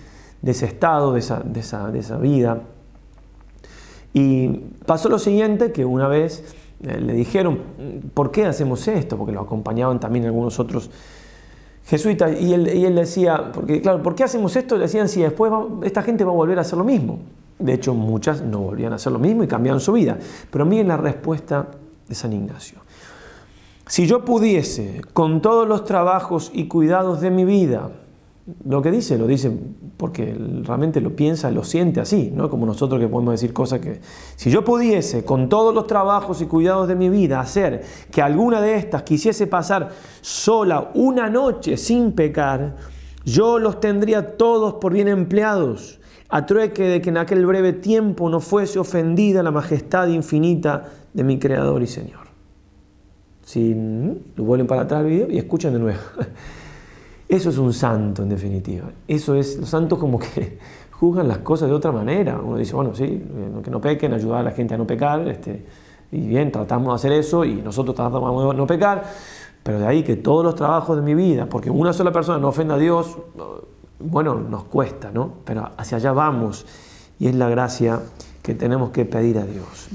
de 0.41 0.51
ese 0.51 0.65
estado, 0.65 1.13
de 1.13 1.19
esa, 1.19 1.39
de 1.39 1.59
esa, 1.59 1.91
de 1.91 1.99
esa 1.99 2.17
vida. 2.17 2.61
Y 4.13 4.47
pasó 4.85 5.09
lo 5.09 5.19
siguiente, 5.19 5.71
que 5.71 5.85
una 5.85 6.07
vez 6.07 6.55
eh, 6.81 6.99
le 6.99 7.13
dijeron, 7.13 7.59
¿por 8.13 8.31
qué 8.31 8.45
hacemos 8.45 8.87
esto? 8.87 9.17
Porque 9.17 9.31
lo 9.31 9.41
acompañaban 9.41 9.99
también 9.99 10.25
algunos 10.25 10.59
otros 10.59 10.89
jesuitas, 11.87 12.39
y 12.39 12.53
él, 12.53 12.67
y 12.67 12.85
él 12.85 12.95
decía, 12.95 13.51
porque 13.53 13.81
claro, 13.81 14.03
¿por 14.03 14.13
qué 14.13 14.23
hacemos 14.23 14.55
esto? 14.55 14.75
Le 14.75 14.83
decían, 14.83 15.07
si 15.07 15.21
después 15.21 15.51
esta 15.83 16.03
gente 16.03 16.23
va 16.23 16.31
a 16.31 16.35
volver 16.35 16.57
a 16.57 16.61
hacer 16.61 16.77
lo 16.77 16.83
mismo. 16.83 17.19
De 17.57 17.73
hecho, 17.73 17.93
muchas 17.93 18.41
no 18.41 18.59
volvían 18.59 18.93
a 18.93 18.97
hacer 18.97 19.11
lo 19.11 19.19
mismo 19.19 19.43
y 19.43 19.47
cambiaron 19.47 19.79
su 19.79 19.93
vida. 19.93 20.17
Pero 20.51 20.65
miren 20.65 20.89
la 20.89 20.97
respuesta 20.97 21.67
de 22.07 22.13
San 22.13 22.33
Ignacio. 22.33 22.79
Si 23.87 24.05
yo 24.05 24.25
pudiese, 24.25 25.01
con 25.13 25.41
todos 25.41 25.67
los 25.67 25.85
trabajos 25.85 26.51
y 26.53 26.67
cuidados 26.67 27.21
de 27.21 27.31
mi 27.31 27.45
vida, 27.45 27.89
lo 28.65 28.81
que 28.81 28.91
dice, 28.91 29.17
lo 29.17 29.27
dice 29.27 29.51
porque 29.97 30.33
realmente 30.63 31.01
lo 31.01 31.15
piensa, 31.15 31.51
lo 31.51 31.65
siente 31.65 31.99
así, 31.99 32.31
¿no? 32.33 32.49
Como 32.49 32.65
nosotros 32.65 32.99
que 33.01 33.09
podemos 33.09 33.33
decir 33.33 33.51
cosas 33.51 33.79
que... 33.79 33.99
Si 34.37 34.49
yo 34.49 34.63
pudiese, 34.63 35.25
con 35.25 35.49
todos 35.49 35.75
los 35.75 35.85
trabajos 35.85 36.41
y 36.41 36.45
cuidados 36.45 36.87
de 36.87 36.95
mi 36.95 37.09
vida, 37.09 37.41
hacer 37.41 37.83
que 38.09 38.21
alguna 38.21 38.61
de 38.61 38.75
estas 38.75 39.03
quisiese 39.03 39.47
pasar 39.47 39.89
sola 40.21 40.91
una 40.93 41.29
noche 41.29 41.75
sin 41.77 42.13
pecar, 42.13 42.75
Yo 43.25 43.59
los 43.59 43.81
tendría 43.81 44.37
todos 44.37 44.75
por 44.75 44.93
bien 44.93 45.09
empleados, 45.09 45.99
a 46.29 46.45
trueque 46.45 46.83
de 46.83 47.01
que 47.01 47.09
en 47.09 47.17
aquel 47.17 47.45
breve 47.45 47.73
tiempo 47.73 48.29
no 48.29 48.39
fuese 48.39 48.79
ofendida 48.79 49.43
la 49.43 49.51
majestad 49.51 50.07
infinita 50.07 50.85
de 51.13 51.23
mi 51.25 51.37
Creador 51.37 51.81
y 51.81 51.87
Señor. 51.87 52.27
Si 53.43 53.75
lo 54.35 54.43
vuelven 54.45 54.67
para 54.67 54.83
atrás 54.83 55.01
el 55.01 55.09
video 55.09 55.27
y 55.29 55.37
escuchan 55.37 55.73
de 55.73 55.79
nuevo. 55.79 55.99
Eso 57.29 57.49
es 57.49 57.57
un 57.57 57.73
santo 57.73 58.23
en 58.23 58.29
definitiva. 58.29 58.89
Eso 59.07 59.35
es, 59.35 59.57
los 59.57 59.69
santos 59.69 59.99
como 59.99 60.19
que 60.19 60.59
juzgan 60.91 61.27
las 61.27 61.39
cosas 61.39 61.69
de 61.69 61.75
otra 61.75 61.91
manera. 61.91 62.39
Uno 62.41 62.57
dice, 62.57 62.73
bueno, 62.75 62.95
sí, 62.95 63.03
eh, 63.05 63.61
que 63.63 63.69
no 63.69 63.81
pequen, 63.81 64.13
ayudar 64.13 64.39
a 64.39 64.43
la 64.43 64.51
gente 64.51 64.75
a 64.75 64.77
no 64.77 64.87
pecar, 64.87 65.27
este, 65.27 65.65
y 66.11 66.27
bien, 66.27 66.51
tratamos 66.51 66.87
de 66.89 66.95
hacer 66.95 67.11
eso 67.11 67.43
y 67.43 67.55
nosotros 67.55 67.95
tratamos 67.95 68.51
de 68.51 68.57
no 68.57 68.65
pecar, 68.65 69.03
pero 69.61 69.79
de 69.79 69.87
ahí 69.87 70.03
que 70.03 70.15
todos 70.15 70.43
los 70.43 70.55
trabajos 70.55 70.95
de 70.95 71.01
mi 71.01 71.13
vida, 71.13 71.47
porque 71.47 71.69
una 71.69 71.91
sola 71.91 72.11
persona 72.11 72.37
no 72.37 72.47
ofenda 72.47 72.75
a 72.75 72.77
Dios, 72.77 73.17
bueno, 73.99 74.35
nos 74.35 74.63
cuesta, 74.65 75.11
¿no? 75.11 75.33
Pero 75.43 75.71
hacia 75.75 75.97
allá 75.97 76.13
vamos 76.13 76.65
y 77.19 77.27
es 77.27 77.35
la 77.35 77.49
gracia 77.49 77.99
que 78.41 78.53
tenemos 78.53 78.91
que 78.91 79.03
pedir 79.03 79.37
a 79.39 79.45
Dios. 79.45 79.89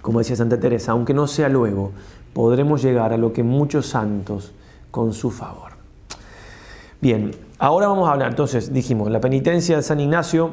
Como 0.00 0.20
decía 0.20 0.36
Santa 0.36 0.60
Teresa, 0.60 0.92
aunque 0.92 1.12
no 1.12 1.26
sea 1.26 1.48
luego, 1.48 1.90
podremos 2.32 2.82
llegar 2.82 3.12
a 3.12 3.16
lo 3.16 3.32
que 3.32 3.42
muchos 3.42 3.86
santos 3.86 4.52
con 4.90 5.12
su 5.12 5.30
favor. 5.30 5.69
Bien, 7.00 7.30
ahora 7.58 7.88
vamos 7.88 8.06
a 8.06 8.12
hablar, 8.12 8.28
entonces 8.28 8.74
dijimos, 8.74 9.10
la 9.10 9.22
penitencia 9.22 9.76
de 9.76 9.82
San 9.82 10.00
Ignacio, 10.00 10.50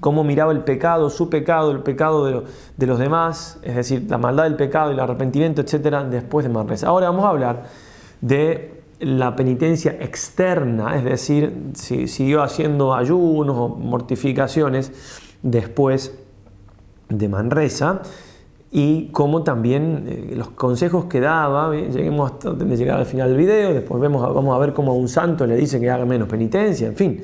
cómo 0.00 0.24
miraba 0.24 0.52
el 0.52 0.60
pecado, 0.60 1.08
su 1.08 1.30
pecado, 1.30 1.70
el 1.70 1.80
pecado 1.80 2.44
de, 2.76 2.86
los 2.86 2.98
demás, 2.98 3.58
es 3.62 3.76
decir, 3.76 4.04
la 4.10 4.18
maldad 4.18 4.44
del 4.44 4.56
pecado 4.56 4.90
y 4.90 4.94
el 4.94 5.00
arrepentimiento, 5.00 5.62
etcétera, 5.62 6.04
después 6.04 6.44
de 6.44 6.52
Manresa. 6.52 6.88
Ahora 6.88 7.08
vamos 7.08 7.24
a 7.24 7.30
hablar 7.30 7.64
de 8.20 8.82
la 9.00 9.36
penitencia 9.36 9.92
externa, 9.98 10.96
es 10.96 11.04
decir, 11.04 11.70
si 11.72 12.08
siguió 12.08 12.42
haciendo 12.42 12.94
ayunos 12.94 13.56
o 13.56 13.68
mortificaciones 13.68 14.92
después 15.42 16.14
de 17.08 17.28
Manresa 17.28 18.02
y 18.70 19.08
cómo 19.08 19.42
también 19.42 20.04
eh, 20.08 20.34
los 20.36 20.48
consejos 20.48 21.04
que 21.06 21.20
daba, 21.20 21.74
lleguemos 21.74 22.32
hasta 22.32 22.52
de 22.52 22.76
llegar 22.76 22.98
al 22.98 23.06
final 23.06 23.28
del 23.28 23.38
video, 23.38 23.72
después 23.72 24.00
vemos, 24.00 24.22
vamos 24.34 24.54
a 24.54 24.58
ver 24.58 24.72
cómo 24.72 24.92
a 24.92 24.94
un 24.94 25.08
santo 25.08 25.46
le 25.46 25.56
dice 25.56 25.80
que 25.80 25.90
haga 25.90 26.04
menos 26.04 26.28
penitencia, 26.28 26.88
en 26.88 26.96
fin, 26.96 27.22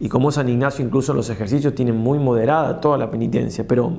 y 0.00 0.08
cómo 0.08 0.32
San 0.32 0.48
Ignacio 0.48 0.84
incluso 0.84 1.12
en 1.12 1.18
los 1.18 1.28
ejercicios 1.28 1.74
tiene 1.74 1.92
muy 1.92 2.18
moderada 2.18 2.80
toda 2.80 2.96
la 2.96 3.10
penitencia, 3.10 3.66
pero, 3.68 3.92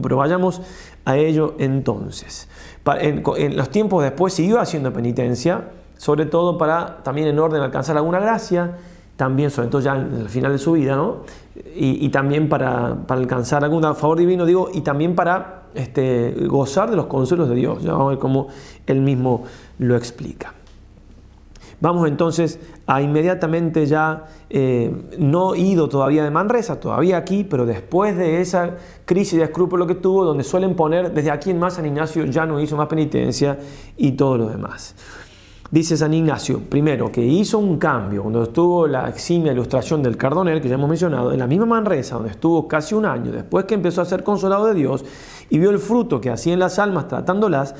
pero 0.00 0.16
vayamos 0.16 0.60
a 1.04 1.16
ello 1.16 1.54
entonces. 1.58 2.48
En, 3.00 3.22
los 3.56 3.70
tiempos 3.70 4.02
después 4.02 4.34
siguió 4.34 4.58
haciendo 4.58 4.92
penitencia, 4.92 5.70
sobre 5.96 6.26
todo 6.26 6.58
para 6.58 7.02
también 7.04 7.28
en 7.28 7.38
orden 7.38 7.62
alcanzar 7.62 7.96
alguna 7.96 8.18
gracia, 8.18 8.72
también 9.16 9.50
sobre 9.50 9.68
todo 9.68 9.80
ya 9.80 9.92
al 9.92 10.28
final 10.28 10.50
de 10.50 10.58
su 10.58 10.72
vida, 10.72 10.96
¿no? 10.96 11.18
y, 11.76 12.08
también 12.08 12.48
para, 12.48 13.06
para 13.06 13.20
alcanzar 13.20 13.62
algún 13.62 13.82
favor 13.94 14.18
divino, 14.18 14.44
digo, 14.44 14.70
y 14.74 14.80
también 14.80 15.14
para 15.14 15.63
este, 15.74 16.34
gozar 16.46 16.90
de 16.90 16.96
los 16.96 17.06
consuelos 17.06 17.48
de 17.48 17.56
Dios. 17.56 17.84
Vamos 17.84 18.06
a 18.06 18.10
ver 18.10 18.18
cómo 18.18 18.48
él 18.86 19.00
mismo 19.00 19.44
lo 19.78 19.96
explica. 19.96 20.54
Vamos 21.80 22.08
entonces 22.08 22.60
a 22.86 23.02
inmediatamente 23.02 23.84
ya, 23.86 24.24
eh, 24.48 24.90
no 25.18 25.54
ido 25.54 25.88
todavía 25.88 26.24
de 26.24 26.30
Manresa, 26.30 26.80
todavía 26.80 27.18
aquí, 27.18 27.44
pero 27.44 27.66
después 27.66 28.16
de 28.16 28.40
esa 28.40 28.76
crisis 29.04 29.38
de 29.38 29.44
escrúpulo 29.44 29.86
que 29.86 29.94
tuvo, 29.94 30.24
donde 30.24 30.44
suelen 30.44 30.76
poner, 30.76 31.12
desde 31.12 31.30
aquí 31.30 31.50
en 31.50 31.58
más 31.58 31.74
San 31.74 31.84
Ignacio 31.84 32.24
ya 32.24 32.46
no 32.46 32.60
hizo 32.60 32.76
más 32.76 32.86
penitencia 32.86 33.58
y 33.96 34.12
todo 34.12 34.38
lo 34.38 34.48
demás. 34.48 34.94
Dice 35.70 35.96
San 35.96 36.12
Ignacio, 36.12 36.60
primero, 36.60 37.10
que 37.10 37.24
hizo 37.24 37.58
un 37.58 37.78
cambio 37.78 38.22
cuando 38.22 38.42
estuvo 38.42 38.86
la 38.86 39.08
eximia 39.08 39.52
ilustración 39.52 40.02
del 40.02 40.16
Cardonel, 40.16 40.60
que 40.60 40.68
ya 40.68 40.74
hemos 40.74 40.88
mencionado, 40.88 41.32
en 41.32 41.38
la 41.38 41.46
misma 41.46 41.66
Manresa, 41.66 42.16
donde 42.16 42.30
estuvo 42.30 42.68
casi 42.68 42.94
un 42.94 43.06
año, 43.06 43.32
después 43.32 43.64
que 43.64 43.74
empezó 43.74 44.02
a 44.02 44.04
ser 44.04 44.22
consolado 44.22 44.66
de 44.66 44.74
Dios 44.74 45.04
y 45.50 45.58
vio 45.58 45.70
el 45.70 45.78
fruto 45.78 46.20
que 46.20 46.30
hacía 46.30 46.52
en 46.52 46.60
las 46.60 46.78
almas 46.78 47.08
tratándolas, 47.08 47.74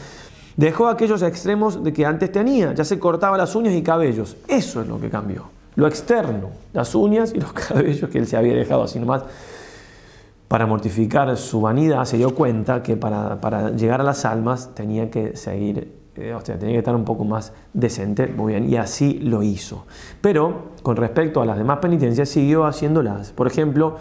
dejó 0.56 0.88
aquellos 0.88 1.22
extremos 1.22 1.84
de 1.84 1.92
que 1.92 2.06
antes 2.06 2.32
tenía, 2.32 2.72
ya 2.72 2.84
se 2.84 2.98
cortaba 2.98 3.36
las 3.36 3.54
uñas 3.54 3.74
y 3.74 3.82
cabellos. 3.82 4.36
Eso 4.48 4.80
es 4.80 4.88
lo 4.88 4.98
que 4.98 5.10
cambió. 5.10 5.44
Lo 5.76 5.86
externo, 5.86 6.50
las 6.72 6.94
uñas 6.94 7.32
y 7.34 7.40
los 7.40 7.52
cabellos 7.68 8.08
que 8.08 8.18
él 8.18 8.26
se 8.26 8.36
había 8.36 8.54
dejado 8.54 8.84
así 8.84 8.98
nomás. 8.98 9.22
Para 10.48 10.66
mortificar 10.66 11.36
su 11.36 11.60
vanidad 11.60 12.04
se 12.06 12.16
dio 12.16 12.34
cuenta 12.34 12.82
que 12.82 12.96
para, 12.96 13.40
para 13.40 13.70
llegar 13.70 14.00
a 14.00 14.04
las 14.04 14.24
almas 14.24 14.74
tenía 14.74 15.10
que 15.10 15.36
seguir 15.36 16.03
eh, 16.16 16.32
o 16.32 16.40
sea, 16.44 16.58
tenía 16.58 16.74
que 16.74 16.78
estar 16.78 16.94
un 16.94 17.04
poco 17.04 17.24
más 17.24 17.52
decente, 17.72 18.26
muy 18.28 18.52
bien, 18.52 18.68
y 18.68 18.76
así 18.76 19.14
lo 19.14 19.42
hizo. 19.42 19.84
Pero 20.20 20.72
con 20.82 20.96
respecto 20.96 21.42
a 21.42 21.46
las 21.46 21.58
demás 21.58 21.78
penitencias, 21.78 22.28
siguió 22.28 22.64
haciéndolas. 22.64 23.32
Por 23.32 23.46
ejemplo, 23.46 23.96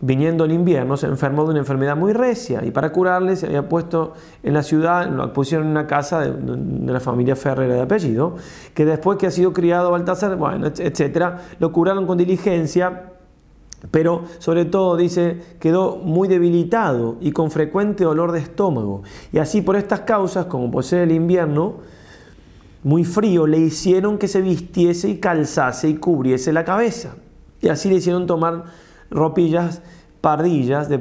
viniendo 0.00 0.44
el 0.44 0.52
invierno, 0.52 0.96
se 0.96 1.06
enfermó 1.06 1.44
de 1.44 1.50
una 1.50 1.58
enfermedad 1.58 1.96
muy 1.96 2.12
recia 2.12 2.64
y 2.64 2.70
para 2.70 2.90
curarle 2.90 3.36
se 3.36 3.46
había 3.46 3.68
puesto 3.68 4.14
en 4.42 4.54
la 4.54 4.62
ciudad, 4.62 5.08
lo 5.08 5.32
pusieron 5.32 5.66
en 5.66 5.72
una 5.72 5.86
casa 5.86 6.20
de, 6.20 6.32
de 6.32 6.92
la 6.92 7.00
familia 7.00 7.36
Ferrera 7.36 7.74
de 7.74 7.82
apellido, 7.82 8.36
que 8.72 8.86
después 8.86 9.18
que 9.18 9.26
ha 9.26 9.30
sido 9.30 9.52
criado 9.52 9.90
Baltasar, 9.90 10.36
bueno, 10.36 10.66
etcétera, 10.66 11.40
lo 11.58 11.72
curaron 11.72 12.06
con 12.06 12.16
diligencia 12.16 13.09
pero 13.90 14.24
sobre 14.38 14.64
todo 14.64 14.96
dice, 14.96 15.40
quedó 15.58 15.96
muy 15.96 16.28
debilitado 16.28 17.16
y 17.20 17.32
con 17.32 17.50
frecuente 17.50 18.04
dolor 18.04 18.32
de 18.32 18.40
estómago. 18.40 19.02
Y 19.32 19.38
así 19.38 19.62
por 19.62 19.76
estas 19.76 20.00
causas, 20.00 20.46
como 20.46 20.70
posee 20.70 21.04
el 21.04 21.12
invierno, 21.12 21.76
muy 22.82 23.04
frío, 23.04 23.46
le 23.46 23.58
hicieron 23.58 24.18
que 24.18 24.28
se 24.28 24.40
vistiese 24.40 25.08
y 25.08 25.18
calzase 25.18 25.88
y 25.88 25.96
cubriese 25.96 26.52
la 26.52 26.64
cabeza. 26.64 27.16
Y 27.60 27.68
así 27.68 27.88
le 27.88 27.96
hicieron 27.96 28.26
tomar 28.26 28.64
ropillas 29.10 29.82
pardillas 30.20 30.88
de, 30.88 30.98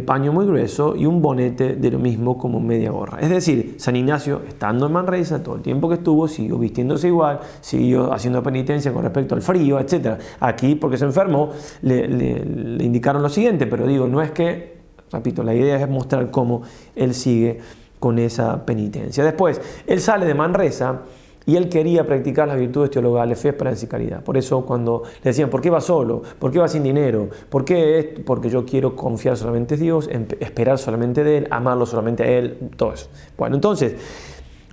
paño 0.00 0.32
muy 0.32 0.44
grueso 0.44 0.94
y 0.94 1.06
un 1.06 1.22
bonete 1.22 1.74
de 1.74 1.90
lo 1.90 1.98
mismo 1.98 2.36
como 2.36 2.60
media 2.60 2.90
gorra. 2.90 3.18
Es 3.20 3.30
decir, 3.30 3.76
San 3.78 3.96
Ignacio, 3.96 4.42
estando 4.46 4.86
en 4.86 4.92
Manresa, 4.92 5.42
todo 5.42 5.56
el 5.56 5.62
tiempo 5.62 5.88
que 5.88 5.94
estuvo, 5.94 6.28
siguió 6.28 6.58
vistiéndose 6.58 7.08
igual, 7.08 7.40
siguió 7.60 8.12
haciendo 8.12 8.42
penitencia 8.42 8.92
con 8.92 9.04
respecto 9.04 9.34
al 9.34 9.42
frío, 9.42 9.80
etc. 9.80 10.18
Aquí, 10.40 10.74
porque 10.74 10.98
se 10.98 11.06
enfermó, 11.06 11.50
le, 11.80 12.06
le 12.08 12.84
indicaron 12.84 13.22
lo 13.22 13.30
siguiente, 13.30 13.66
pero 13.66 13.86
digo, 13.86 14.06
no 14.06 14.20
es 14.20 14.32
que, 14.32 14.76
repito, 15.10 15.42
la 15.42 15.54
idea 15.54 15.80
es 15.80 15.88
mostrar 15.88 16.30
cómo 16.30 16.62
él 16.94 17.14
sigue 17.14 17.58
con 17.98 18.18
esa 18.18 18.66
penitencia. 18.66 19.24
Después, 19.24 19.60
él 19.86 20.00
sale 20.00 20.26
de 20.26 20.34
Manresa 20.34 21.02
y 21.46 21.56
él 21.56 21.68
quería 21.68 22.06
practicar 22.06 22.48
las 22.48 22.58
virtudes 22.58 22.90
teologales, 22.90 23.38
fe, 23.38 23.48
esperanza 23.48 23.84
y 23.84 23.88
caridad. 23.88 24.22
Por 24.22 24.36
eso 24.36 24.64
cuando 24.64 25.02
le 25.04 25.30
decían, 25.30 25.50
¿por 25.50 25.60
qué 25.60 25.70
va 25.70 25.80
solo? 25.80 26.22
¿Por 26.38 26.50
qué 26.50 26.58
va 26.58 26.68
sin 26.68 26.82
dinero? 26.82 27.28
¿Por 27.48 27.64
qué 27.64 27.98
esto? 27.98 28.22
Porque 28.24 28.48
yo 28.48 28.64
quiero 28.64 28.94
confiar 28.94 29.36
solamente 29.36 29.74
en 29.74 29.80
Dios, 29.80 30.08
esperar 30.40 30.78
solamente 30.78 31.24
de 31.24 31.38
Él, 31.38 31.48
amarlo 31.50 31.86
solamente 31.86 32.22
a 32.22 32.26
Él, 32.26 32.70
todo 32.76 32.92
eso. 32.92 33.08
Bueno, 33.36 33.56
entonces, 33.56 33.96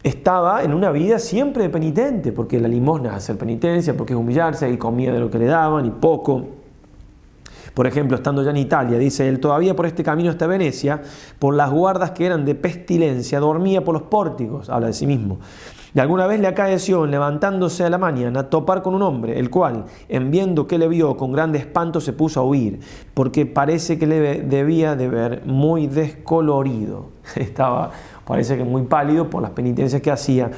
estaba 0.03 0.63
en 0.63 0.73
una 0.73 0.91
vida 0.91 1.19
siempre 1.19 1.63
de 1.63 1.69
penitente, 1.69 2.32
porque 2.32 2.60
la 2.60 2.67
limosna 2.67 3.10
es 3.10 3.15
hacer 3.15 3.38
penitencia, 3.38 3.95
porque 3.97 4.13
es 4.13 4.19
humillarse 4.19 4.69
y 4.69 4.77
comía 4.77 5.12
de 5.12 5.19
lo 5.19 5.29
que 5.29 5.39
le 5.39 5.45
daban 5.45 5.86
y 5.86 5.91
poco. 5.91 6.45
Por 7.73 7.88
ejemplo, 7.88 8.17
estando 8.17 8.43
ya 8.43 8.49
en 8.51 8.58
Italia, 8.58 8.97
dice 8.97 9.27
él, 9.27 9.39
todavía 9.39 9.75
por 9.75 9.86
este 9.86 10.03
camino 10.03 10.29
hasta 10.29 10.47
Venecia, 10.47 11.01
por 11.38 11.55
las 11.55 11.71
guardas 11.71 12.12
que 12.12 12.25
eran 12.25 12.45
de 12.45 12.55
pestilencia, 12.55 13.39
dormía 13.39 13.84
por 13.84 13.93
los 13.93 14.03
pórticos, 14.03 14.69
habla 14.69 14.88
de 14.88 14.93
sí 14.93 15.05
mismo. 15.05 15.39
Y 15.93 15.99
alguna 15.99 16.28
vez 16.28 16.39
le 16.39 16.47
acaeció, 16.47 17.06
levantándose 17.08 17.84
a 17.84 17.89
la 17.89 17.97
mañana, 17.97 18.49
topar 18.49 18.84
con 18.84 18.93
un 18.93 19.02
hombre, 19.02 19.39
el 19.39 19.49
cual, 19.49 19.86
en 20.08 20.30
viendo 20.30 20.67
que 20.67 20.78
le 20.78 20.88
vio, 20.88 21.17
con 21.17 21.32
grande 21.32 21.58
espanto 21.58 21.99
se 21.99 22.13
puso 22.13 22.39
a 22.39 22.43
huir, 22.43 22.80
porque 23.15 23.47
parece 23.47 23.97
que 23.97 24.06
le 24.06 24.41
debía 24.41 24.95
de 24.95 25.08
ver 25.08 25.41
muy 25.45 25.88
descolorido. 25.88 27.10
Estaba, 27.36 27.91
parece 28.26 28.55
que 28.57 28.64
muy 28.64 28.84
pálido 28.84 29.30
por 29.30 29.41
las 29.41 29.51
penitencias 29.51 30.01
que 30.01 30.11
hacía 30.11 30.51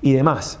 y 0.00 0.12
demás. 0.12 0.60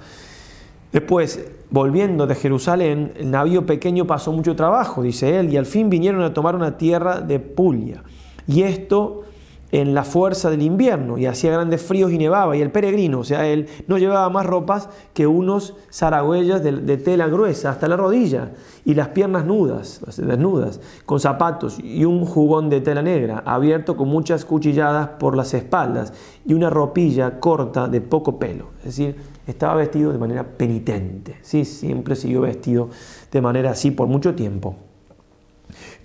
Después, 0.92 1.44
volviendo 1.70 2.26
de 2.26 2.34
Jerusalén, 2.34 3.12
el 3.16 3.30
navío 3.30 3.66
pequeño 3.66 4.06
pasó 4.06 4.32
mucho 4.32 4.56
trabajo, 4.56 5.02
dice 5.02 5.38
él, 5.38 5.52
y 5.52 5.56
al 5.56 5.66
fin 5.66 5.90
vinieron 5.90 6.22
a 6.22 6.34
tomar 6.34 6.56
una 6.56 6.76
tierra 6.76 7.20
de 7.20 7.38
Puglia. 7.38 8.02
Y 8.48 8.62
esto 8.62 9.24
en 9.70 9.94
la 9.94 10.04
fuerza 10.04 10.50
del 10.50 10.62
invierno 10.62 11.18
y 11.18 11.26
hacía 11.26 11.52
grandes 11.52 11.82
fríos 11.82 12.10
y 12.10 12.18
nevaba 12.18 12.56
y 12.56 12.62
el 12.62 12.70
peregrino, 12.70 13.20
o 13.20 13.24
sea, 13.24 13.46
él 13.46 13.68
no 13.86 13.98
llevaba 13.98 14.28
más 14.30 14.46
ropas 14.46 14.88
que 15.12 15.26
unos 15.26 15.74
zaragüeyas 15.92 16.62
de, 16.62 16.96
tela 16.96 17.28
gruesa 17.28 17.70
hasta 17.70 17.88
la 17.88 17.96
rodilla 17.96 18.52
y 18.84 18.94
las 18.94 19.08
piernas 19.08 19.44
nudas, 19.44 20.00
desnudas, 20.16 20.80
con 21.04 21.20
zapatos 21.20 21.78
y 21.78 22.04
un 22.04 22.24
jubón 22.24 22.70
de 22.70 22.80
tela 22.80 23.02
negra, 23.02 23.42
abierto 23.44 23.96
con 23.96 24.08
muchas 24.08 24.44
cuchilladas 24.44 25.08
por 25.18 25.36
las 25.36 25.52
espaldas 25.52 26.12
y 26.46 26.54
una 26.54 26.70
ropilla 26.70 27.38
corta 27.38 27.88
de 27.88 28.00
poco 28.00 28.38
pelo, 28.38 28.68
es 28.78 28.96
decir, 28.96 29.16
estaba 29.46 29.74
vestido 29.74 30.12
de 30.12 30.18
manera 30.18 30.44
penitente, 30.44 31.36
sí, 31.42 31.64
siempre 31.64 32.16
siguió 32.16 32.42
vestido 32.42 32.88
de 33.30 33.42
manera 33.42 33.70
así 33.70 33.90
por 33.90 34.08
mucho 34.08 34.34
tiempo. 34.34 34.87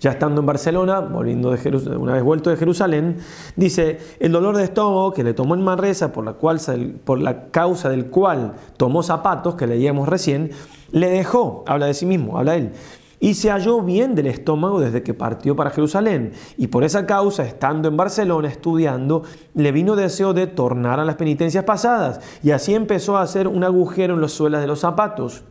Ya 0.04 0.10
estando 0.10 0.42
en 0.42 0.46
Barcelona, 0.46 1.00
volviendo 1.00 1.50
de 1.50 1.96
una 1.96 2.12
vez 2.12 2.22
vuelto 2.22 2.50
de 2.50 2.58
Jerusalén, 2.58 3.16
dice, 3.56 3.98
el 4.20 4.32
dolor 4.32 4.54
de 4.54 4.64
estómago 4.64 5.14
que 5.14 5.24
le 5.24 5.32
tomó 5.32 5.54
en 5.54 5.62
Manresa, 5.62 6.12
por 6.12 6.26
la, 6.26 6.34
cual, 6.34 6.60
por 7.04 7.22
la 7.22 7.46
causa 7.46 7.88
del 7.88 8.08
cual 8.10 8.52
tomó 8.76 9.02
zapatos, 9.02 9.54
que 9.54 9.66
leíamos 9.66 10.06
recién, 10.06 10.50
le 10.90 11.08
dejó, 11.08 11.64
habla 11.66 11.86
de 11.86 11.94
sí 11.94 12.04
mismo, 12.04 12.36
habla 12.36 12.56
él, 12.56 12.72
y 13.18 13.32
se 13.32 13.48
halló 13.50 13.80
bien 13.80 14.14
del 14.14 14.26
estómago 14.26 14.78
desde 14.78 15.02
que 15.02 15.14
partió 15.14 15.56
para 15.56 15.70
Jerusalén. 15.70 16.32
Y 16.58 16.66
por 16.66 16.84
esa 16.84 17.06
causa, 17.06 17.42
estando 17.46 17.88
en 17.88 17.96
Barcelona 17.96 18.48
estudiando, 18.48 19.22
le 19.54 19.72
vino 19.72 19.96
deseo 19.96 20.34
de 20.34 20.46
tornar 20.46 21.00
a 21.00 21.06
las 21.06 21.16
penitencias 21.16 21.64
pasadas. 21.64 22.20
Y 22.42 22.50
así 22.50 22.74
empezó 22.74 23.16
a 23.16 23.22
hacer 23.22 23.48
un 23.48 23.64
agujero 23.64 24.12
en 24.12 24.20
las 24.20 24.32
suelas 24.32 24.60
de 24.60 24.66
los 24.66 24.80
zapatos. 24.80 25.44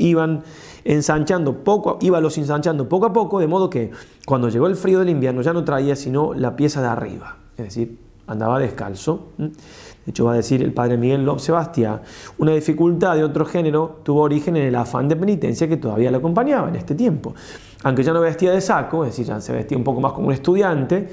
Iban 0.00 0.42
ensanchando 0.84 1.62
poco, 1.62 1.98
iba 2.00 2.20
los 2.20 2.36
ensanchando 2.38 2.88
poco 2.88 3.06
a 3.06 3.12
poco, 3.12 3.38
de 3.38 3.46
modo 3.46 3.70
que 3.70 3.90
cuando 4.26 4.48
llegó 4.48 4.66
el 4.66 4.76
frío 4.76 4.98
del 4.98 5.10
invierno 5.10 5.42
ya 5.42 5.52
no 5.52 5.64
traía 5.64 5.94
sino 5.96 6.34
la 6.34 6.56
pieza 6.56 6.80
de 6.80 6.88
arriba, 6.88 7.36
es 7.56 7.64
decir, 7.66 7.98
andaba 8.26 8.58
descalzo. 8.58 9.28
De 9.38 10.10
hecho, 10.12 10.24
va 10.24 10.32
a 10.32 10.36
decir 10.36 10.62
el 10.62 10.72
padre 10.72 10.96
Miguel 10.96 11.24
López 11.24 11.44
Sebastián, 11.44 12.00
una 12.38 12.52
dificultad 12.52 13.16
de 13.16 13.24
otro 13.24 13.44
género 13.44 14.00
tuvo 14.02 14.22
origen 14.22 14.56
en 14.56 14.66
el 14.66 14.74
afán 14.74 15.08
de 15.08 15.16
penitencia 15.16 15.68
que 15.68 15.76
todavía 15.76 16.10
le 16.10 16.16
acompañaba 16.16 16.68
en 16.68 16.76
este 16.76 16.94
tiempo. 16.94 17.34
Aunque 17.82 18.02
ya 18.02 18.12
no 18.12 18.20
vestía 18.20 18.52
de 18.52 18.60
saco, 18.60 19.04
es 19.04 19.10
decir, 19.10 19.26
ya 19.26 19.40
se 19.40 19.52
vestía 19.52 19.76
un 19.76 19.84
poco 19.84 20.00
más 20.00 20.12
como 20.12 20.28
un 20.28 20.32
estudiante, 20.32 21.08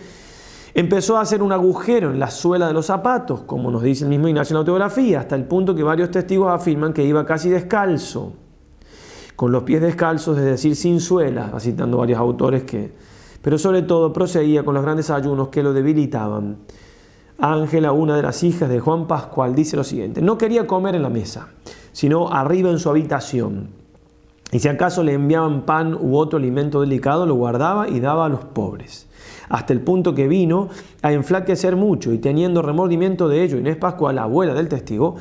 empezó 0.73 1.17
a 1.17 1.21
hacer 1.21 1.41
un 1.41 1.51
agujero 1.51 2.11
en 2.11 2.19
la 2.19 2.29
suela 2.29 2.67
de 2.67 2.73
los 2.73 2.85
zapatos, 2.85 3.41
como 3.41 3.71
nos 3.71 3.83
dice 3.83 4.05
el 4.05 4.09
mismo 4.09 4.27
Ignacio 4.27 4.53
en 4.53 4.55
la 4.55 4.59
autografía, 4.59 5.19
hasta 5.21 5.35
el 5.35 5.43
punto 5.43 5.75
que 5.75 5.83
varios 5.83 6.11
testigos 6.11 6.51
afirman 6.51 6.93
que 6.93 7.03
iba 7.03 7.25
casi 7.25 7.49
descalzo, 7.49 8.33
con 9.37 9.53
los 9.53 9.63
pies 9.63 9.81
descalzos, 9.81 10.37
es 10.37 10.43
decir, 10.43 10.75
sin 10.75 10.99
suela, 10.99 11.57
citando 11.61 11.99
varios 11.99 12.19
autores 12.19 12.63
que... 12.63 12.91
Pero 13.41 13.57
sobre 13.57 13.83
todo 13.83 14.11
proseguía 14.11 14.65
con 14.65 14.73
los 14.73 14.83
grandes 14.83 15.09
ayunos 15.09 15.47
que 15.47 15.63
lo 15.63 15.71
debilitaban 15.71 16.57
Ángela, 17.39 17.91
una 17.91 18.15
de 18.15 18.23
las 18.23 18.43
hijas 18.43 18.67
de 18.67 18.79
Juan 18.79 19.05
Pascual, 19.05 19.53
dice 19.53 19.77
lo 19.77 19.83
siguiente, 19.83 20.21
no 20.21 20.37
quería 20.37 20.65
comer 20.65 20.95
en 20.95 21.03
la 21.03 21.09
mesa, 21.09 21.49
sino 21.91 22.31
arriba 22.31 22.71
en 22.71 22.79
su 22.79 22.89
habitación. 22.89 23.69
Y 24.51 24.59
si 24.59 24.67
acaso 24.67 25.03
le 25.03 25.13
enviaban 25.13 25.63
pan 25.63 25.93
u 25.93 26.17
otro 26.17 26.39
alimento 26.39 26.81
delicado, 26.81 27.25
lo 27.25 27.35
guardaba 27.35 27.89
y 27.89 27.99
daba 27.99 28.25
a 28.25 28.29
los 28.29 28.43
pobres. 28.45 29.07
Hasta 29.49 29.71
el 29.71 29.81
punto 29.81 30.15
que 30.15 30.27
vino 30.27 30.69
a 31.01 31.11
enflaquecer 31.11 31.75
mucho 31.75 32.11
y 32.11 32.17
teniendo 32.17 32.61
remordimiento 32.61 33.29
de 33.29 33.43
ello, 33.43 33.57
Inés 33.57 33.77
Pascual, 33.77 34.15
la 34.15 34.23
abuela 34.23 34.53
del 34.53 34.67
testigo, 34.67 35.15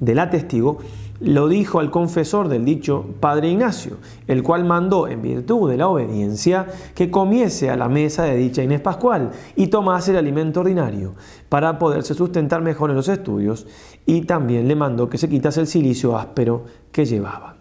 de 0.00 0.14
la 0.14 0.30
testigo, 0.30 0.78
lo 1.20 1.48
dijo 1.48 1.80
al 1.80 1.90
confesor 1.90 2.48
del 2.48 2.64
dicho 2.64 3.04
Padre 3.20 3.50
Ignacio, 3.50 3.96
el 4.26 4.42
cual 4.42 4.64
mandó, 4.64 5.08
en 5.08 5.22
virtud 5.22 5.70
de 5.70 5.76
la 5.76 5.88
obediencia, 5.88 6.66
que 6.94 7.10
comiese 7.10 7.70
a 7.70 7.76
la 7.76 7.88
mesa 7.88 8.24
de 8.24 8.36
dicha 8.36 8.62
Inés 8.62 8.80
Pascual 8.80 9.30
y 9.56 9.66
tomase 9.66 10.12
el 10.12 10.18
alimento 10.18 10.60
ordinario, 10.60 11.14
para 11.48 11.78
poderse 11.78 12.14
sustentar 12.14 12.62
mejor 12.62 12.90
en 12.90 12.96
los 12.96 13.08
estudios, 13.08 13.66
y 14.06 14.22
también 14.22 14.68
le 14.68 14.76
mandó 14.76 15.08
que 15.08 15.18
se 15.18 15.28
quitase 15.28 15.60
el 15.60 15.66
silicio 15.66 16.16
áspero 16.16 16.64
que 16.92 17.04
llevaba. 17.04 17.56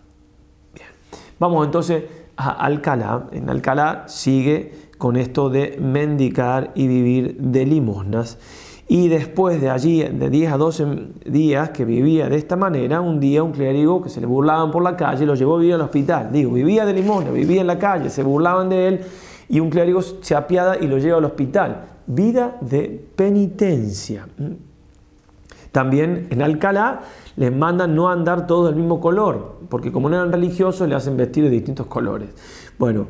Bien. 0.73 0.87
Vamos 1.39 1.65
entonces 1.65 2.03
a 2.35 2.51
Alcalá. 2.51 3.27
En 3.31 3.49
Alcalá 3.49 4.05
sigue 4.07 4.87
con 4.97 5.15
esto 5.15 5.49
de 5.49 5.77
mendicar 5.81 6.71
y 6.75 6.87
vivir 6.87 7.37
de 7.39 7.65
limosnas. 7.65 8.37
Y 8.89 9.09
después 9.09 9.59
de 9.59 9.69
allí, 9.69 10.01
de 10.01 10.29
10 10.29 10.51
a 10.53 10.57
12 10.57 10.85
días 11.25 11.71
que 11.71 11.83
vivía 11.83 12.29
de 12.29 12.37
esta 12.37 12.55
manera, 12.55 13.01
un 13.01 13.19
día 13.19 13.43
un 13.43 13.51
clérigo 13.51 14.01
que 14.01 14.09
se 14.09 14.21
le 14.21 14.27
burlaban 14.27 14.71
por 14.71 14.81
la 14.81 14.95
calle 14.95 15.25
lo 15.25 15.35
llevó 15.35 15.57
a 15.57 15.59
vivir 15.59 15.73
al 15.73 15.81
hospital. 15.81 16.29
Digo, 16.31 16.53
vivía 16.53 16.85
de 16.85 16.93
limosna, 16.93 17.31
vivía 17.31 17.59
en 17.59 17.67
la 17.67 17.77
calle, 17.77 18.09
se 18.09 18.23
burlaban 18.23 18.69
de 18.69 18.87
él 18.87 19.01
y 19.49 19.59
un 19.59 19.69
clérigo 19.69 20.01
se 20.01 20.35
apiada 20.35 20.77
y 20.77 20.87
lo 20.87 20.99
lleva 20.99 21.17
al 21.17 21.25
hospital. 21.25 21.85
Vida 22.05 22.57
de 22.61 23.05
penitencia. 23.15 24.25
También 25.73 26.27
en 26.29 26.41
Alcalá 26.41 27.01
les 27.35 27.53
mandan 27.53 27.93
no 27.93 28.09
andar 28.09 28.47
todos 28.47 28.69
del 28.69 28.77
mismo 28.77 29.01
color, 29.01 29.57
porque 29.69 29.91
como 29.91 30.09
no 30.09 30.15
eran 30.15 30.31
religiosos 30.31 30.87
le 30.87 30.95
hacen 30.95 31.17
vestir 31.17 31.43
de 31.43 31.49
distintos 31.49 31.87
colores. 31.87 32.29
Bueno, 32.79 33.07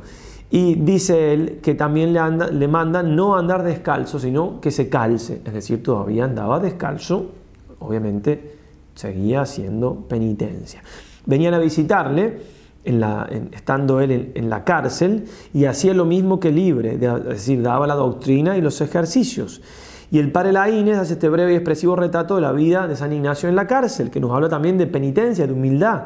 y 0.49 0.75
dice 0.75 1.33
él 1.33 1.59
que 1.61 1.75
también 1.75 2.13
le, 2.13 2.19
anda, 2.19 2.47
le 2.47 2.67
mandan 2.67 3.15
no 3.15 3.35
andar 3.35 3.63
descalzo, 3.63 4.17
sino 4.19 4.61
que 4.61 4.71
se 4.71 4.87
calce. 4.87 5.41
Es 5.43 5.53
decir, 5.53 5.83
todavía 5.83 6.23
andaba 6.23 6.59
descalzo, 6.59 7.31
obviamente 7.79 8.55
seguía 8.95 9.41
haciendo 9.41 10.05
penitencia. 10.07 10.81
Venían 11.25 11.53
a 11.53 11.59
visitarle, 11.59 12.57
en 12.85 13.01
la, 13.01 13.29
estando 13.51 13.99
él 13.99 14.31
en, 14.33 14.49
la 14.49 14.63
cárcel, 14.63 15.25
y 15.53 15.65
hacía 15.65 15.93
lo 15.93 16.05
mismo 16.05 16.39
que 16.39 16.51
libre, 16.51 16.93
es 16.93 17.23
decir, 17.25 17.61
daba 17.61 17.85
la 17.85 17.95
doctrina 17.95 18.57
y 18.57 18.61
los 18.61 18.79
ejercicios. 18.79 19.61
Y 20.09 20.19
el 20.19 20.31
padre 20.31 20.53
Laínez 20.53 20.97
hace 20.97 21.13
este 21.13 21.27
breve 21.27 21.51
y 21.51 21.55
expresivo 21.55 21.97
retrato 21.97 22.35
de 22.35 22.41
la 22.41 22.53
vida 22.53 22.87
de 22.87 22.95
San 22.95 23.11
Ignacio 23.11 23.49
en 23.49 23.57
la 23.57 23.67
cárcel, 23.67 24.09
que 24.09 24.21
nos 24.21 24.31
habla 24.31 24.47
también 24.47 24.77
de 24.77 24.87
penitencia, 24.87 25.45
de 25.45 25.51
humildad 25.51 26.03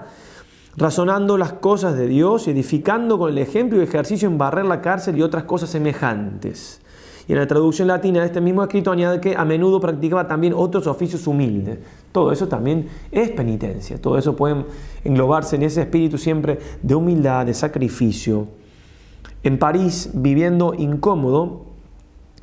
razonando 0.78 1.38
las 1.38 1.54
cosas 1.54 1.98
de 1.98 2.08
Dios 2.08 2.48
edificando 2.48 3.18
con 3.18 3.30
el 3.30 3.38
ejemplo 3.38 3.80
y 3.80 3.84
ejercicio 3.84 4.28
en 4.28 4.38
barrer 4.38 4.66
la 4.66 4.82
cárcel 4.82 5.18
y 5.18 5.22
otras 5.22 5.44
cosas 5.44 5.70
semejantes. 5.70 6.82
Y 7.28 7.34
en 7.34 7.40
la 7.40 7.48
traducción 7.48 7.88
latina 7.88 8.22
de 8.22 8.26
este 8.26 8.42
mismo 8.42 8.64
escrito 8.64 8.92
añade 8.92 9.22
que 9.22 9.36
a 9.36 9.46
menudo 9.46 9.80
practicaba 9.80 10.28
también 10.28 10.54
otros 10.56 10.88
oficios 10.88 11.28
humildes. 11.28 11.80
Todo 12.12 12.32
eso 12.32 12.48
también 12.48 12.88
es 13.12 13.30
penitencia. 13.30 14.02
Todo 14.02 14.18
eso 14.18 14.36
puede 14.36 14.66
englobarse 15.04 15.56
en 15.56 15.64
ese 15.64 15.82
espíritu 15.82 16.18
siempre 16.18 16.60
de 16.82 16.96
humildad, 16.96 17.46
de 17.46 17.54
sacrificio. 17.54 18.48
En 19.44 19.58
París, 19.60 20.10
viviendo 20.14 20.74
incómodo, 20.74 21.71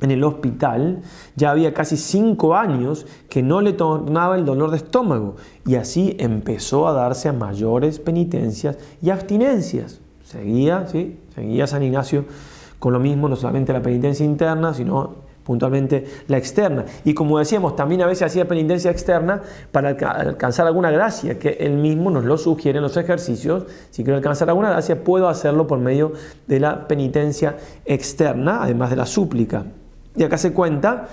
en 0.01 0.11
el 0.11 0.23
hospital, 0.23 1.01
ya 1.35 1.51
había 1.51 1.73
casi 1.73 1.97
cinco 1.97 2.55
años 2.55 3.05
que 3.29 3.43
no 3.43 3.61
le 3.61 3.73
tornaba 3.73 4.37
el 4.37 4.45
dolor 4.45 4.71
de 4.71 4.77
estómago 4.77 5.35
y 5.65 5.75
así 5.75 6.15
empezó 6.19 6.87
a 6.87 6.93
darse 6.93 7.29
a 7.29 7.33
mayores 7.33 7.99
penitencias 7.99 8.77
y 9.01 9.09
abstinencias. 9.09 9.99
Seguía, 10.23 10.87
¿sí? 10.87 11.19
Seguía 11.35 11.67
San 11.67 11.83
Ignacio 11.83 12.25
con 12.79 12.93
lo 12.93 12.99
mismo, 12.99 13.27
no 13.27 13.35
solamente 13.35 13.73
la 13.73 13.81
penitencia 13.81 14.25
interna, 14.25 14.73
sino 14.73 15.29
puntualmente 15.43 16.05
la 16.27 16.37
externa. 16.37 16.85
Y 17.03 17.15
como 17.15 17.39
decíamos, 17.39 17.75
también 17.75 18.03
a 18.03 18.05
veces 18.05 18.27
hacía 18.27 18.47
penitencia 18.47 18.91
externa 18.91 19.41
para 19.71 19.89
alcanzar 19.89 20.67
alguna 20.67 20.91
gracia, 20.91 21.39
que 21.39 21.57
él 21.59 21.73
mismo 21.73 22.11
nos 22.11 22.23
lo 22.23 22.37
sugiere 22.37 22.77
en 22.77 22.83
los 22.83 22.95
ejercicios. 22.97 23.65
Si 23.89 24.03
quiero 24.03 24.17
alcanzar 24.17 24.47
alguna 24.49 24.69
gracia, 24.69 25.03
puedo 25.03 25.27
hacerlo 25.27 25.65
por 25.65 25.79
medio 25.79 26.13
de 26.45 26.59
la 26.59 26.87
penitencia 26.87 27.57
externa, 27.85 28.61
además 28.61 28.91
de 28.91 28.95
la 28.95 29.07
súplica. 29.07 29.65
Y 30.15 30.23
acá 30.23 30.37
se 30.37 30.53
cuenta 30.53 31.07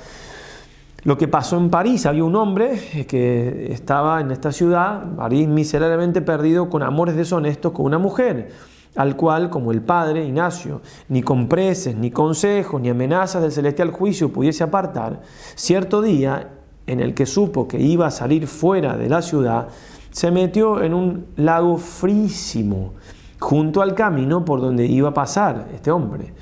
lo 1.06 1.16
que 1.16 1.28
pasó 1.28 1.56
en 1.56 1.70
París. 1.70 2.04
Había 2.06 2.24
un 2.24 2.34
hombre 2.34 3.06
que 3.08 3.72
estaba 3.72 4.20
en 4.20 4.32
esta 4.32 4.50
ciudad, 4.50 5.14
París, 5.14 5.46
miserablemente 5.46 6.20
perdido 6.20 6.68
con 6.68 6.82
amores 6.82 7.14
deshonestos 7.14 7.72
con 7.72 7.86
una 7.86 7.98
mujer, 7.98 8.50
al 8.96 9.14
cual, 9.14 9.48
como 9.48 9.70
el 9.70 9.82
padre 9.82 10.24
Ignacio, 10.24 10.80
ni 11.08 11.22
con 11.22 11.48
preces, 11.48 11.94
ni 11.96 12.10
consejos, 12.10 12.80
ni 12.80 12.88
amenazas 12.88 13.42
del 13.42 13.52
celestial 13.52 13.92
juicio 13.92 14.32
pudiese 14.32 14.64
apartar, 14.64 15.20
cierto 15.54 16.02
día 16.02 16.48
en 16.88 17.00
el 17.00 17.14
que 17.14 17.26
supo 17.26 17.68
que 17.68 17.78
iba 17.78 18.08
a 18.08 18.10
salir 18.10 18.48
fuera 18.48 18.96
de 18.96 19.08
la 19.08 19.22
ciudad, 19.22 19.68
se 20.10 20.32
metió 20.32 20.82
en 20.82 20.94
un 20.94 21.26
lago 21.36 21.76
frísimo, 21.76 22.94
junto 23.38 23.82
al 23.82 23.94
camino 23.94 24.44
por 24.44 24.60
donde 24.60 24.86
iba 24.86 25.10
a 25.10 25.14
pasar 25.14 25.68
este 25.72 25.90
hombre 25.90 26.32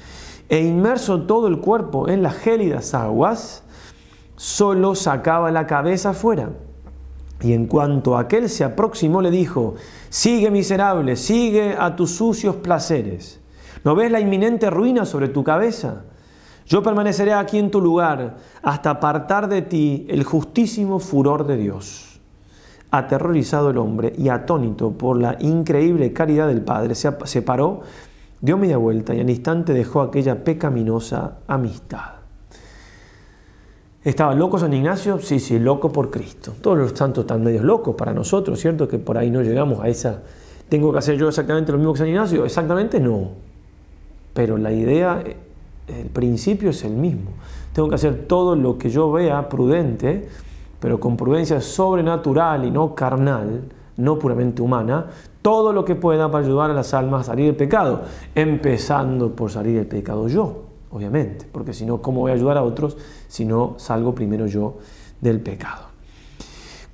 e 0.55 0.61
inmerso 0.61 1.23
todo 1.23 1.49
el 1.49 1.59
cuerpo 1.59 2.09
en 2.09 2.23
las 2.23 2.37
gélidas 2.37 2.95
aguas, 2.95 3.65
solo 4.37 4.95
sacaba 4.95 5.51
la 5.51 5.67
cabeza 5.67 6.11
afuera. 6.11 6.51
Y 7.41 7.55
en 7.55 7.67
cuanto 7.67 8.17
aquel 8.17 8.49
se 8.49 8.63
aproximó, 8.63 9.21
le 9.21 9.33
dijo, 9.33 9.75
sigue 10.11 10.53
miserable, 10.53 11.17
sigue 11.17 11.75
a 11.77 11.97
tus 11.97 12.13
sucios 12.13 12.55
placeres. 12.55 13.41
¿No 13.83 13.97
ves 13.97 14.13
la 14.13 14.21
inminente 14.21 14.71
ruina 14.71 15.05
sobre 15.07 15.27
tu 15.27 15.43
cabeza? 15.43 16.05
Yo 16.67 16.85
permaneceré 16.85 17.33
aquí 17.33 17.59
en 17.59 17.73
tu 17.73 17.81
lugar 17.81 18.37
hasta 18.63 18.91
apartar 18.91 19.49
de 19.49 19.63
ti 19.63 20.07
el 20.09 20.23
justísimo 20.23 21.01
furor 21.01 21.49
de 21.49 21.57
Dios. 21.57 22.21
Aterrorizado 22.93 23.71
el 23.71 23.79
hombre 23.79 24.13
y 24.17 24.29
atónito 24.29 24.93
por 24.93 25.21
la 25.21 25.37
increíble 25.41 26.13
caridad 26.13 26.47
del 26.47 26.63
Padre, 26.63 26.95
se 26.95 27.43
paró 27.43 27.83
dio 28.45 28.59
media 28.59 28.77
vuelta 28.77 29.15
y 29.15 29.21
al 29.21 29.31
instante 29.31 29.73
dejó 29.73 30.03
aquella 30.03 30.45
pecaminosa 30.45 31.39
amistad. 31.47 32.17
¿Estaba 34.03 34.35
loco 34.35 34.59
San 34.59 34.75
Ignacio? 34.75 35.19
Sí, 35.19 35.41
sí, 35.41 35.59
loco 35.59 35.91
por 35.91 36.11
Cristo. 36.11 36.53
Todos 36.61 36.77
los 36.77 36.93
santos 36.93 37.23
están 37.23 37.43
medios 37.43 37.65
locos 37.65 37.97
para 37.97 38.13
nosotros, 38.13 38.61
¿cierto? 38.61 38.87
Que 38.87 38.99
por 38.99 39.17
ahí 39.17 39.31
no 39.31 39.41
llegamos 39.41 39.81
a 39.81 39.89
esa... 39.89 40.21
¿Tengo 40.69 40.93
que 40.93 40.99
hacer 40.99 41.17
yo 41.17 41.29
exactamente 41.29 41.73
lo 41.73 41.79
mismo 41.79 41.95
que 41.95 42.01
San 42.01 42.09
Ignacio? 42.09 42.45
Exactamente 42.45 43.01
no. 43.01 43.31
Pero 44.35 44.59
la 44.59 44.73
idea, 44.73 45.25
el 45.89 46.07
principio 46.11 46.69
es 46.69 46.85
el 46.85 46.93
mismo. 46.93 47.31
Tengo 47.73 47.89
que 47.89 47.95
hacer 47.95 48.27
todo 48.27 48.57
lo 48.57 48.77
que 48.77 48.91
yo 48.91 49.11
vea 49.11 49.49
prudente, 49.49 50.29
pero 50.81 51.01
con 51.01 51.17
prudencia 51.17 51.63
sobrenatural 51.63 52.67
y 52.67 52.71
no 52.71 52.95
carnal, 52.95 53.63
no 53.97 54.19
puramente 54.19 54.63
humana, 54.63 55.07
todo 55.43 55.73
lo 55.73 55.85
que 55.85 55.95
pueda 55.95 56.31
para 56.31 56.45
ayudar 56.45 56.71
a 56.71 56.75
las 56.75 56.95
almas 56.95 57.23
a 57.23 57.25
salir 57.25 57.47
del 57.47 57.57
pecado, 57.57 58.03
empezando 58.35 59.35
por 59.35 59.51
salir 59.51 59.77
del 59.77 59.87
pecado 59.87 60.29
yo, 60.29 60.63
obviamente, 60.91 61.47
porque 61.51 61.73
si 61.73 61.85
no, 61.85 62.01
¿cómo 62.01 62.21
voy 62.21 62.33
a 62.33 62.35
ayudar 62.35 62.57
a 62.57 62.63
otros 62.63 62.97
si 63.29 63.45
no 63.45 63.75
salgo 63.79 64.15
primero 64.15 64.47
yo 64.47 64.79
del 65.21 65.41
pecado? 65.41 65.95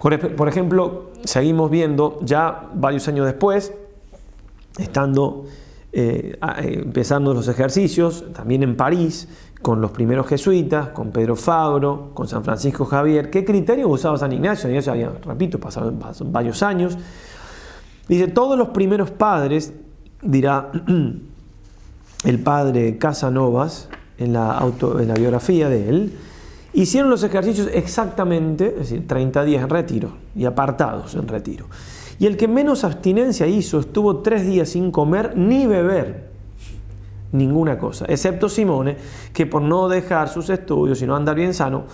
Por, 0.01 0.49
ejemplo, 0.49 1.11
seguimos 1.25 1.71
viendo 1.71 2.19
ya 2.23 2.71
varios 2.75 3.07
años 3.07 3.27
después, 3.27 3.75
estando 4.79 5.45
eh, 5.93 6.39
eh, 6.41 6.81
empezando 6.83 7.35
los 7.35 7.49
ejercicios, 7.49 8.25
también 8.33 8.63
en 8.63 8.77
París, 8.77 9.29
con 9.63 9.81
los 9.81 9.91
primeros 9.91 10.27
jesuitas, 10.27 10.89
con 10.89 11.11
Pedro 11.11 11.37
Fabro, 11.37 12.11
con 12.15 12.27
San 12.27 12.43
Francisco 12.43 12.87
Javier. 12.87 13.31
¿Qué 13.31 13.45
criterio 13.45 13.89
usaba 13.89 14.17
San 14.17 14.33
Ignacio? 14.33 14.63
San 14.63 14.71
Ignacio 14.71 14.93
había, 14.93 15.13
repito, 15.25 15.61
pasado 15.61 15.93
varios 16.27 16.63
años. 16.63 16.97
Dice, 18.09 18.29
todos 18.29 18.57
los 18.57 18.69
primeros 18.69 19.11
padres, 19.11 19.73
dirá 20.23 20.71
el 22.25 22.39
padre 22.43 22.97
Casanovas 22.97 23.89
en 24.19 24.33
la, 24.33 24.63
en 24.99 25.09
la 25.09 25.15
biografía 25.15 25.69
de 25.69 25.89
él, 25.89 26.19
hicieron 26.73 27.11
los 27.11 27.23
ejercicios 27.23 27.69
exactamente, 27.73 28.69
es 28.69 28.91
decir, 28.91 29.07
30 29.07 29.45
días 29.45 29.63
en 29.63 29.69
retiro 29.69 30.13
y 30.35 30.47
apartados 30.47 31.15
en 31.15 31.29
retiro. 31.29 31.67
Y 32.19 32.27
el 32.27 32.37
que 32.37 32.49
menos 32.49 32.85
abstinencia 32.85 33.47
hizo 33.47 33.81
estuvo 33.81 34.19
tres 34.19 34.47
días 34.47 34.71
sin 34.71 34.91
comer 34.91 35.37
ni 35.37 35.67
beber 35.67 36.30
ninguna 37.33 37.79
cosa, 37.79 38.07
excepto 38.09 38.49
Simone, 38.49 38.97
que 39.33 39.47
por 39.47 39.63
no 39.63 39.89
dejar 39.89 40.29
sus 40.29 40.51
estudios 40.51 41.01
y 41.03 41.07
no 41.07 41.17
andar 41.17 41.37
bien 41.37 41.55
sano, 41.55 41.85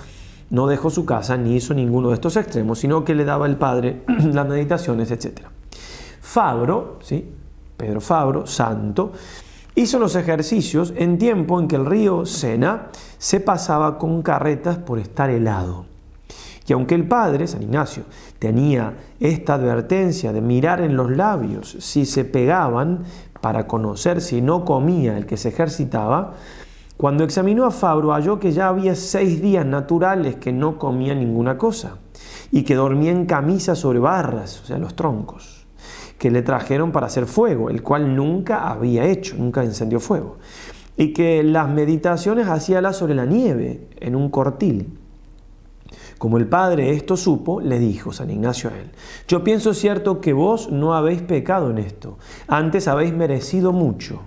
no 0.50 0.66
dejó 0.66 0.90
su 0.90 1.04
casa 1.04 1.36
ni 1.36 1.56
hizo 1.56 1.74
ninguno 1.74 2.08
de 2.08 2.14
estos 2.14 2.36
extremos, 2.36 2.78
sino 2.78 3.04
que 3.04 3.14
le 3.14 3.24
daba 3.24 3.46
el 3.46 3.56
Padre 3.56 4.02
las 4.32 4.46
meditaciones, 4.46 5.10
etc. 5.10 5.40
Fabro, 6.20 6.98
¿sí? 7.02 7.32
Pedro 7.76 8.00
Fabro, 8.00 8.46
santo, 8.46 9.12
hizo 9.74 9.98
los 9.98 10.16
ejercicios 10.16 10.94
en 10.96 11.18
tiempo 11.18 11.60
en 11.60 11.68
que 11.68 11.76
el 11.76 11.86
río 11.86 12.24
Sena 12.24 12.88
se 13.18 13.40
pasaba 13.40 13.98
con 13.98 14.22
carretas 14.22 14.78
por 14.78 14.98
estar 14.98 15.30
helado. 15.30 15.86
Y 16.68 16.72
aunque 16.72 16.96
el 16.96 17.06
padre, 17.06 17.46
San 17.46 17.62
Ignacio, 17.62 18.04
tenía 18.38 18.94
esta 19.20 19.54
advertencia 19.54 20.32
de 20.32 20.40
mirar 20.40 20.80
en 20.80 20.96
los 20.96 21.10
labios 21.10 21.76
si 21.78 22.06
se 22.06 22.24
pegaban 22.24 23.04
para 23.40 23.66
conocer 23.66 24.20
si 24.20 24.40
no 24.40 24.64
comía 24.64 25.16
el 25.16 25.26
que 25.26 25.36
se 25.36 25.48
ejercitaba, 25.50 26.34
cuando 26.96 27.24
examinó 27.24 27.66
a 27.66 27.70
Fabro 27.70 28.12
halló 28.12 28.40
que 28.40 28.52
ya 28.52 28.68
había 28.68 28.94
seis 28.94 29.42
días 29.42 29.66
naturales 29.66 30.36
que 30.36 30.52
no 30.52 30.78
comía 30.78 31.14
ninguna 31.14 31.58
cosa 31.58 31.98
y 32.50 32.62
que 32.62 32.74
dormía 32.74 33.10
en 33.10 33.26
camisa 33.26 33.74
sobre 33.74 33.98
barras, 33.98 34.62
o 34.62 34.66
sea, 34.66 34.78
los 34.78 34.96
troncos, 34.96 35.66
que 36.18 36.30
le 36.30 36.42
trajeron 36.42 36.92
para 36.92 37.06
hacer 37.06 37.26
fuego, 37.26 37.68
el 37.68 37.82
cual 37.82 38.16
nunca 38.16 38.68
había 38.68 39.04
hecho, 39.04 39.36
nunca 39.36 39.62
encendió 39.62 40.00
fuego, 40.00 40.38
y 40.96 41.12
que 41.12 41.42
las 41.42 41.68
meditaciones 41.68 42.48
hacía 42.48 42.92
sobre 42.92 43.14
la 43.14 43.26
nieve 43.26 43.88
en 44.00 44.16
un 44.16 44.30
cortil 44.30 44.98
como 46.18 46.38
el 46.38 46.46
Padre 46.46 46.92
esto 46.92 47.16
supo, 47.16 47.60
le 47.60 47.78
dijo 47.78 48.12
San 48.12 48.30
Ignacio 48.30 48.70
a 48.70 48.78
él, 48.78 48.90
yo 49.28 49.44
pienso 49.44 49.74
cierto 49.74 50.20
que 50.20 50.32
vos 50.32 50.70
no 50.70 50.94
habéis 50.94 51.22
pecado 51.22 51.70
en 51.70 51.78
esto, 51.78 52.18
antes 52.48 52.88
habéis 52.88 53.12
merecido 53.12 53.72
mucho. 53.72 54.20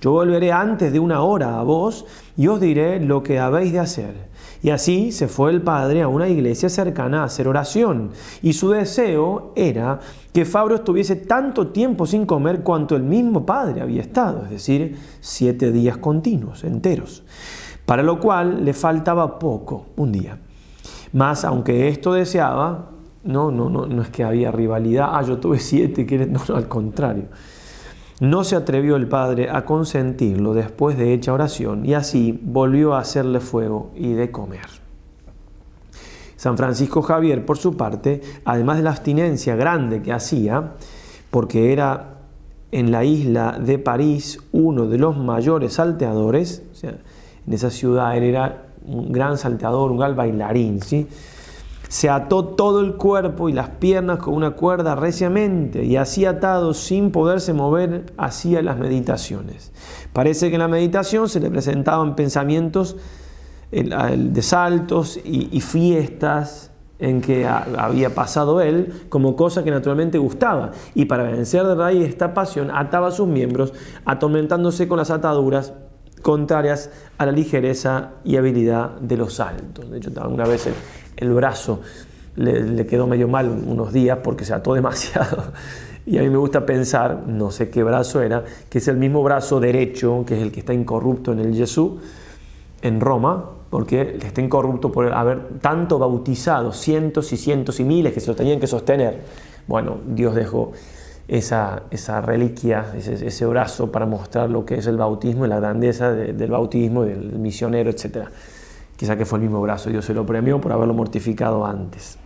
Yo 0.00 0.12
volveré 0.12 0.52
antes 0.52 0.92
de 0.92 1.00
una 1.00 1.22
hora 1.22 1.58
a 1.58 1.62
vos 1.62 2.04
y 2.36 2.48
os 2.48 2.60
diré 2.60 3.00
lo 3.00 3.22
que 3.22 3.38
habéis 3.38 3.72
de 3.72 3.78
hacer. 3.78 4.36
Y 4.62 4.70
así 4.70 5.12
se 5.12 5.28
fue 5.28 5.50
el 5.50 5.62
padre 5.62 6.02
a 6.02 6.08
una 6.08 6.28
iglesia 6.28 6.68
cercana 6.68 7.22
a 7.22 7.24
hacer 7.24 7.48
oración. 7.48 8.10
Y 8.42 8.52
su 8.52 8.70
deseo 8.70 9.52
era 9.56 10.00
que 10.32 10.44
Fabro 10.44 10.74
estuviese 10.74 11.16
tanto 11.16 11.68
tiempo 11.68 12.06
sin 12.06 12.26
comer 12.26 12.60
cuanto 12.62 12.96
el 12.96 13.02
mismo 13.02 13.46
padre 13.46 13.80
había 13.80 14.02
estado, 14.02 14.44
es 14.44 14.50
decir, 14.50 14.98
siete 15.20 15.72
días 15.72 15.96
continuos, 15.98 16.64
enteros. 16.64 17.22
Para 17.86 18.02
lo 18.02 18.18
cual 18.18 18.64
le 18.64 18.74
faltaba 18.74 19.38
poco, 19.38 19.86
un 19.96 20.12
día. 20.12 20.38
Más, 21.16 21.46
aunque 21.46 21.88
esto 21.88 22.12
deseaba, 22.12 22.90
no, 23.24 23.50
no, 23.50 23.70
no, 23.70 23.86
no 23.86 24.02
es 24.02 24.10
que 24.10 24.22
había 24.22 24.52
rivalidad, 24.52 25.08
ah, 25.12 25.22
yo 25.22 25.38
tuve 25.38 25.58
siete, 25.58 26.04
no, 26.28 26.42
no, 26.46 26.56
al 26.56 26.68
contrario. 26.68 27.24
No 28.20 28.44
se 28.44 28.54
atrevió 28.54 28.96
el 28.96 29.08
padre 29.08 29.48
a 29.48 29.64
consentirlo 29.64 30.52
después 30.52 30.98
de 30.98 31.14
hecha 31.14 31.32
oración 31.32 31.86
y 31.86 31.94
así 31.94 32.38
volvió 32.42 32.94
a 32.94 33.00
hacerle 33.00 33.40
fuego 33.40 33.92
y 33.94 34.12
de 34.12 34.30
comer. 34.30 34.66
San 36.36 36.58
Francisco 36.58 37.00
Javier, 37.00 37.46
por 37.46 37.56
su 37.56 37.78
parte, 37.78 38.20
además 38.44 38.76
de 38.76 38.82
la 38.82 38.90
abstinencia 38.90 39.56
grande 39.56 40.02
que 40.02 40.12
hacía, 40.12 40.74
porque 41.30 41.72
era 41.72 42.18
en 42.72 42.90
la 42.90 43.04
isla 43.04 43.58
de 43.58 43.78
París 43.78 44.38
uno 44.52 44.86
de 44.86 44.98
los 44.98 45.16
mayores 45.16 45.72
salteadores, 45.72 46.62
o 46.72 46.74
sea, 46.74 46.98
en 47.46 47.52
esa 47.52 47.70
ciudad 47.70 48.16
él 48.16 48.24
era 48.24 48.66
un 48.84 49.12
gran 49.12 49.38
salteador, 49.38 49.90
un 49.90 49.98
gran 49.98 50.16
bailarín, 50.16 50.80
¿sí? 50.82 51.08
Se 51.88 52.08
ató 52.08 52.44
todo 52.44 52.80
el 52.80 52.94
cuerpo 52.96 53.48
y 53.48 53.52
las 53.52 53.68
piernas 53.68 54.18
con 54.18 54.34
una 54.34 54.52
cuerda 54.52 54.96
reciamente 54.96 55.84
y 55.84 55.96
así 55.96 56.24
atado 56.24 56.74
sin 56.74 57.12
poderse 57.12 57.52
mover 57.52 58.12
hacía 58.16 58.60
las 58.60 58.76
meditaciones. 58.76 59.72
Parece 60.12 60.48
que 60.48 60.56
en 60.56 60.62
la 60.62 60.68
meditación 60.68 61.28
se 61.28 61.38
le 61.38 61.48
presentaban 61.48 62.16
pensamientos 62.16 62.96
de 63.70 64.42
saltos 64.42 65.18
y, 65.24 65.60
fiestas 65.60 66.70
en 66.98 67.20
que 67.20 67.46
había 67.46 68.14
pasado 68.14 68.60
él 68.60 69.04
como 69.08 69.36
cosa 69.36 69.62
que 69.62 69.70
naturalmente 69.70 70.18
gustaba 70.18 70.70
y 70.94 71.04
para 71.04 71.24
vencer 71.24 71.66
de 71.66 71.74
raíz 71.74 72.08
esta 72.08 72.32
pasión 72.32 72.70
ataba 72.70 73.10
sus 73.10 73.28
miembros 73.28 73.74
atormentándose 74.06 74.88
con 74.88 74.98
las 74.98 75.10
ataduras 75.10 75.74
contrarias 76.26 76.90
a 77.18 77.26
la 77.26 77.30
ligereza 77.30 78.14
y 78.24 78.36
habilidad 78.36 78.96
de 78.98 79.16
los 79.16 79.34
saltos. 79.34 79.88
De 79.88 79.98
hecho, 79.98 80.10
una 80.28 80.44
vez 80.44 80.68
el, 81.16 81.32
brazo 81.32 81.82
le, 82.34 82.84
quedó 82.84 83.06
medio 83.06 83.28
mal 83.28 83.48
unos 83.48 83.92
días 83.92 84.18
porque 84.24 84.44
se 84.44 84.52
ató 84.52 84.74
demasiado. 84.80 85.52
Y 86.04 86.18
a 86.18 86.22
mí 86.22 86.28
me 86.28 86.38
gusta 86.38 86.66
pensar, 86.66 87.28
no 87.28 87.52
sé 87.52 87.70
qué 87.70 87.84
brazo 87.84 88.22
era, 88.22 88.42
que 88.68 88.78
es 88.78 88.88
el 88.88 88.96
mismo 88.96 89.22
brazo 89.22 89.60
derecho, 89.60 90.24
que 90.26 90.34
es 90.34 90.42
el 90.42 90.50
que 90.50 90.58
está 90.58 90.74
incorrupto 90.74 91.30
en 91.30 91.38
el 91.38 91.54
Jesús, 91.54 91.92
en 92.82 93.00
Roma, 93.00 93.48
porque 93.70 94.18
está 94.20 94.40
incorrupto 94.40 94.90
por 94.90 95.12
haber 95.12 95.60
tanto 95.60 95.96
bautizado, 95.96 96.72
cientos 96.72 97.32
y 97.32 97.36
cientos 97.36 97.78
y 97.78 97.84
miles 97.84 98.12
que 98.12 98.18
se 98.18 98.26
lo 98.26 98.34
tenían 98.34 98.58
que 98.58 98.66
sostener. 98.66 99.22
Bueno, 99.68 99.98
Dios 100.04 100.34
dejó 100.34 100.72
esa, 101.28 101.82
esa 101.90 102.20
reliquia, 102.20 102.92
ese, 102.96 103.46
brazo 103.46 103.90
para 103.90 104.06
mostrar 104.06 104.48
lo 104.48 104.64
que 104.64 104.76
es 104.76 104.86
el 104.86 104.96
bautismo 104.96 105.44
y 105.44 105.48
la 105.48 105.58
grandeza 105.58 106.12
del 106.12 106.50
bautismo, 106.50 107.04
del 107.04 107.38
misionero, 107.38 107.90
etc. 107.90 108.28
Quizá 108.96 109.16
que 109.16 109.24
fue 109.24 109.38
el 109.38 109.42
mismo 109.42 109.60
brazo, 109.60 109.90
Dios 109.90 110.04
se 110.04 110.14
lo 110.14 110.24
premió 110.24 110.60
por 110.60 110.72
haberlo 110.72 110.94
mortificado 110.94 111.66
antes. 111.66 112.18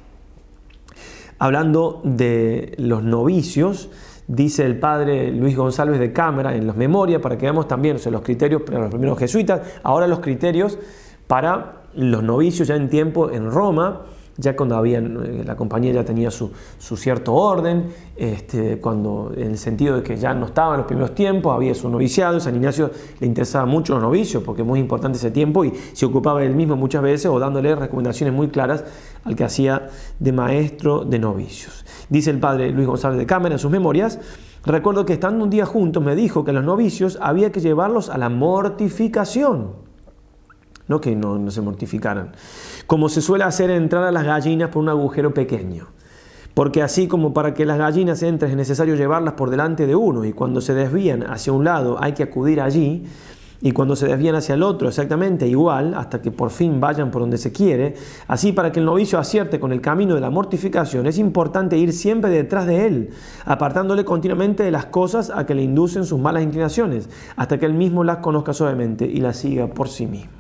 Hablando 1.39 2.03
de 2.05 2.75
los 2.77 3.03
novicios, 3.03 3.89
dice 4.29 4.67
el 4.67 4.79
padre 4.79 5.33
Luis 5.33 5.57
González 5.57 5.99
de 5.99 6.13
Cámara 6.13 6.55
en 6.55 6.67
los 6.67 6.77
Memorias, 6.77 7.23
para 7.23 7.39
que 7.39 7.47
veamos 7.47 7.67
también 7.67 7.97
los 8.11 8.23
criterios 8.23 8.63
para 8.63 8.81
los 8.81 8.91
primeros 8.91 9.19
jesuitas, 9.19 9.63
ahora 9.83 10.07
los 10.07 10.21
criterios 10.21 10.79
para 11.27 11.81
los 11.95 12.23
novicios 12.23 12.69
ya 12.69 12.77
en 12.77 12.89
tiempo 12.89 13.31
en 13.31 13.51
Roma, 13.51 14.03
ya 14.41 14.57
cuando 14.57 14.77
había, 14.77 14.99
eh, 14.99 15.43
la 15.45 15.55
compañía 15.55 15.93
ya 15.93 16.05
tenía 16.05 16.31
su, 16.31 16.51
cierto 16.79 17.35
orden, 17.35 17.87
este, 18.17 18.81
cuando, 18.81 19.33
en 19.37 19.51
el 19.51 19.59
sentido 19.59 19.97
de 19.97 20.03
que 20.03 20.17
ya 20.17 20.35
no 20.35 20.47
estaba 20.47 20.75
en 20.75 20.79
los 20.79 20.87
primeros 20.87 21.15
tiempos, 21.15 21.55
había 21.55 21.75
su 21.75 21.89
noviciado, 21.89 22.41
San 22.41 22.57
Ignacio 22.57 22.91
le 23.21 23.27
interesaba 23.27 23.67
mucho 23.67 23.95
los 23.95 24.03
novicios, 24.03 24.43
porque 24.43 24.63
es 24.63 24.69
muy 24.69 24.81
importante 24.81 25.19
ese 25.19 25.31
tiempo, 25.31 25.65
y 25.65 25.73
se 25.93 26.07
ocupaba 26.07 26.43
él 26.43 26.55
mismo 26.55 26.75
muchas 26.75 27.03
veces 27.03 27.27
o 27.27 27.39
dándole 27.39 27.75
recomendaciones 27.75 28.35
muy 28.35 28.49
claras 28.49 28.85
al 29.25 29.37
que 29.37 29.45
hacía 29.45 29.89
de 30.19 30.33
maestro 30.33 31.05
de 31.05 31.19
novicios. 31.19 31.85
Dice 32.09 32.31
el 32.31 32.39
padre 32.39 32.71
Luis 32.71 32.87
González 32.87 33.19
de 33.19 33.27
Cámara 33.27 33.55
en 33.55 33.59
sus 33.59 33.71
memorias, 33.71 34.19
recuerdo 34.65 35.05
que 35.05 35.13
estando 35.13 35.45
un 35.45 35.51
día 35.51 35.67
juntos 35.67 36.03
me 36.03 36.17
dijo 36.17 36.45
que 36.45 36.53
los 36.53 36.65
novicios 36.65 37.19
había 37.21 37.53
que 37.53 37.61
llevarlos 37.61 38.09
a 38.09 38.17
la 38.17 38.31
mortificación 38.31 39.90
no 40.91 41.01
que 41.01 41.15
no, 41.15 41.51
se 41.53 41.61
mortificaran. 41.63 42.33
Como 42.89 43.09
se 43.09 43.23
suele 43.23 43.45
hacer 43.45 43.71
entrar 43.71 44.03
a 44.03 44.11
las 44.11 44.25
gallinas 44.25 44.71
por 44.71 44.83
un 44.83 44.89
agujero 44.89 45.33
pequeño. 45.33 45.87
Porque 46.53 46.83
así 46.83 47.07
como 47.07 47.33
para 47.33 47.55
que 47.55 47.65
las 47.65 47.79
gallinas 47.79 48.25
entren 48.25 48.51
es 48.51 48.57
necesario 48.57 48.97
llevarlas 48.97 49.35
por 49.35 49.51
delante 49.51 49.87
de 49.87 49.95
uno 49.95 50.25
y 50.25 50.33
cuando 50.33 50.61
se 50.61 50.75
desvían 50.75 51.23
hacia 51.23 51.53
un 51.53 51.65
lado 51.65 51.97
hay 52.03 52.13
que 52.13 52.25
acudir 52.25 52.61
allí 52.61 53.05
y 53.63 53.71
cuando 53.71 53.95
se 53.95 54.09
desvían 54.09 54.35
hacia 54.35 54.57
el 54.57 54.65
otro 54.65 54.89
exactamente 54.89 55.47
igual 55.47 55.95
hasta 55.95 56.21
que 56.21 56.33
por 56.33 56.51
fin 56.51 56.81
vayan 56.81 57.13
por 57.13 57.21
donde 57.21 57.39
se 57.39 57.53
quiere, 57.53 57.95
así 58.27 58.51
para 58.51 58.73
que 58.73 58.81
el 58.81 58.87
novicio 58.87 59.21
acierte 59.21 59.61
con 59.61 59.71
el 59.71 59.81
camino 59.81 60.17
de 60.17 60.21
la 60.21 60.31
mortificación 60.31 61.07
es 61.07 61.19
importante 61.19 61.79
ir 61.79 61.93
siempre 61.93 62.31
detrás 62.31 62.67
de 62.67 62.87
él, 62.87 63.11
apartándole 63.45 64.05
continuamente 64.05 64.65
de 64.65 64.73
las 64.73 64.87
cosas 64.87 65.31
a 65.33 65.47
que 65.47 65.55
le 65.55 65.63
inducen 65.63 66.05
sus 66.05 66.19
malas 66.19 66.43
inclinaciones, 66.43 67.09
hasta 67.37 67.59
que 67.59 67.67
él 67.67 67.75
mismo 67.75 68.03
las 68.03 68.17
conozca 68.17 68.53
suavemente 68.53 69.05
y 69.07 69.21
las 69.21 69.37
siga 69.37 69.69
por 69.69 69.89
sí 69.89 70.07
mismo 70.09 70.40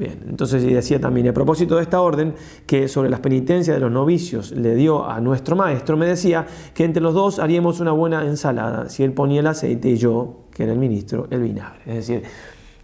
Bien, 0.00 0.18
entonces 0.30 0.62
decía 0.62 0.98
también, 0.98 1.28
a 1.28 1.34
propósito 1.34 1.76
de 1.76 1.82
esta 1.82 2.00
orden, 2.00 2.32
que 2.64 2.88
sobre 2.88 3.10
las 3.10 3.20
penitencias 3.20 3.76
de 3.76 3.80
los 3.80 3.92
novicios 3.92 4.50
le 4.50 4.74
dio 4.74 5.04
a 5.04 5.20
nuestro 5.20 5.56
maestro, 5.56 5.94
me 5.98 6.06
decía 6.06 6.46
que 6.72 6.84
entre 6.84 7.02
los 7.02 7.12
dos 7.12 7.38
haríamos 7.38 7.80
una 7.80 7.92
buena 7.92 8.24
ensalada, 8.24 8.88
si 8.88 9.02
él 9.02 9.12
ponía 9.12 9.40
el 9.40 9.46
aceite 9.46 9.90
y 9.90 9.96
yo, 9.98 10.46
que 10.54 10.62
era 10.62 10.72
el 10.72 10.78
ministro, 10.78 11.26
el 11.28 11.42
vinagre. 11.42 11.80
Es 11.84 11.94
decir, 11.96 12.22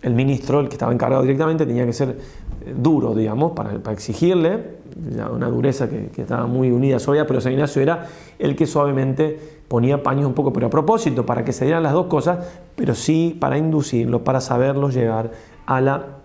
el 0.02 0.12
ministro, 0.12 0.60
el 0.60 0.68
que 0.68 0.74
estaba 0.74 0.92
encargado 0.92 1.22
directamente, 1.22 1.64
tenía 1.64 1.86
que 1.86 1.94
ser 1.94 2.10
eh, 2.10 2.74
duro, 2.76 3.14
digamos, 3.14 3.52
para, 3.52 3.80
exigirle, 3.90 4.76
una 5.32 5.48
dureza 5.48 5.88
que, 5.88 6.10
estaba 6.18 6.46
muy 6.46 6.70
unida 6.70 6.96
a 6.96 6.98
su 6.98 7.12
pero 7.12 7.40
San 7.40 7.52
Ignacio 7.52 7.80
era 7.80 8.08
el 8.38 8.54
que 8.54 8.66
suavemente 8.66 9.38
ponía 9.68 10.02
paños 10.02 10.26
un 10.26 10.34
poco, 10.34 10.52
pero 10.52 10.66
a 10.66 10.70
propósito, 10.70 11.24
para 11.24 11.46
que 11.46 11.54
se 11.54 11.64
dieran 11.64 11.82
las 11.82 11.94
dos 11.94 12.08
cosas, 12.08 12.46
pero 12.74 12.94
sí 12.94 13.34
para 13.40 13.56
inducirlos, 13.56 14.20
para 14.20 14.42
saberlos 14.42 14.92
llegar 14.92 15.30
a 15.64 15.80
la 15.80 16.15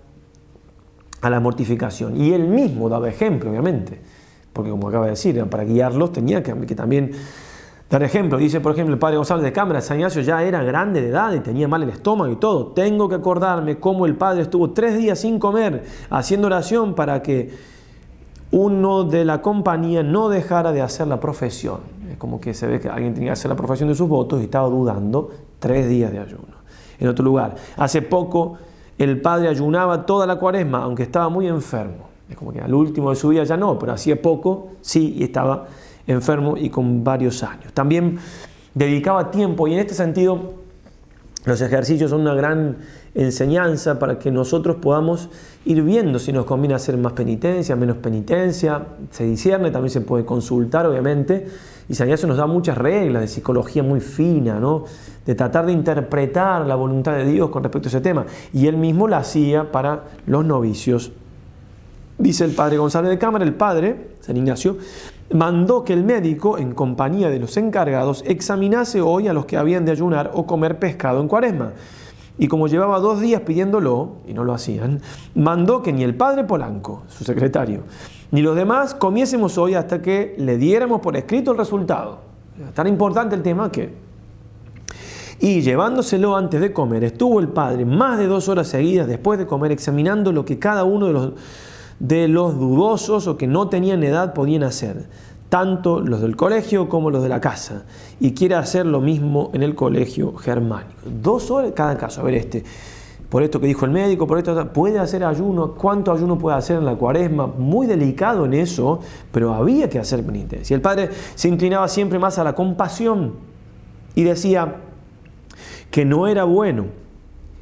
a 1.22 1.30
la 1.30 1.40
mortificación. 1.40 2.20
Y 2.20 2.34
él 2.34 2.48
mismo 2.48 2.90
daba 2.90 3.08
ejemplo, 3.10 3.50
obviamente, 3.50 4.00
porque 4.54 4.72
como 4.72 4.90
acaba 4.90 5.06
de 5.06 5.12
decir, 5.12 5.44
para 5.46 5.64
guiarlos 5.64 6.12
tenía 6.12 6.44
que, 6.44 6.54
también 6.76 7.12
dar 7.90 8.04
ejemplo. 8.04 8.38
Dice, 8.38 8.60
por 8.60 8.74
ejemplo, 8.74 8.94
el 8.94 9.00
padre 9.00 9.18
González 9.18 9.44
de 9.44 9.54
Cámara, 9.54 9.82
San 9.82 9.98
Ignacio 9.98 10.22
ya 10.22 10.44
era 10.44 10.64
grande 10.64 11.02
de 11.02 11.10
edad 11.10 11.34
y 11.34 11.40
tenía 11.40 11.68
mal 11.68 11.84
el 11.84 11.90
estómago 11.90 12.32
y 12.32 12.38
todo. 12.38 12.68
Tengo 12.68 13.08
que 13.08 13.16
acordarme 13.16 13.80
cómo 13.80 14.06
el 14.06 14.16
padre 14.16 14.42
estuvo 14.44 14.72
tres 14.72 14.98
días 14.98 15.20
sin 15.20 15.40
comer, 15.40 15.84
haciendo 16.10 16.48
oración 16.48 16.96
para 16.96 17.22
que 17.22 17.52
uno 18.52 19.04
de 19.06 19.24
la 19.24 19.42
compañía 19.42 20.04
no 20.04 20.28
dejara 20.28 20.72
de 20.72 20.82
hacer 20.82 21.08
la 21.08 21.20
profesión. 21.20 21.80
Es 22.12 22.18
como 22.18 22.42
que 22.42 22.54
se 22.54 22.68
ve 22.68 22.80
que 22.80 22.90
alguien 22.90 23.14
tenía 23.14 23.30
que 23.30 23.34
hacer 23.34 23.50
la 23.50 23.56
profesión 23.56 23.88
de 23.88 23.96
sus 23.96 24.10
votos 24.10 24.42
y 24.42 24.46
estaba 24.46 24.68
dudando 24.68 25.30
tres 25.60 25.88
días 25.88 26.12
de 26.12 26.20
ayuno. 26.20 26.62
En 27.00 27.08
otro 27.08 27.24
lugar, 27.24 27.56
hace 27.78 28.02
poco 28.02 28.58
el 29.04 29.22
padre 29.22 29.48
ayunaba 29.48 30.06
toda 30.06 30.28
la 30.28 30.38
cuaresma, 30.38 30.84
aunque 30.84 31.04
estaba 31.04 31.30
muy 31.30 31.48
enfermo. 31.48 32.10
Es 32.30 32.38
como 32.38 32.54
que 32.54 32.62
al 32.62 32.74
último 32.74 33.10
de 33.10 33.16
su 33.16 33.30
vida 33.30 33.44
ya 33.44 33.58
no, 33.58 33.78
pero 33.78 33.94
hacía 33.94 34.22
poco 34.22 34.70
sí 34.82 35.16
y 35.18 35.24
estaba 35.24 35.66
enfermo 36.08 36.56
y 36.58 36.70
con 36.70 37.04
varios 37.04 37.44
años. 37.44 37.74
También 37.74 38.20
dedicaba 38.74 39.32
tiempo 39.32 39.68
y 39.68 39.74
en 39.74 39.80
este 39.80 39.94
sentido 39.94 40.54
los 41.46 41.60
ejercicios 41.62 42.12
son 42.12 42.22
una 42.22 42.36
gran 42.36 42.78
enseñanza 43.16 43.98
para 44.00 44.20
que 44.20 44.32
nosotros 44.32 44.78
podamos 44.78 45.30
ir 45.66 45.82
viendo 45.82 46.20
si 46.20 46.32
nos 46.32 46.46
conviene 46.46 46.76
hacer 46.76 46.96
más 46.98 47.14
penitencia, 47.14 47.76
menos 47.76 47.98
penitencia, 47.98 48.86
se 49.10 49.26
discierne, 49.26 49.72
también 49.72 49.90
se 49.90 50.02
puede 50.02 50.24
consultar 50.24 50.86
obviamente, 50.86 51.48
y 51.90 51.96
San 51.96 52.08
Ignacio 52.08 52.28
nos 52.28 52.38
da 52.38 52.46
muchas 52.46 52.78
reglas 52.78 53.22
de 53.22 53.28
psicología 53.28 53.84
muy 53.84 54.00
fina, 54.00 54.60
¿no? 54.60 54.86
de 55.26 55.36
tratar 55.36 55.66
de 55.66 55.72
interpretar 55.72 56.66
la 56.66 56.76
voluntad 56.76 57.14
de 57.14 57.26
Dios 57.26 57.50
con 57.50 57.64
respecto 57.64 57.88
a 57.88 57.90
ese 57.90 58.02
tema, 58.02 58.26
y 58.54 58.68
él 58.68 58.78
mismo 58.78 59.08
la 59.08 59.18
hacía 59.18 59.72
para 59.72 60.06
los 60.26 60.46
novicios. 60.46 61.12
Dice 62.18 62.46
el 62.46 62.52
padre 62.52 62.78
González 62.78 63.10
de 63.10 63.18
Cámara, 63.18 63.44
el 63.44 63.54
padre, 63.54 64.12
San 64.20 64.38
Ignacio, 64.38 64.78
mandó 65.34 65.84
que 65.84 65.94
el 65.94 66.04
médico, 66.04 66.58
en 66.58 66.74
compañía 66.74 67.30
de 67.30 67.40
los 67.40 67.58
encargados, 67.58 68.24
examinase 68.28 69.02
hoy 69.02 69.28
a 69.28 69.34
los 69.34 69.46
que 69.46 69.58
habían 69.58 69.86
de 69.86 69.92
ayunar 69.92 70.32
o 70.34 70.46
comer 70.46 70.78
pescado 70.78 71.22
en 71.22 71.28
cuaresma. 71.28 71.72
Y 72.38 72.48
como 72.48 72.68
llevaba 72.68 73.00
dos 73.00 73.22
días 73.22 73.42
pidiéndolo, 73.42 74.14
y 74.28 74.34
no 74.34 74.44
lo 74.44 74.54
hacían, 74.54 75.02
mandó 75.36 75.82
que 75.82 75.94
ni 75.94 76.04
el 76.04 76.16
padre 76.16 76.44
Polanco, 76.44 77.04
su 77.08 77.24
secretario, 77.24 77.82
ni 78.32 78.42
los 78.42 78.56
demás 78.56 78.96
comiésemos 78.96 79.58
hoy 79.58 79.76
hasta 79.76 80.02
que 80.02 80.36
le 80.38 80.58
diéramos 80.58 81.02
por 81.02 81.18
escrito 81.18 81.52
el 81.52 81.58
resultado. 81.58 82.20
Tan 82.74 82.88
importante 82.88 83.36
el 83.36 83.44
tema 83.44 83.72
que... 83.72 83.94
Y 85.40 85.62
llevándoselo 85.62 86.36
antes 86.36 86.62
de 86.62 86.72
comer, 86.72 87.04
estuvo 87.04 87.40
el 87.40 87.48
padre 87.48 87.84
más 87.84 88.20
de 88.20 88.28
dos 88.28 88.48
horas 88.48 88.68
seguidas 88.68 89.08
después 89.08 89.40
de 89.40 89.48
comer 89.48 89.72
examinando 89.72 90.32
lo 90.32 90.46
que 90.46 90.60
cada 90.60 90.84
uno 90.84 91.34
de 92.00 92.28
los, 92.28 92.60
dudosos 92.60 93.28
o 93.28 93.38
que 93.38 93.48
no 93.48 93.68
tenían 93.68 94.04
edad 94.04 94.34
podían 94.34 94.64
hacer 94.64 95.08
tanto 95.50 96.00
los 96.00 96.22
del 96.22 96.38
colegio 96.38 96.88
como 96.88 97.10
los 97.12 97.24
de 97.24 97.28
la 97.28 97.42
casa, 97.42 97.84
y 98.22 98.32
quiere 98.32 98.56
hacer 98.56 98.86
lo 98.86 99.02
mismo 99.02 99.52
en 99.54 99.64
el 99.64 99.76
colegio 99.76 100.34
germánico. 100.38 100.94
Dos 101.04 101.52
horas 101.52 101.74
cada 101.76 101.98
caso, 101.98 102.22
a 102.22 102.24
ver 102.24 102.36
este, 102.36 102.64
por 103.32 103.44
esto 103.44 103.62
que 103.62 103.68
dijo 103.68 103.86
el 103.86 103.92
médico, 103.92 104.28
por 104.28 104.38
esto, 104.38 104.74
puede 104.74 105.00
hacer 105.00 105.24
ayuno, 105.24 105.72
cuánto 105.72 106.12
ayuno 106.12 106.38
puede 106.38 106.58
hacer 106.58 106.76
en 106.76 106.86
la 106.86 106.96
cuaresma, 106.96 107.48
muy 107.48 107.88
delicado 107.88 108.44
en 108.44 108.54
eso, 108.54 109.00
pero 109.32 109.54
había 109.54 109.90
que 109.90 110.00
hacer 110.00 110.22
penitencia. 110.26 110.76
El 110.76 110.82
padre 110.82 111.10
se 111.36 111.48
inclinaba 111.48 111.88
siempre 111.88 112.20
más 112.20 112.38
a 112.40 112.44
la 112.44 112.54
compasión 112.54 113.36
y 114.16 114.24
decía 114.24 114.82
que 115.90 116.04
no 116.04 116.28
era 116.28 116.44
bueno, 116.44 116.88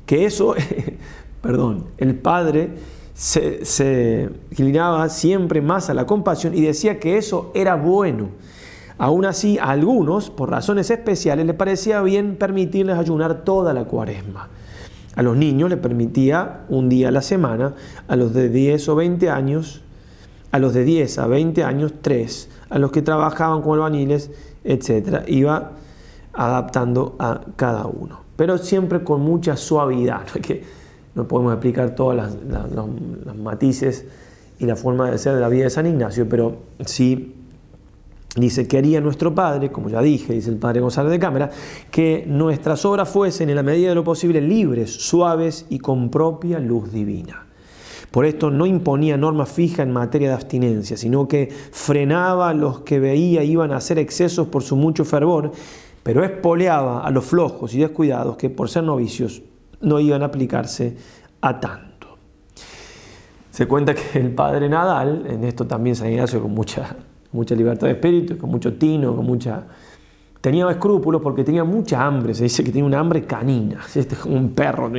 que 0.08 0.26
eso, 0.26 0.56
perdón, 1.44 1.86
el 2.00 2.16
padre 2.16 2.72
se, 3.14 4.28
inclinaba 4.50 5.08
siempre 5.10 5.62
más 5.62 5.92
a 5.92 5.94
la 5.94 6.08
compasión 6.08 6.58
y 6.58 6.62
decía 6.62 7.00
que 7.00 7.20
eso 7.20 7.52
era 7.54 7.76
bueno. 7.76 8.30
Aún 8.98 9.24
así, 9.24 9.60
a 9.60 9.70
algunos, 9.70 10.32
por 10.32 10.50
razones 10.50 10.90
especiales, 10.90 11.46
le 11.46 11.54
parecía 11.54 12.02
bien 12.02 12.38
permitirles 12.38 12.98
ayunar 12.98 13.44
toda 13.44 13.72
la 13.72 13.86
cuaresma. 13.86 14.50
A 15.20 15.22
los 15.22 15.36
niños 15.36 15.70
les 15.70 15.80
permitía 15.80 16.62
un 16.70 16.88
día 16.88 17.10
a 17.10 17.12
la 17.12 17.22
semana, 17.22 17.74
a 18.08 18.16
los 18.16 18.34
de 18.34 18.48
10 18.48 18.88
o 18.88 18.96
20 18.96 19.30
años, 19.30 19.82
a 20.54 20.60
los 20.60 20.74
de 20.74 20.86
10 20.86 21.20
a 21.20 21.28
20 21.28 21.62
años, 21.66 21.94
tres, 22.02 22.48
a 22.70 22.80
los 22.80 22.94
que 22.94 23.02
trabajaban 23.02 23.60
como 23.62 23.74
albañiles, 23.74 24.32
etc. 24.64 25.28
Iba 25.28 25.72
adaptando 26.32 27.18
a 27.20 27.42
cada 27.58 27.86
uno, 27.86 28.22
pero 28.38 28.58
siempre 28.60 29.04
con 29.04 29.20
mucha 29.20 29.58
suavidad. 29.58 30.26
que 30.42 30.64
no 31.16 31.28
podemos 31.28 31.52
explicar 31.52 31.96
todos 31.96 32.16
los, 32.16 33.36
matices 33.36 34.06
y 34.58 34.66
la 34.66 34.78
forma 34.78 35.12
de 35.12 35.18
ser 35.18 35.36
de 35.36 35.42
la 35.42 35.50
vida 35.50 35.66
de 35.66 35.70
San 35.70 35.86
Ignacio, 35.86 36.30
pero 36.30 36.60
sí 36.86 37.36
dice 38.36 38.68
que 38.68 38.78
haría 38.78 39.02
nuestro 39.02 39.34
Padre, 39.34 39.72
como 39.72 39.90
ya 39.90 40.02
dije, 40.02 40.34
dice 40.34 40.50
el 40.50 40.58
Padre 40.58 40.82
González 40.82 41.12
de 41.12 41.20
Cámara, 41.20 41.50
que 41.92 42.26
nuestras 42.28 42.86
obras 42.86 43.10
fuesen 43.10 43.50
en 43.50 43.56
la 43.56 43.64
medida 43.64 43.90
de 43.90 43.96
lo 43.96 44.04
posible 44.04 44.42
libres, 44.42 44.92
suaves 44.92 45.66
y 45.70 45.80
con 45.80 46.10
propia 46.10 46.60
luz 46.60 46.92
divina. 46.92 47.46
Por 48.12 48.26
esto 48.26 48.50
no 48.50 48.66
imponía 48.66 49.18
norma 49.18 49.46
fija 49.46 49.84
en 49.84 49.92
materia 49.92 50.30
de 50.30 50.34
abstinencia, 50.36 50.98
sino 50.98 51.28
que 51.28 51.50
frenaba 51.72 52.50
a 52.50 52.54
los 52.54 52.82
que 52.82 53.00
veía 53.00 53.44
iban 53.44 53.72
a 53.72 53.78
hacer 53.78 54.00
excesos 54.00 54.48
por 54.48 54.64
su 54.64 54.76
mucho 54.76 55.06
fervor, 55.06 55.52
pero 56.02 56.24
espoleaba 56.24 57.06
a 57.06 57.12
los 57.12 57.26
flojos 57.26 57.74
y 57.76 57.80
descuidados 57.80 58.36
que 58.38 58.50
por 58.50 58.70
ser 58.70 58.84
novicios 58.84 59.44
no 59.82 60.00
iban 60.00 60.24
a 60.24 60.26
aplicarse 60.26 60.98
a 61.42 61.60
tanto. 61.60 62.18
Se 63.52 63.68
cuenta 63.68 63.94
que 63.94 64.20
el 64.20 64.34
padre 64.34 64.70
Nadal, 64.70 65.26
en 65.28 65.44
esto 65.44 65.68
también 65.68 65.96
San 65.96 66.10
Ignacio 66.10 66.42
con 66.42 66.52
mucha, 66.52 66.96
mucha 67.32 67.56
libertad 67.56 67.88
de 67.88 67.94
espíritu, 67.94 68.38
con 68.38 68.50
mucho 68.50 68.74
tino, 68.74 69.16
con 69.16 69.26
mucha... 69.26 69.64
Tenía 70.42 70.70
escrúpulos 70.70 71.22
porque 71.22 71.44
tenía 71.44 71.64
mucha 71.64 72.06
hambre, 72.06 72.34
se 72.34 72.44
dice 72.44 72.64
que 72.64 72.72
tenía 72.72 72.86
una 72.86 73.00
hambre 73.00 73.26
canina, 73.26 73.82
este 73.96 74.16
como 74.16 74.36
un 74.36 74.52
perro. 74.52 74.92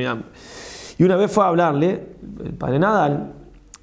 Y 0.97 1.03
una 1.03 1.15
vez 1.15 1.31
fue 1.31 1.43
a 1.43 1.47
hablarle, 1.47 2.09
el 2.43 2.53
padre 2.53 2.79
Nadal, 2.79 3.33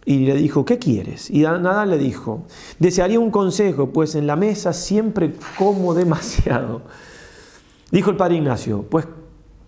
y 0.04 0.20
le 0.20 0.34
dijo, 0.36 0.64
¿qué 0.64 0.78
quieres? 0.78 1.30
Y 1.30 1.42
Nadal 1.42 1.90
le 1.90 1.98
dijo, 1.98 2.44
desearía 2.78 3.20
un 3.20 3.30
consejo, 3.30 3.90
pues 3.90 4.14
en 4.14 4.26
la 4.26 4.36
mesa 4.36 4.72
siempre 4.72 5.34
como 5.58 5.94
demasiado. 5.94 6.82
Dijo 7.90 8.10
el 8.10 8.16
padre 8.16 8.36
Ignacio, 8.36 8.84
pues 8.88 9.06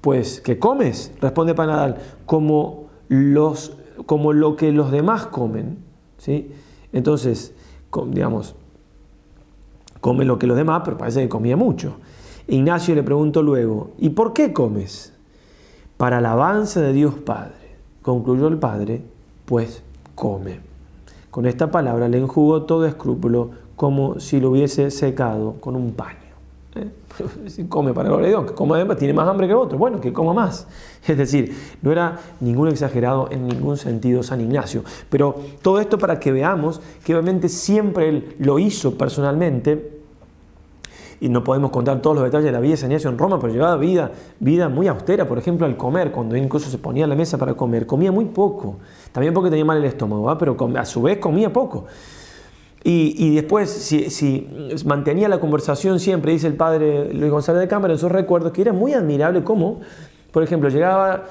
pues, 0.01 0.41
¿qué 0.41 0.59
comes? 0.59 1.13
Responde 1.21 1.55
Panadal, 1.55 1.99
como, 2.25 2.89
los, 3.09 3.73
como 4.07 4.33
lo 4.33 4.57
que 4.57 4.73
los 4.73 4.91
demás 4.91 5.27
comen. 5.27 5.79
¿sí? 6.17 6.53
Entonces, 6.93 7.55
digamos, 8.07 8.55
come 10.01 10.25
lo 10.25 10.39
que 10.39 10.47
los 10.47 10.57
demás, 10.57 10.83
pero 10.85 10.99
parece 10.99 11.23
que 11.23 11.29
comía 11.29 11.57
mucho. 11.57 11.97
Ignacio 12.49 12.95
le 12.95 13.03
preguntó 13.03 13.43
luego, 13.43 13.91
¿y 13.99 14.11
por 14.11 14.33
qué 14.33 14.53
comes? 14.53 15.13
Para 15.97 16.19
alabanza 16.19 16.81
de 16.81 16.93
Dios 16.93 17.15
Padre. 17.15 17.55
Concluyó 18.03 18.49
el 18.49 18.59
Padre, 18.59 19.03
pues 19.45 19.83
come. 20.15 20.61
Con 21.31 21.47
esta 21.47 21.71
palabra 21.71 22.09
le 22.09 22.19
enjugó 22.19 22.63
todo 22.63 22.87
escrúpulo 22.87 23.51
como 23.77 24.19
si 24.21 24.41
lo 24.41 24.51
hubiese 24.51 24.91
secado 24.91 25.55
con 25.61 25.77
un 25.77 25.93
paño. 25.93 26.20
¿Eh? 26.77 26.89
come 27.69 27.93
para 27.93 28.15
el 28.15 28.27
Dios, 28.27 28.47
que 28.47 28.55
coma 28.55 28.77
además, 28.77 28.97
tiene 28.97 29.13
más 29.13 29.29
hambre 29.29 29.49
que 29.49 29.55
otro, 29.55 29.77
bueno, 29.77 30.01
que 30.01 30.13
coma 30.13 30.33
más. 30.33 30.67
Es 31.07 31.17
decir, 31.17 31.57
no 31.83 31.91
era 31.91 32.19
ningún 32.41 32.69
exagerado 32.69 33.29
en 33.31 33.49
ningún 33.49 33.77
sentido 33.77 34.23
San 34.23 34.41
Ignacio. 34.41 34.85
Pero 35.09 35.35
todo 35.63 35.81
esto 35.81 35.99
para 35.99 36.21
que 36.21 36.31
veamos 36.31 36.81
que 37.05 37.15
obviamente 37.15 37.49
siempre 37.49 38.09
él 38.09 38.37
lo 38.39 38.59
hizo 38.59 38.97
personalmente, 38.97 40.01
y 41.23 41.29
no 41.29 41.45
podemos 41.45 41.71
contar 41.71 42.01
todos 42.01 42.17
los 42.17 42.25
detalles 42.25 42.47
de 42.47 42.53
la 42.53 42.61
vida 42.61 42.73
de 42.73 42.77
San 42.79 42.91
Ignacio 42.91 43.11
en 43.11 43.19
Roma, 43.19 43.39
pero 43.39 43.53
llevaba 43.53 43.77
vida, 43.77 44.11
vida 44.39 44.69
muy 44.69 44.89
austera, 44.89 45.29
por 45.29 45.39
ejemplo, 45.39 45.67
al 45.67 45.77
comer, 45.77 46.11
cuando 46.11 46.35
incluso 46.35 46.71
se 46.71 46.79
ponía 46.79 47.05
a 47.05 47.09
la 47.09 47.15
mesa 47.15 47.37
para 47.37 47.55
comer, 47.55 47.87
comía 47.87 48.11
muy 48.11 48.25
poco, 48.27 48.77
también 49.13 49.35
porque 49.35 49.51
tenía 49.51 49.65
mal 49.65 49.77
el 49.77 49.85
estómago, 49.85 50.37
pero 50.39 50.57
a 50.77 50.85
su 50.87 51.03
vez 51.03 51.19
comía 51.19 51.53
poco. 51.53 51.85
Y, 52.83 53.35
después, 53.35 53.69
si, 53.71 54.49
mantenía 54.87 55.29
la 55.29 55.39
conversación 55.39 56.01
siempre, 56.01 56.33
dice 56.33 56.47
el 56.47 56.55
padre 56.55 57.13
Luis 57.13 57.31
González 57.31 57.61
de 57.61 57.69
Cámara 57.69 57.93
en 57.93 57.99
sus 57.99 58.11
recuerdos, 58.11 58.53
que 58.53 58.63
era 58.63 58.73
muy 58.73 58.95
admirable 58.95 59.45
cómo 59.45 59.81
Por 60.33 60.43
ejemplo, 60.43 60.69
llegaba, 60.71 61.25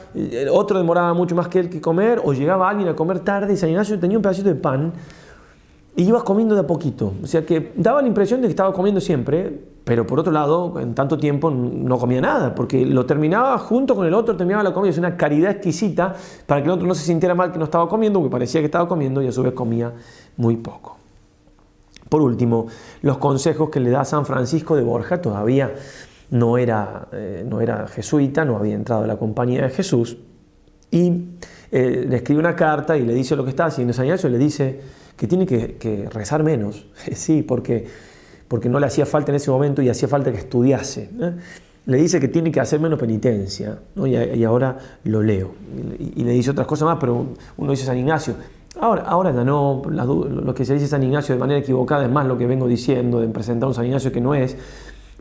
otro 0.52 0.78
demoraba 0.78 1.14
mucho 1.14 1.34
más 1.34 1.48
que 1.48 1.60
él 1.60 1.70
que 1.70 1.82
comer, 1.82 2.22
o 2.24 2.34
llegaba 2.34 2.70
alguien 2.70 2.90
a 2.90 2.96
comer 2.96 3.20
tarde 3.22 3.54
y 3.54 3.58
San 3.58 3.70
Ignacio 3.70 3.98
tenía 3.98 4.18
un 4.18 4.22
pedacito 4.22 4.50
de 4.50 4.56
pan 4.56 4.94
y 5.96 6.04
ibas 6.04 6.24
comiendo 6.24 6.54
de 6.54 6.62
a 6.62 6.68
poquito. 6.68 7.14
O 7.24 7.28
sea 7.28 7.46
que 7.46 7.74
daba 7.76 8.02
la 8.02 8.08
impresión 8.08 8.42
de 8.42 8.48
que 8.48 8.52
estaba 8.52 8.72
comiendo 8.72 9.02
siempre, 9.02 9.60
pero 9.84 10.06
por 10.06 10.20
otro 10.20 10.32
lado, 10.32 10.80
en 10.80 10.94
tanto 10.94 11.18
tiempo 11.18 11.50
no 11.50 11.98
comía 11.98 12.22
nada, 12.22 12.54
porque 12.54 12.86
lo 12.86 13.06
terminaba 13.06 13.58
junto 13.58 13.96
con 13.96 14.06
el 14.06 14.14
otro, 14.14 14.38
terminaba 14.38 14.64
la 14.64 14.74
comida. 14.74 14.92
Es 14.92 14.98
una 14.98 15.18
caridad 15.18 15.52
exquisita 15.52 16.14
para 16.46 16.62
que 16.62 16.68
el 16.68 16.74
otro 16.74 16.88
no 16.88 16.94
se 16.94 17.06
sintiera 17.06 17.34
mal 17.34 17.52
que 17.52 17.58
no 17.58 17.66
estaba 17.66 17.90
comiendo, 17.90 18.20
porque 18.20 18.32
parecía 18.32 18.62
que 18.62 18.66
estaba 18.66 18.88
comiendo 18.88 19.22
y 19.22 19.28
a 19.28 19.32
su 19.32 19.42
vez 19.42 19.54
comía 19.54 19.92
muy 20.38 20.58
poco. 20.58 20.99
Por 22.10 22.22
último, 22.22 22.68
los 23.02 23.20
consejos 23.20 23.70
que 23.70 23.80
le 23.80 23.92
da 23.92 24.04
San 24.04 24.26
Francisco 24.26 24.76
de 24.76 24.82
Borja, 24.82 25.22
todavía 25.22 25.74
no 26.32 26.58
era, 26.58 27.08
eh, 27.12 27.46
no 27.48 27.62
era 27.62 27.88
jesuita, 27.88 28.46
no 28.46 28.58
había 28.58 28.76
entrado 28.76 29.04
en 29.04 29.08
la 29.08 29.18
compañía 29.18 29.64
de 29.64 29.70
Jesús, 29.70 30.18
y 30.92 31.26
eh, 31.72 32.06
le 32.08 32.16
escribe 32.16 32.40
una 32.40 32.56
carta 32.56 32.98
y 32.98 33.06
le 33.06 33.14
dice 33.14 33.36
lo 33.36 33.44
que 33.44 33.52
está 33.52 33.66
haciendo 33.66 33.94
San 33.94 34.06
Ignacio, 34.06 34.30
le 34.30 34.38
dice 34.38 34.80
que 35.16 35.28
tiene 35.28 35.46
que, 35.46 36.08
rezar 36.12 36.44
menos, 36.44 36.88
sí, 37.14 37.44
porque, 37.44 37.86
porque 38.48 38.70
no 38.70 38.80
le 38.80 38.88
hacía 38.88 39.06
falta 39.06 39.32
en 39.32 39.36
ese 39.36 39.52
momento 39.52 39.82
y 39.82 39.90
hacía 39.90 40.08
falta 40.08 40.32
que 40.32 40.40
estudiase. 40.40 41.10
¿eh? 41.20 41.34
Le 41.86 41.98
dice 41.98 42.20
que 42.20 42.28
tiene 42.28 42.52
que 42.52 42.60
hacer 42.60 42.80
menos 42.80 43.00
penitencia, 43.00 43.80
y, 43.96 44.44
ahora 44.44 44.78
lo 45.04 45.22
leo. 45.22 45.54
Y, 46.00 46.24
le 46.24 46.32
dice 46.32 46.52
otras 46.52 46.68
cosas 46.68 46.86
más, 46.86 46.98
pero 47.00 47.34
uno 47.58 47.72
dice 47.72 47.86
San 47.86 47.98
Ignacio. 47.98 48.36
Ahora, 48.82 49.04
ahora 49.04 49.32
ya 49.32 49.44
no, 49.44 49.82
lo 49.90 50.54
que 50.54 50.64
se 50.64 50.74
dice 50.74 50.88
San 50.88 51.04
Ignacio 51.04 51.36
de 51.36 51.40
manera 51.40 51.60
equivocada 51.60 52.06
es 52.06 52.12
más 52.12 52.26
lo 52.26 52.38
que 52.38 52.48
vengo 52.48 52.68
diciendo, 52.68 53.20
de 53.20 53.28
presentar 53.28 53.68
un 53.68 53.76
San 53.76 53.86
Ignacio 53.86 54.12
que 54.12 54.22
no 54.22 54.34
es. 54.34 54.56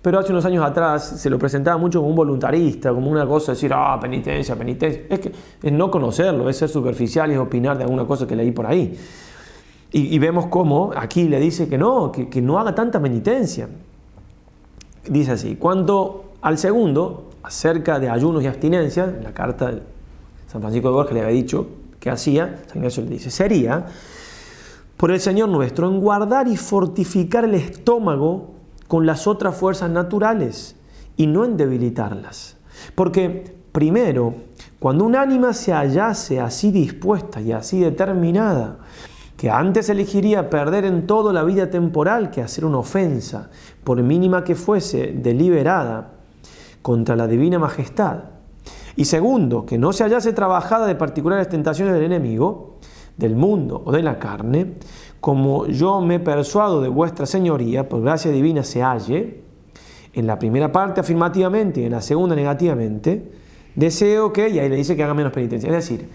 Pero 0.01 0.21
hace 0.21 0.31
unos 0.31 0.45
años 0.45 0.65
atrás 0.65 1.21
se 1.21 1.29
lo 1.29 1.39
presentaba 1.39 1.77
mucho 1.77 1.99
como 1.99 2.11
un 2.11 2.17
voluntarista, 2.17 2.93
como 2.93 3.11
una 3.11 3.27
cosa 3.27 3.53
de 3.53 3.57
decir, 3.57 3.73
ah, 3.75 3.99
penitencia, 4.01 4.55
penitencia. 4.55 5.03
Es 5.09 5.19
que 5.19 5.33
es 5.63 5.73
no 5.73 5.91
conocerlo, 5.91 6.49
es 6.49 6.57
ser 6.57 6.69
superficial 6.69 7.33
y 7.33 7.37
opinar 7.37 7.77
de 7.77 7.85
alguna 7.85 8.07
cosa 8.07 8.27
que 8.27 8.37
leí 8.37 8.53
por 8.53 8.67
ahí. 8.67 8.97
Y, 9.91 10.19
vemos 10.19 10.47
cómo 10.47 10.93
aquí 10.95 11.29
le 11.29 11.41
dice 11.41 11.67
que 11.67 11.79
no, 11.79 12.13
que, 12.13 12.43
no 12.43 12.59
haga 12.59 12.75
tanta 12.75 13.01
penitencia. 13.01 13.69
Dice 15.09 15.33
así, 15.33 15.57
cuanto 15.57 16.33
al 16.43 16.59
segundo, 16.59 17.31
acerca 17.43 17.99
de 17.99 18.11
ayunos 18.11 18.45
y 18.45 18.47
abstinencia, 18.47 19.05
en 19.05 19.25
la 19.25 19.33
carta 19.33 19.73
de 19.73 19.83
San 20.47 20.61
Francisco 20.61 20.89
de 20.89 20.95
Borges 20.95 21.15
le 21.15 21.23
había 21.23 21.33
dicho 21.33 21.67
que 22.01 22.11
hacía, 22.11 22.63
San 22.69 22.79
Ignacio 22.79 23.03
le 23.03 23.11
dice, 23.11 23.31
sería 23.31 23.87
por 24.97 25.11
el 25.11 25.21
Señor 25.21 25.49
nuestro 25.49 25.89
en 25.89 26.01
guardar 26.01 26.49
y 26.49 26.57
fortificar 26.57 27.45
el 27.45 27.55
estómago 27.55 28.55
con 28.89 29.07
las 29.07 29.27
otras 29.27 29.57
fuerzas 29.57 29.91
naturales 29.91 30.77
y 31.17 31.27
no 31.27 31.45
en 31.45 31.57
debilitarlas. 31.57 32.57
Porque 32.95 33.57
primero, 33.71 34.35
cuando 34.79 35.05
un 35.05 35.15
ánima 35.15 35.53
se 35.53 35.73
hallase 35.73 36.41
así 36.41 36.71
dispuesta 36.73 37.41
y 37.41 37.53
así 37.53 37.81
determinada, 37.81 38.79
que 39.37 39.51
antes 39.51 39.89
elegiría 39.89 40.51
perder 40.51 40.85
en 40.85 41.07
todo 41.07 41.33
la 41.33 41.45
vida 41.45 41.71
temporal 41.71 42.31
que 42.31 42.43
hacer 42.43 42.65
una 42.65 42.79
ofensa, 42.79 43.51
por 43.85 44.03
mínima 44.03 44.43
que 44.43 44.57
fuese, 44.57 45.13
deliberada, 45.17 46.11
contra 46.83 47.15
la 47.15 47.29
divina 47.29 47.59
majestad. 47.59 48.38
Y 48.99 49.05
segundo, 49.05 49.65
que 49.65 49.79
no 49.79 49.93
se 49.93 50.03
hallase 50.03 50.33
trabajada 50.33 50.85
de 50.85 50.97
particulares 50.97 51.49
tentaciones 51.49 51.95
del 51.95 52.03
enemigo, 52.03 52.79
del 53.17 53.37
mundo 53.37 53.81
o 53.85 53.93
de 53.93 54.03
la 54.03 54.19
carne, 54.19 54.75
como 55.21 55.69
yo 55.69 56.01
me 56.01 56.19
persuado 56.19 56.81
de 56.81 56.89
vuestra 56.89 57.25
señoría, 57.25 57.89
por 57.89 58.03
gracia 58.03 58.33
divina 58.33 58.65
se 58.65 58.83
halle, 58.83 59.45
en 60.15 60.27
la 60.27 60.37
primera 60.37 60.73
parte 60.73 60.99
afirmativamente 60.99 61.81
y 61.81 61.85
en 61.85 61.93
la 61.93 62.01
segunda 62.01 62.35
negativamente, 62.35 63.31
deseo 63.77 64.33
que, 64.33 64.49
y 64.49 64.59
ahí 64.59 64.69
le 64.69 64.75
dice 64.75 64.97
que 64.97 65.05
haga 65.05 65.15
menos 65.15 65.33
penitencia. 65.33 65.69
Es 65.69 65.77
decir, 65.77 66.09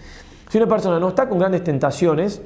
si 0.50 0.58
una 0.58 0.66
persona 0.66 1.00
no 1.00 1.08
está 1.08 1.26
con 1.26 1.38
grandes 1.38 1.64
tentaciones, 1.64 2.42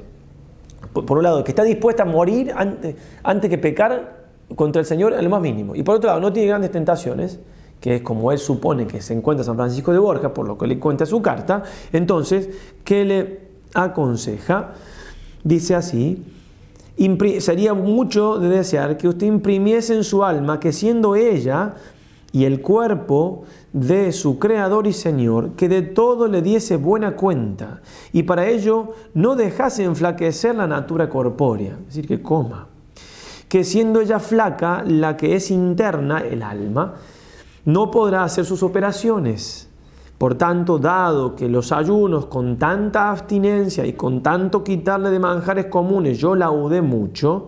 por, 0.93 1.17
un 1.17 1.23
lado, 1.23 1.43
que 1.43 1.51
está 1.51 1.63
dispuesta 1.63 2.03
a 2.03 2.05
morir 2.05 2.53
antes, 2.55 2.95
antes 3.23 3.49
que 3.49 3.57
pecar 3.57 4.29
contra 4.55 4.79
el 4.79 4.85
Señor 4.85 5.11
en 5.11 5.21
lo 5.21 5.29
más 5.29 5.41
mínimo, 5.41 5.75
y 5.75 5.83
por 5.83 5.95
otro 5.95 6.07
lado, 6.07 6.21
no 6.21 6.31
tiene 6.31 6.47
grandes 6.47 6.71
tentaciones, 6.71 7.41
que 7.79 7.95
es 7.95 8.01
como 8.01 8.31
él 8.31 8.37
supone 8.37 8.85
que 8.87 9.01
se 9.01 9.13
encuentra 9.13 9.43
San 9.43 9.55
Francisco 9.55 9.91
de 9.91 9.99
Borja, 9.99 10.33
por 10.33 10.47
lo 10.47 10.57
que 10.57 10.67
le 10.67 10.79
cuenta 10.79 11.05
su 11.05 11.21
carta, 11.21 11.63
entonces, 11.93 12.49
¿qué 12.83 13.05
le 13.05 13.39
aconseja? 13.73 14.73
Dice 15.43 15.75
así, 15.75 16.23
sería 17.39 17.73
mucho 17.73 18.39
de 18.39 18.49
desear 18.49 18.97
que 18.97 19.07
usted 19.07 19.27
imprimiese 19.27 19.95
en 19.95 20.03
su 20.03 20.23
alma 20.23 20.59
que 20.59 20.73
siendo 20.73 21.15
ella 21.15 21.75
y 22.31 22.43
el 22.43 22.61
cuerpo 22.61 23.43
de 23.71 24.11
su 24.11 24.37
Creador 24.39 24.85
y 24.85 24.93
Señor, 24.93 25.51
que 25.51 25.69
de 25.69 25.81
todo 25.81 26.27
le 26.27 26.41
diese 26.41 26.77
buena 26.77 27.15
cuenta, 27.15 27.81
y 28.11 28.23
para 28.23 28.47
ello 28.47 28.93
no 29.13 29.35
dejase 29.35 29.83
enflaquecer 29.83 30.55
la 30.55 30.67
natura 30.67 31.09
corpórea, 31.09 31.77
es 31.79 31.85
decir, 31.87 32.07
que 32.07 32.21
coma, 32.21 32.67
que 33.47 33.63
siendo 33.63 34.01
ella 34.01 34.19
flaca, 34.19 34.83
la 34.85 35.17
que 35.17 35.35
es 35.35 35.49
interna, 35.49 36.19
el 36.19 36.43
alma, 36.43 36.95
no 37.65 37.91
podrá 37.91 38.23
hacer 38.23 38.45
sus 38.45 38.63
operaciones, 38.63 39.69
por 40.19 40.35
tanto, 40.35 40.79
dado 40.79 41.33
que 41.35 41.47
los 41.47 41.71
ayunos 41.71 42.25
con 42.25 42.57
tanta 42.57 43.09
abstinencia 43.09 43.85
y 43.85 43.93
con 43.93 44.21
tanto 44.21 44.65
quitarle 44.65 45.11
de 45.11 45.19
manjares 45.19 45.67
comunes 45.67 46.17
yo 46.17 46.35
laudé 46.35 46.81
mucho, 46.81 47.47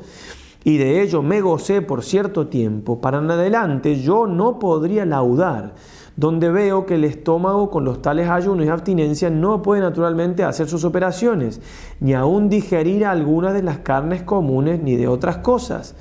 y 0.64 0.78
de 0.78 1.02
ello 1.02 1.22
me 1.22 1.42
gocé 1.42 1.82
por 1.82 2.02
cierto 2.02 2.48
tiempo, 2.48 3.02
para 3.02 3.18
en 3.18 3.30
adelante 3.30 4.00
yo 4.00 4.26
no 4.26 4.58
podría 4.58 5.06
laudar, 5.06 5.74
donde 6.16 6.50
veo 6.50 6.86
que 6.86 6.96
el 6.96 7.04
estómago 7.04 7.70
con 7.70 7.84
los 7.84 8.02
tales 8.02 8.30
ayunos 8.30 8.66
y 8.66 8.70
abstinencias 8.70 9.34
no 9.34 9.62
puede 9.62 9.82
naturalmente 9.82 10.46
hacer 10.46 10.70
sus 10.70 10.86
operaciones, 10.86 11.60
ni 12.00 12.14
aún 12.14 12.48
digerir 12.48 13.06
algunas 13.06 13.54
de 13.54 13.64
las 13.64 13.80
carnes 13.80 14.24
comunes 14.24 14.82
ni 14.82 14.96
de 14.96 15.10
otras 15.10 15.38
cosas 15.38 15.96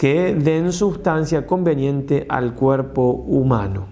que 0.00 0.34
den 0.34 0.72
sustancia 0.72 1.46
conveniente 1.46 2.24
al 2.30 2.54
cuerpo 2.54 3.10
humano. 3.10 3.88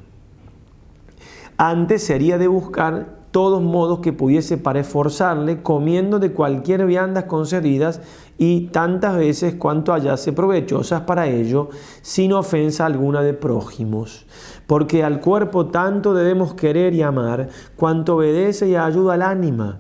Antes 1.59 2.03
sería 2.03 2.39
de 2.39 2.49
buscar 2.49 3.19
todos 3.31 3.61
modos 3.61 3.99
que 3.99 4.15
pudiese 4.15 4.57
para 4.57 4.81
esforzarle, 4.81 5.63
comiendo 5.63 6.19
de 6.19 6.33
cualquier 6.33 6.87
viandas 6.87 7.25
concedidas 7.25 8.01
y 8.39 8.69
tantas 8.69 9.19
veces 9.19 9.57
cuanto 9.57 9.93
hallase 9.93 10.33
provechosas 10.33 11.03
para 11.03 11.27
ello, 11.27 11.69
sin 12.01 12.33
ofensa 12.33 12.87
alguna 12.87 13.21
de 13.21 13.35
prójimos. 13.35 14.25
Porque 14.67 15.05
al 15.05 15.21
cuerpo 15.21 15.67
tanto 15.67 16.15
debemos 16.15 16.55
querer 16.55 16.95
y 16.95 17.03
amar, 17.03 17.51
cuanto 17.77 18.17
obedece 18.17 18.67
y 18.67 18.77
ayuda 18.77 19.13
al 19.13 19.21
ánima, 19.21 19.79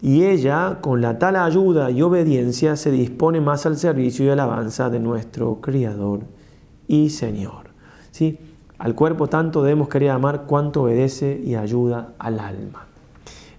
y 0.00 0.24
ella, 0.24 0.78
con 0.80 1.00
la 1.00 1.18
tal 1.18 1.36
ayuda 1.36 1.90
y 1.90 2.02
obediencia, 2.02 2.76
se 2.76 2.90
dispone 2.90 3.40
más 3.40 3.66
al 3.66 3.76
servicio 3.76 4.24
y 4.24 4.28
alabanza 4.28 4.90
de 4.90 5.00
nuestro 5.00 5.60
Criador 5.60 6.20
y 6.86 7.10
Señor. 7.10 7.68
¿Sí? 8.12 8.38
Al 8.78 8.94
cuerpo 8.94 9.26
tanto 9.26 9.62
debemos 9.62 9.88
querer 9.88 10.10
amar 10.10 10.44
cuanto 10.46 10.84
obedece 10.84 11.40
y 11.44 11.56
ayuda 11.56 12.14
al 12.18 12.38
alma. 12.38 12.86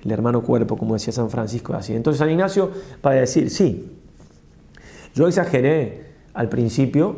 El 0.03 0.11
hermano 0.11 0.41
cuerpo, 0.41 0.77
como 0.77 0.93
decía 0.93 1.11
San 1.11 1.29
Francisco, 1.29 1.73
así. 1.73 1.93
Entonces 1.93 2.19
San 2.19 2.29
Ignacio 2.29 2.71
va 3.05 3.11
a 3.11 3.15
decir, 3.15 3.49
sí, 3.49 3.91
yo 5.13 5.27
exageré 5.27 6.13
al 6.33 6.47
principio 6.47 7.17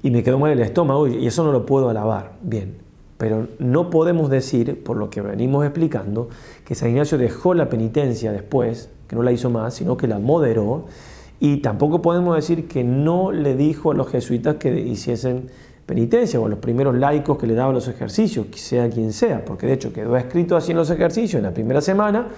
y 0.00 0.10
me 0.10 0.22
quedó 0.22 0.38
mal 0.38 0.52
el 0.52 0.60
estómago 0.60 1.08
y 1.08 1.26
eso 1.26 1.42
no 1.42 1.50
lo 1.50 1.66
puedo 1.66 1.88
alabar. 1.88 2.34
Bien, 2.40 2.76
pero 3.18 3.48
no 3.58 3.90
podemos 3.90 4.30
decir, 4.30 4.82
por 4.82 4.96
lo 4.96 5.10
que 5.10 5.20
venimos 5.20 5.64
explicando, 5.64 6.28
que 6.64 6.74
San 6.74 6.90
Ignacio 6.90 7.16
dejó 7.18 7.54
la 7.54 7.68
penitencia 7.68 8.32
después, 8.32 8.90
que 9.08 9.16
no 9.16 9.22
la 9.22 9.32
hizo 9.32 9.50
más, 9.50 9.74
sino 9.74 9.96
que 9.96 10.08
la 10.08 10.18
moderó. 10.18 10.86
Y 11.40 11.58
tampoco 11.58 12.02
podemos 12.02 12.34
decir 12.34 12.66
que 12.66 12.82
no 12.84 13.30
le 13.30 13.54
dijo 13.54 13.92
a 13.92 13.94
los 13.94 14.08
jesuitas 14.08 14.56
que 14.56 14.78
hiciesen 14.80 15.48
penitencia 15.86 16.40
o 16.40 16.46
a 16.46 16.48
los 16.48 16.58
primeros 16.58 16.94
laicos 16.94 17.38
que 17.38 17.46
le 17.46 17.54
daban 17.54 17.74
los 17.74 17.88
ejercicios, 17.88 18.46
sea 18.54 18.88
quien 18.88 19.12
sea, 19.12 19.44
porque 19.44 19.66
de 19.66 19.74
hecho 19.74 19.92
quedó 19.92 20.16
escrito 20.16 20.56
así 20.56 20.70
en 20.70 20.78
los 20.78 20.90
ejercicios 20.90 21.38
en 21.38 21.42
la 21.42 21.52
primera 21.52 21.80
semana, 21.80 22.28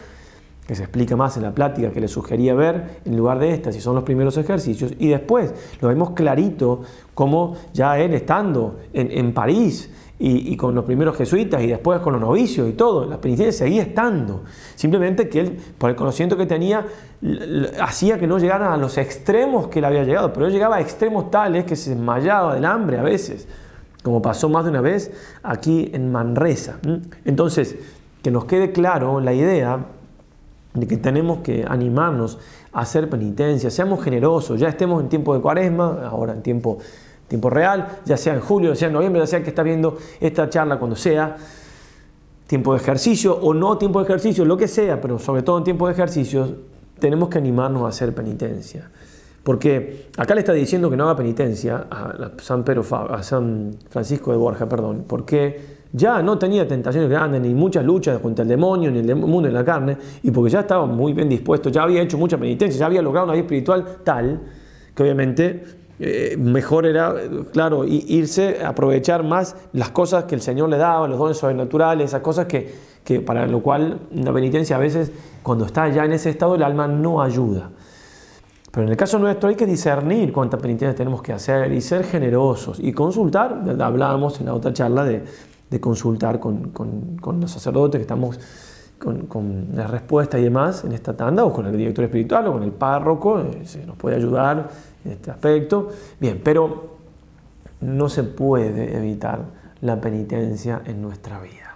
que 0.66 0.74
se 0.74 0.82
explica 0.82 1.14
más 1.14 1.36
en 1.36 1.44
la 1.44 1.54
plática 1.54 1.90
que 1.90 2.00
le 2.00 2.08
sugería 2.08 2.52
ver 2.54 2.98
en 3.04 3.16
lugar 3.16 3.38
de 3.38 3.52
esta, 3.52 3.70
si 3.70 3.80
son 3.80 3.94
los 3.94 4.02
primeros 4.02 4.36
ejercicios, 4.36 4.92
y 4.98 5.08
después 5.08 5.54
lo 5.80 5.88
vemos 5.88 6.10
clarito 6.10 6.82
como 7.14 7.56
ya 7.72 7.98
él 8.00 8.14
estando 8.14 8.80
en, 8.92 9.12
en 9.12 9.32
París, 9.32 9.90
y, 10.18 10.56
con 10.56 10.74
los 10.74 10.84
primeros 10.84 11.16
jesuitas 11.16 11.62
y 11.62 11.66
después 11.66 12.00
con 12.00 12.14
los 12.14 12.22
novicios 12.22 12.68
y 12.68 12.72
todo. 12.72 13.04
La 13.04 13.20
penitencia 13.20 13.66
seguía 13.66 13.82
estando. 13.82 14.44
Simplemente 14.74 15.28
que 15.28 15.40
él, 15.40 15.58
por 15.76 15.90
el 15.90 15.96
conocimiento 15.96 16.36
que 16.36 16.46
tenía, 16.46 16.86
hacía 17.80 18.18
que 18.18 18.26
no 18.26 18.38
llegaran 18.38 18.72
a 18.72 18.76
los 18.76 18.96
extremos 18.96 19.68
que 19.68 19.80
él 19.80 19.84
había 19.84 20.04
llegado. 20.04 20.32
Pero 20.32 20.46
él 20.46 20.52
llegaba 20.52 20.76
a 20.76 20.80
extremos 20.80 21.30
tales 21.30 21.64
que 21.64 21.76
se 21.76 21.90
desmayaba 21.90 22.54
del 22.54 22.64
hambre 22.64 22.98
a 22.98 23.02
veces, 23.02 23.46
como 24.02 24.22
pasó 24.22 24.48
más 24.48 24.64
de 24.64 24.70
una 24.70 24.80
vez 24.80 25.12
aquí 25.42 25.90
en 25.92 26.10
Manresa. 26.10 26.78
Entonces, 27.24 27.76
que 28.22 28.30
nos 28.30 28.46
quede 28.46 28.72
claro 28.72 29.20
la 29.20 29.34
idea 29.34 29.84
de 30.72 30.86
que 30.86 30.96
tenemos 30.96 31.38
que 31.38 31.64
animarnos 31.66 32.38
a 32.72 32.80
hacer 32.80 33.08
penitencia, 33.08 33.70
seamos 33.70 34.02
generosos, 34.02 34.60
ya 34.60 34.68
estemos 34.68 35.02
en 35.02 35.08
tiempo 35.08 35.34
de 35.34 35.40
cuaresma, 35.40 36.06
ahora 36.10 36.32
en 36.32 36.42
tiempo 36.42 36.78
tiempo 37.28 37.50
real, 37.50 38.00
ya 38.04 38.16
sea 38.16 38.34
en 38.34 38.40
julio, 38.40 38.70
ya 38.70 38.76
sea 38.76 38.88
en 38.88 38.94
noviembre, 38.94 39.20
ya 39.20 39.26
sea 39.26 39.42
que 39.42 39.50
está 39.50 39.62
viendo 39.62 39.98
esta 40.20 40.48
charla 40.48 40.78
cuando 40.78 40.96
sea. 40.96 41.36
tiempo 42.46 42.72
de 42.74 42.80
ejercicio 42.80 43.36
o 43.36 43.52
no 43.52 43.76
tiempo 43.76 43.98
de 43.98 44.04
ejercicio, 44.04 44.44
lo 44.44 44.56
que 44.56 44.68
sea, 44.68 45.00
pero 45.00 45.18
sobre 45.18 45.42
todo 45.42 45.58
en 45.58 45.64
tiempo 45.64 45.86
de 45.88 45.92
ejercicio, 45.92 46.48
tenemos 46.98 47.28
que 47.28 47.38
animarnos 47.38 47.82
a 47.82 47.88
hacer 47.88 48.14
penitencia. 48.14 48.88
Porque 49.42 50.08
acá 50.16 50.34
le 50.34 50.40
está 50.40 50.52
diciendo 50.52 50.90
que 50.90 50.96
no 50.96 51.04
haga 51.04 51.16
penitencia 51.16 51.86
a 51.90 52.30
San, 52.40 52.64
Pedro, 52.64 52.84
a 53.10 53.22
San 53.22 53.76
Francisco 53.90 54.32
de 54.32 54.36
Borja, 54.36 54.68
perdón, 54.68 55.04
porque 55.06 55.76
ya 55.92 56.20
no 56.20 56.36
tenía 56.36 56.66
tentaciones 56.66 57.08
grandes, 57.08 57.40
ni 57.40 57.54
muchas 57.54 57.84
luchas 57.84 58.18
contra 58.18 58.42
el 58.42 58.48
demonio, 58.48 58.90
ni 58.90 58.98
el 58.98 59.14
mundo 59.16 59.48
de 59.48 59.54
la 59.54 59.64
carne, 59.64 59.96
y 60.22 60.30
porque 60.30 60.50
ya 60.50 60.60
estaba 60.60 60.86
muy 60.86 61.12
bien 61.12 61.28
dispuesto, 61.28 61.70
ya 61.70 61.82
había 61.82 62.02
hecho 62.02 62.18
mucha 62.18 62.36
penitencia, 62.36 62.80
ya 62.80 62.86
había 62.86 63.02
logrado 63.02 63.26
una 63.26 63.34
vida 63.34 63.42
espiritual 63.42 63.98
tal 64.04 64.40
que 64.96 65.02
obviamente 65.02 65.62
eh, 65.98 66.36
mejor 66.38 66.86
era, 66.86 67.14
claro, 67.52 67.84
irse 67.84 68.64
aprovechar 68.64 69.22
más 69.22 69.56
las 69.72 69.90
cosas 69.90 70.24
que 70.24 70.34
el 70.34 70.40
Señor 70.40 70.68
le 70.68 70.76
daba, 70.76 71.08
los 71.08 71.18
dones 71.18 71.38
sobrenaturales, 71.38 72.06
esas 72.06 72.20
cosas 72.20 72.46
que, 72.46 72.74
que 73.02 73.20
para 73.20 73.46
lo 73.46 73.62
cual 73.62 74.00
una 74.10 74.32
penitencia 74.32 74.76
a 74.76 74.78
veces, 74.78 75.10
cuando 75.42 75.64
está 75.64 75.88
ya 75.88 76.04
en 76.04 76.12
ese 76.12 76.30
estado, 76.30 76.56
el 76.56 76.62
alma 76.62 76.86
no 76.86 77.22
ayuda. 77.22 77.70
Pero 78.76 78.88
en 78.88 78.90
el 78.90 78.96
caso 78.98 79.18
nuestro 79.18 79.48
hay 79.48 79.54
que 79.54 79.64
discernir 79.64 80.30
cuántas 80.34 80.60
penitencias 80.60 80.96
tenemos 80.96 81.22
que 81.22 81.32
hacer 81.32 81.72
y 81.72 81.80
ser 81.80 82.04
generosos 82.04 82.78
y 82.78 82.92
consultar. 82.92 83.62
Hablábamos 83.80 84.38
en 84.40 84.46
la 84.46 84.52
otra 84.52 84.70
charla 84.74 85.02
de, 85.02 85.24
consultar 85.80 86.38
con, 86.40 86.72
los 87.40 87.50
sacerdotes 87.50 87.98
que 87.98 88.02
estamos 88.02 88.38
con, 88.98 89.68
la 89.74 89.86
respuesta 89.86 90.38
y 90.38 90.42
demás 90.42 90.84
en 90.84 90.92
esta 90.92 91.16
tanda, 91.16 91.46
o 91.46 91.54
con 91.54 91.64
el 91.64 91.74
director 91.74 92.04
espiritual 92.04 92.48
o 92.48 92.52
con 92.52 92.64
el 92.64 92.72
párroco, 92.72 93.40
eh, 93.40 93.62
se 93.64 93.86
nos 93.86 93.96
puede 93.96 94.16
ayudar 94.16 94.68
este 95.10 95.30
aspecto. 95.30 95.88
Bien, 96.20 96.40
pero 96.42 96.96
no 97.80 98.08
se 98.08 98.22
puede 98.22 98.96
evitar 98.96 99.44
la 99.80 100.00
penitencia 100.00 100.82
en 100.86 101.02
nuestra 101.02 101.40
vida 101.40 101.66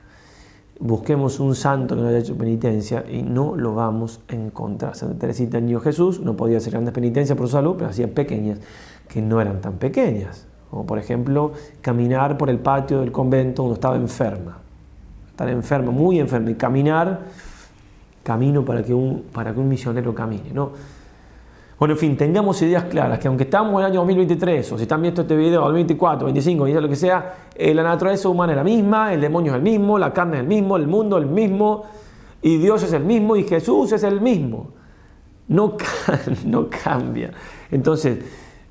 busquemos 0.80 1.38
un 1.40 1.54
santo 1.54 1.94
que 1.94 2.00
no 2.00 2.08
haya 2.08 2.18
hecho 2.18 2.36
penitencia 2.36 3.04
y 3.08 3.22
no 3.22 3.54
lo 3.54 3.74
vamos 3.74 4.20
a 4.28 4.34
encontrar. 4.34 4.96
Santa 4.96 5.18
Teresita 5.18 5.60
Niño 5.60 5.78
Jesús 5.80 6.20
no 6.20 6.34
podía 6.34 6.56
hacer 6.56 6.72
grandes 6.72 6.94
penitencias 6.94 7.36
por 7.36 7.46
su 7.46 7.52
salud, 7.52 7.74
pero 7.76 7.90
hacía 7.90 8.12
pequeñas, 8.12 8.58
que 9.06 9.20
no 9.22 9.40
eran 9.40 9.60
tan 9.60 9.74
pequeñas. 9.74 10.46
Como 10.70 10.86
por 10.86 10.98
ejemplo, 10.98 11.52
caminar 11.82 12.38
por 12.38 12.48
el 12.48 12.58
patio 12.58 13.00
del 13.00 13.12
convento 13.12 13.62
cuando 13.62 13.74
estaba 13.74 13.96
enferma. 13.96 14.58
Estar 15.30 15.48
enferma, 15.50 15.90
muy 15.90 16.18
enferma, 16.18 16.50
y 16.50 16.54
caminar, 16.54 17.20
camino 18.22 18.64
para 18.64 18.82
que 18.82 18.94
un, 18.94 19.24
para 19.32 19.52
que 19.52 19.60
un 19.60 19.68
misionero 19.68 20.14
camine. 20.14 20.52
¿no? 20.54 20.70
Bueno, 21.80 21.94
en 21.94 21.98
fin, 21.98 22.14
tengamos 22.14 22.60
ideas 22.60 22.84
claras, 22.84 23.18
que 23.18 23.26
aunque 23.26 23.44
estamos 23.44 23.72
en 23.72 23.78
el 23.78 23.84
año 23.86 24.00
2023, 24.00 24.72
o 24.72 24.76
si 24.76 24.82
están 24.82 25.00
viendo 25.00 25.22
este 25.22 25.34
video 25.34 25.62
2024, 25.62 26.26
25, 26.26 26.66
lo 26.66 26.88
que 26.90 26.94
sea, 26.94 27.36
eh, 27.54 27.72
la 27.72 27.82
naturaleza 27.82 28.28
humana 28.28 28.52
es 28.52 28.56
la 28.58 28.64
misma, 28.64 29.14
el 29.14 29.22
demonio 29.22 29.52
es 29.52 29.56
el 29.56 29.62
mismo, 29.62 29.98
la 29.98 30.12
carne 30.12 30.36
es 30.36 30.40
el 30.42 30.46
mismo, 30.46 30.76
el 30.76 30.86
mundo 30.86 31.16
es 31.16 31.24
el 31.24 31.30
mismo, 31.30 31.84
y 32.42 32.58
Dios 32.58 32.82
es 32.82 32.92
el 32.92 33.04
mismo, 33.04 33.34
y 33.34 33.44
Jesús 33.44 33.92
es 33.92 34.02
el 34.02 34.20
mismo. 34.20 34.72
No, 35.48 35.78
no 36.44 36.68
cambia. 36.68 37.30
Entonces, 37.70 38.18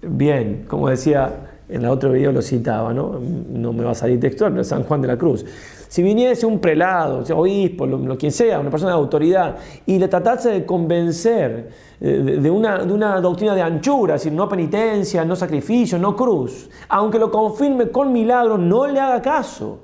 bien, 0.04 0.66
como 0.68 0.88
decía 0.88 1.64
en 1.68 1.82
el 1.82 1.90
otro 1.90 2.12
video 2.12 2.32
lo 2.32 2.44
citaba, 2.44 2.94
¿no? 2.94 3.20
no 3.20 3.74
me 3.74 3.86
va 3.86 3.92
a 3.92 3.96
salir 3.96 4.20
textual, 4.20 4.52
pero 4.52 4.64
San 4.64 4.84
Juan 4.84 5.02
de 5.02 5.08
la 5.08 5.18
Cruz. 5.18 5.46
Si 5.90 6.04
viniese 6.04 6.46
un 6.46 6.60
prelado, 6.60 7.24
obispo, 7.36 7.88
lo, 7.88 8.16
quien 8.16 8.32
sea, 8.32 8.60
una 8.60 8.70
persona 8.70 8.92
de 8.92 9.00
autoridad, 9.00 9.58
y 9.88 9.98
le 9.98 10.08
tratase 10.08 10.52
de 10.52 10.64
convencer 10.64 11.72
eh, 12.00 12.38
de, 12.40 12.52
una, 12.52 12.86
de 12.86 12.94
una 12.94 13.20
doctrina 13.20 13.56
de 13.56 13.64
anchura, 13.64 14.14
es 14.14 14.22
decir, 14.22 14.38
no 14.38 14.48
penitencia, 14.48 15.26
no 15.26 15.36
sacrificio, 15.36 15.98
no 15.98 16.16
cruz, 16.16 16.70
aunque 16.90 17.18
lo 17.18 17.32
confirme 17.32 17.90
con 17.90 18.14
milagro, 18.14 18.56
no 18.56 18.86
le 18.86 19.00
haga 19.00 19.20
caso, 19.20 19.80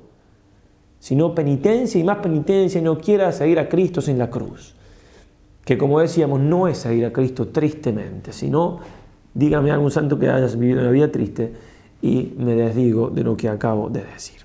sino 0.99 1.33
penitencia 1.33 1.99
y 1.99 2.03
más 2.03 2.19
penitencia, 2.19 2.79
y 2.79 2.83
no 2.83 2.99
quiera 2.99 3.31
seguir 3.31 3.57
a 3.57 3.67
Cristo 3.67 3.99
sin 3.99 4.19
la 4.19 4.29
cruz. 4.29 4.75
Que 5.63 5.75
como 5.75 5.99
decíamos, 5.99 6.39
no 6.39 6.67
es 6.67 6.77
seguir 6.77 7.05
a 7.07 7.11
Cristo 7.11 7.47
tristemente, 7.47 8.31
sino, 8.31 8.77
dígame 9.33 9.71
algún 9.71 9.89
santo 9.89 10.19
que 10.19 10.29
hayas 10.29 10.55
vivido 10.55 10.81
una 10.81 10.91
vida 10.91 11.11
triste 11.11 11.51
y 11.99 12.35
me 12.37 12.53
desdigo 12.53 13.09
de 13.09 13.23
lo 13.23 13.35
que 13.35 13.49
acabo 13.49 13.89
de 13.89 14.03
decir. 14.03 14.44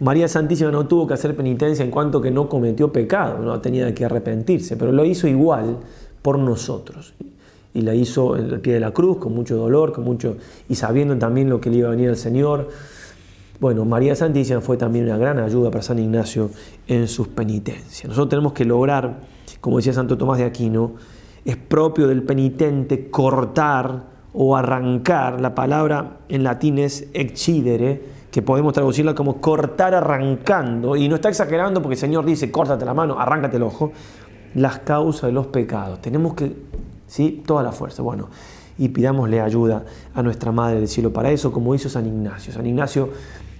María 0.00 0.28
Santísima 0.28 0.70
no 0.70 0.86
tuvo 0.86 1.06
que 1.06 1.14
hacer 1.14 1.36
penitencia 1.36 1.84
en 1.84 1.90
cuanto 1.90 2.22
que 2.22 2.30
no 2.30 2.48
cometió 2.48 2.90
pecado, 2.90 3.38
no 3.38 3.60
tenía 3.60 3.94
que 3.94 4.06
arrepentirse, 4.06 4.76
pero 4.78 4.92
lo 4.92 5.04
hizo 5.04 5.28
igual 5.28 5.76
por 6.22 6.38
nosotros. 6.38 7.12
Y 7.74 7.82
la 7.82 7.94
hizo 7.94 8.36
en 8.36 8.46
el 8.46 8.60
pie 8.60 8.74
de 8.74 8.80
la 8.80 8.92
cruz, 8.92 9.18
con 9.18 9.34
mucho 9.34 9.56
dolor, 9.56 9.92
con 9.92 10.04
mucho, 10.04 10.38
y 10.68 10.74
sabiendo 10.74 11.16
también 11.18 11.50
lo 11.50 11.60
que 11.60 11.70
le 11.70 11.76
iba 11.78 11.88
a 11.88 11.90
venir 11.90 12.08
al 12.08 12.16
Señor. 12.16 12.68
Bueno, 13.60 13.84
María 13.84 14.16
Santísima 14.16 14.62
fue 14.62 14.78
también 14.78 15.04
una 15.04 15.18
gran 15.18 15.38
ayuda 15.38 15.70
para 15.70 15.82
San 15.82 15.98
Ignacio 15.98 16.50
en 16.88 17.06
sus 17.06 17.28
penitencias. 17.28 18.08
Nosotros 18.08 18.30
tenemos 18.30 18.54
que 18.54 18.64
lograr, 18.64 19.20
como 19.60 19.76
decía 19.76 19.92
Santo 19.92 20.16
Tomás 20.16 20.38
de 20.38 20.44
Aquino, 20.44 20.94
es 21.44 21.56
propio 21.56 22.08
del 22.08 22.22
penitente 22.22 23.10
cortar 23.10 24.04
o 24.32 24.56
arrancar, 24.56 25.40
la 25.40 25.54
palabra 25.54 26.20
en 26.28 26.42
latín 26.42 26.78
es 26.78 27.08
excidere, 27.12 28.19
que 28.30 28.42
podemos 28.42 28.72
traducirla 28.72 29.14
como 29.14 29.40
cortar 29.40 29.94
arrancando, 29.94 30.96
y 30.96 31.08
no 31.08 31.16
está 31.16 31.28
exagerando 31.28 31.82
porque 31.82 31.94
el 31.94 32.00
Señor 32.00 32.24
dice, 32.24 32.50
córtate 32.50 32.84
la 32.84 32.94
mano, 32.94 33.18
arráncate 33.18 33.56
el 33.56 33.64
ojo, 33.64 33.92
las 34.54 34.80
causas 34.80 35.22
de 35.22 35.32
los 35.32 35.48
pecados. 35.48 36.00
Tenemos 36.00 36.34
que, 36.34 36.54
¿sí? 37.06 37.42
Toda 37.44 37.62
la 37.62 37.72
fuerza. 37.72 38.02
Bueno, 38.02 38.28
y 38.78 38.88
pidámosle 38.88 39.40
ayuda 39.40 39.84
a 40.14 40.22
nuestra 40.22 40.52
Madre 40.52 40.76
del 40.76 40.88
Cielo 40.88 41.12
para 41.12 41.30
eso, 41.30 41.52
como 41.52 41.74
hizo 41.74 41.88
San 41.88 42.06
Ignacio. 42.06 42.52
San 42.52 42.66
Ignacio 42.66 43.10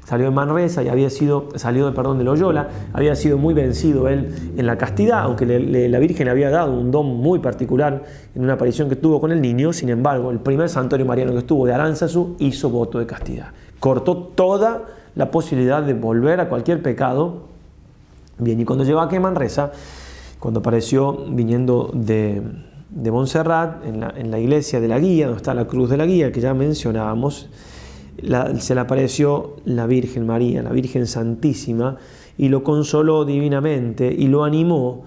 salió 0.05 0.27
de 0.27 0.33
Manresa 0.33 0.83
y 0.83 0.89
había 0.89 1.11
sido, 1.11 1.49
salió 1.57 1.93
perdón, 1.93 2.19
de 2.19 2.25
Loyola, 2.25 2.69
había 2.93 3.15
sido 3.15 3.39
muy 3.39 3.55
vencido 3.55 4.09
él 4.09 4.53
en 4.57 4.67
la 4.67 4.79
castidad, 4.79 5.21
aunque 5.21 5.47
la 5.47 5.99
Virgen 5.99 6.25
le 6.25 6.31
había 6.31 6.51
dado 6.51 6.73
un 6.73 6.91
don 6.91 7.07
muy 7.07 7.39
particular 7.39 8.03
en 8.35 8.43
una 8.43 8.55
aparición 8.55 8.89
que 8.89 8.97
tuvo 8.97 9.21
con 9.21 9.31
el 9.31 9.41
niño, 9.41 9.73
sin 9.73 9.89
embargo, 9.89 10.31
el 10.31 10.41
primer 10.41 10.69
santuario 10.69 11.07
mariano 11.07 11.33
que 11.33 11.39
estuvo 11.39 11.67
de 11.67 11.75
Aranzazu 11.75 12.37
hizo 12.39 12.71
voto 12.71 12.99
de 12.99 13.07
castidad 13.07 13.49
cortó 13.81 14.17
toda 14.17 14.85
la 15.17 15.31
posibilidad 15.31 15.83
de 15.83 15.95
volver 15.95 16.41
a 16.41 16.49
cualquier 16.49 16.83
pecado. 16.83 17.49
Bien, 18.39 18.61
y 18.61 18.65
cuando 18.65 18.85
llegó 18.85 19.01
a 19.01 19.21
Manresa, 19.21 19.73
cuando 20.39 20.61
apareció 20.61 21.25
viniendo 21.29 21.91
de, 21.93 22.43
de 22.91 23.11
Montserrat, 23.11 23.85
en 23.85 24.31
la, 24.31 24.39
iglesia 24.39 24.81
de 24.81 24.89
la 24.89 24.99
guía, 24.99 25.27
donde 25.27 25.39
está 25.39 25.55
la 25.55 25.67
cruz 25.67 25.91
de 25.91 25.97
la 25.97 26.07
guía 26.07 26.31
que 26.31 26.41
ya 26.41 26.55
mencionábamos, 26.55 27.49
se 28.59 28.75
le 28.75 28.81
apareció 28.81 29.57
la 29.65 29.87
Virgen 29.87 30.27
María, 30.27 30.63
la 30.63 30.71
Virgen 30.71 31.07
Santísima, 31.07 31.97
y 32.37 32.49
lo 32.49 32.63
consoló 32.63 33.25
divinamente 33.25 34.11
y 34.11 34.27
lo 34.29 34.45
animó 34.45 35.05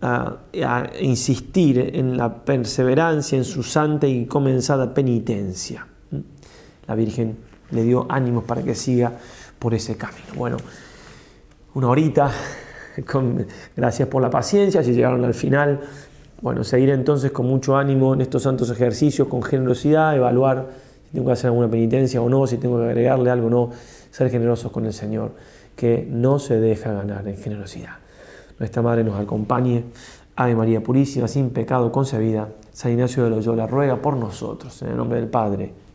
a, 0.00 0.38
a, 0.62 0.90
insistir 1.00 1.92
en 1.94 2.16
la 2.16 2.44
perseverancia 2.44 3.38
en 3.38 3.44
su 3.44 3.62
santa 3.62 4.06
y 4.06 4.26
comenzada 4.26 4.92
penitencia. 4.92 5.86
La 6.86 6.94
Virgen 6.94 7.38
le 7.74 7.82
dio 7.82 8.06
ánimos 8.08 8.44
para 8.44 8.62
que 8.62 8.74
siga 8.74 9.12
por 9.58 9.74
ese 9.74 9.96
camino. 9.96 10.26
Bueno, 10.36 10.56
una 11.74 11.88
horita, 11.88 12.30
gracias 13.76 14.08
por 14.08 14.22
la 14.22 14.30
paciencia, 14.30 14.82
si 14.82 14.92
llegaron 14.92 15.24
al 15.24 15.34
final. 15.34 15.80
Bueno, 16.40 16.62
seguir 16.64 16.90
entonces 16.90 17.32
con 17.32 17.46
mucho 17.46 17.76
ánimo 17.76 18.14
en 18.14 18.20
estos 18.20 18.42
santos 18.42 18.70
ejercicios, 18.70 19.28
con 19.28 19.42
generosidad, 19.42 20.14
evaluar 20.14 20.68
si 21.06 21.12
tengo 21.12 21.26
que 21.26 21.32
hacer 21.32 21.46
alguna 21.46 21.70
penitencia 21.70 22.20
o 22.20 22.28
no, 22.28 22.46
si 22.46 22.58
tengo 22.58 22.78
que 22.78 22.84
agregarle 22.84 23.30
algo 23.30 23.46
o 23.46 23.50
no, 23.50 23.70
ser 24.10 24.30
generosos 24.30 24.70
con 24.70 24.84
el 24.86 24.92
Señor, 24.92 25.32
que 25.74 26.06
no 26.08 26.38
se 26.38 26.60
deja 26.60 26.92
ganar 26.92 27.26
en 27.26 27.36
generosidad. 27.36 27.96
Nuestra 28.58 28.82
Madre 28.82 29.02
nos 29.02 29.18
acompañe. 29.18 29.84
Ave 30.36 30.56
María 30.56 30.82
Purísima, 30.82 31.28
sin 31.28 31.50
pecado 31.50 31.92
concebida. 31.92 32.48
San 32.72 32.90
Ignacio 32.90 33.22
de 33.24 33.30
Loyola 33.30 33.66
ruega 33.68 34.02
por 34.02 34.16
nosotros, 34.16 34.82
en 34.82 34.88
el 34.88 34.96
nombre 34.96 35.20
del 35.20 35.28
Padre 35.28 35.83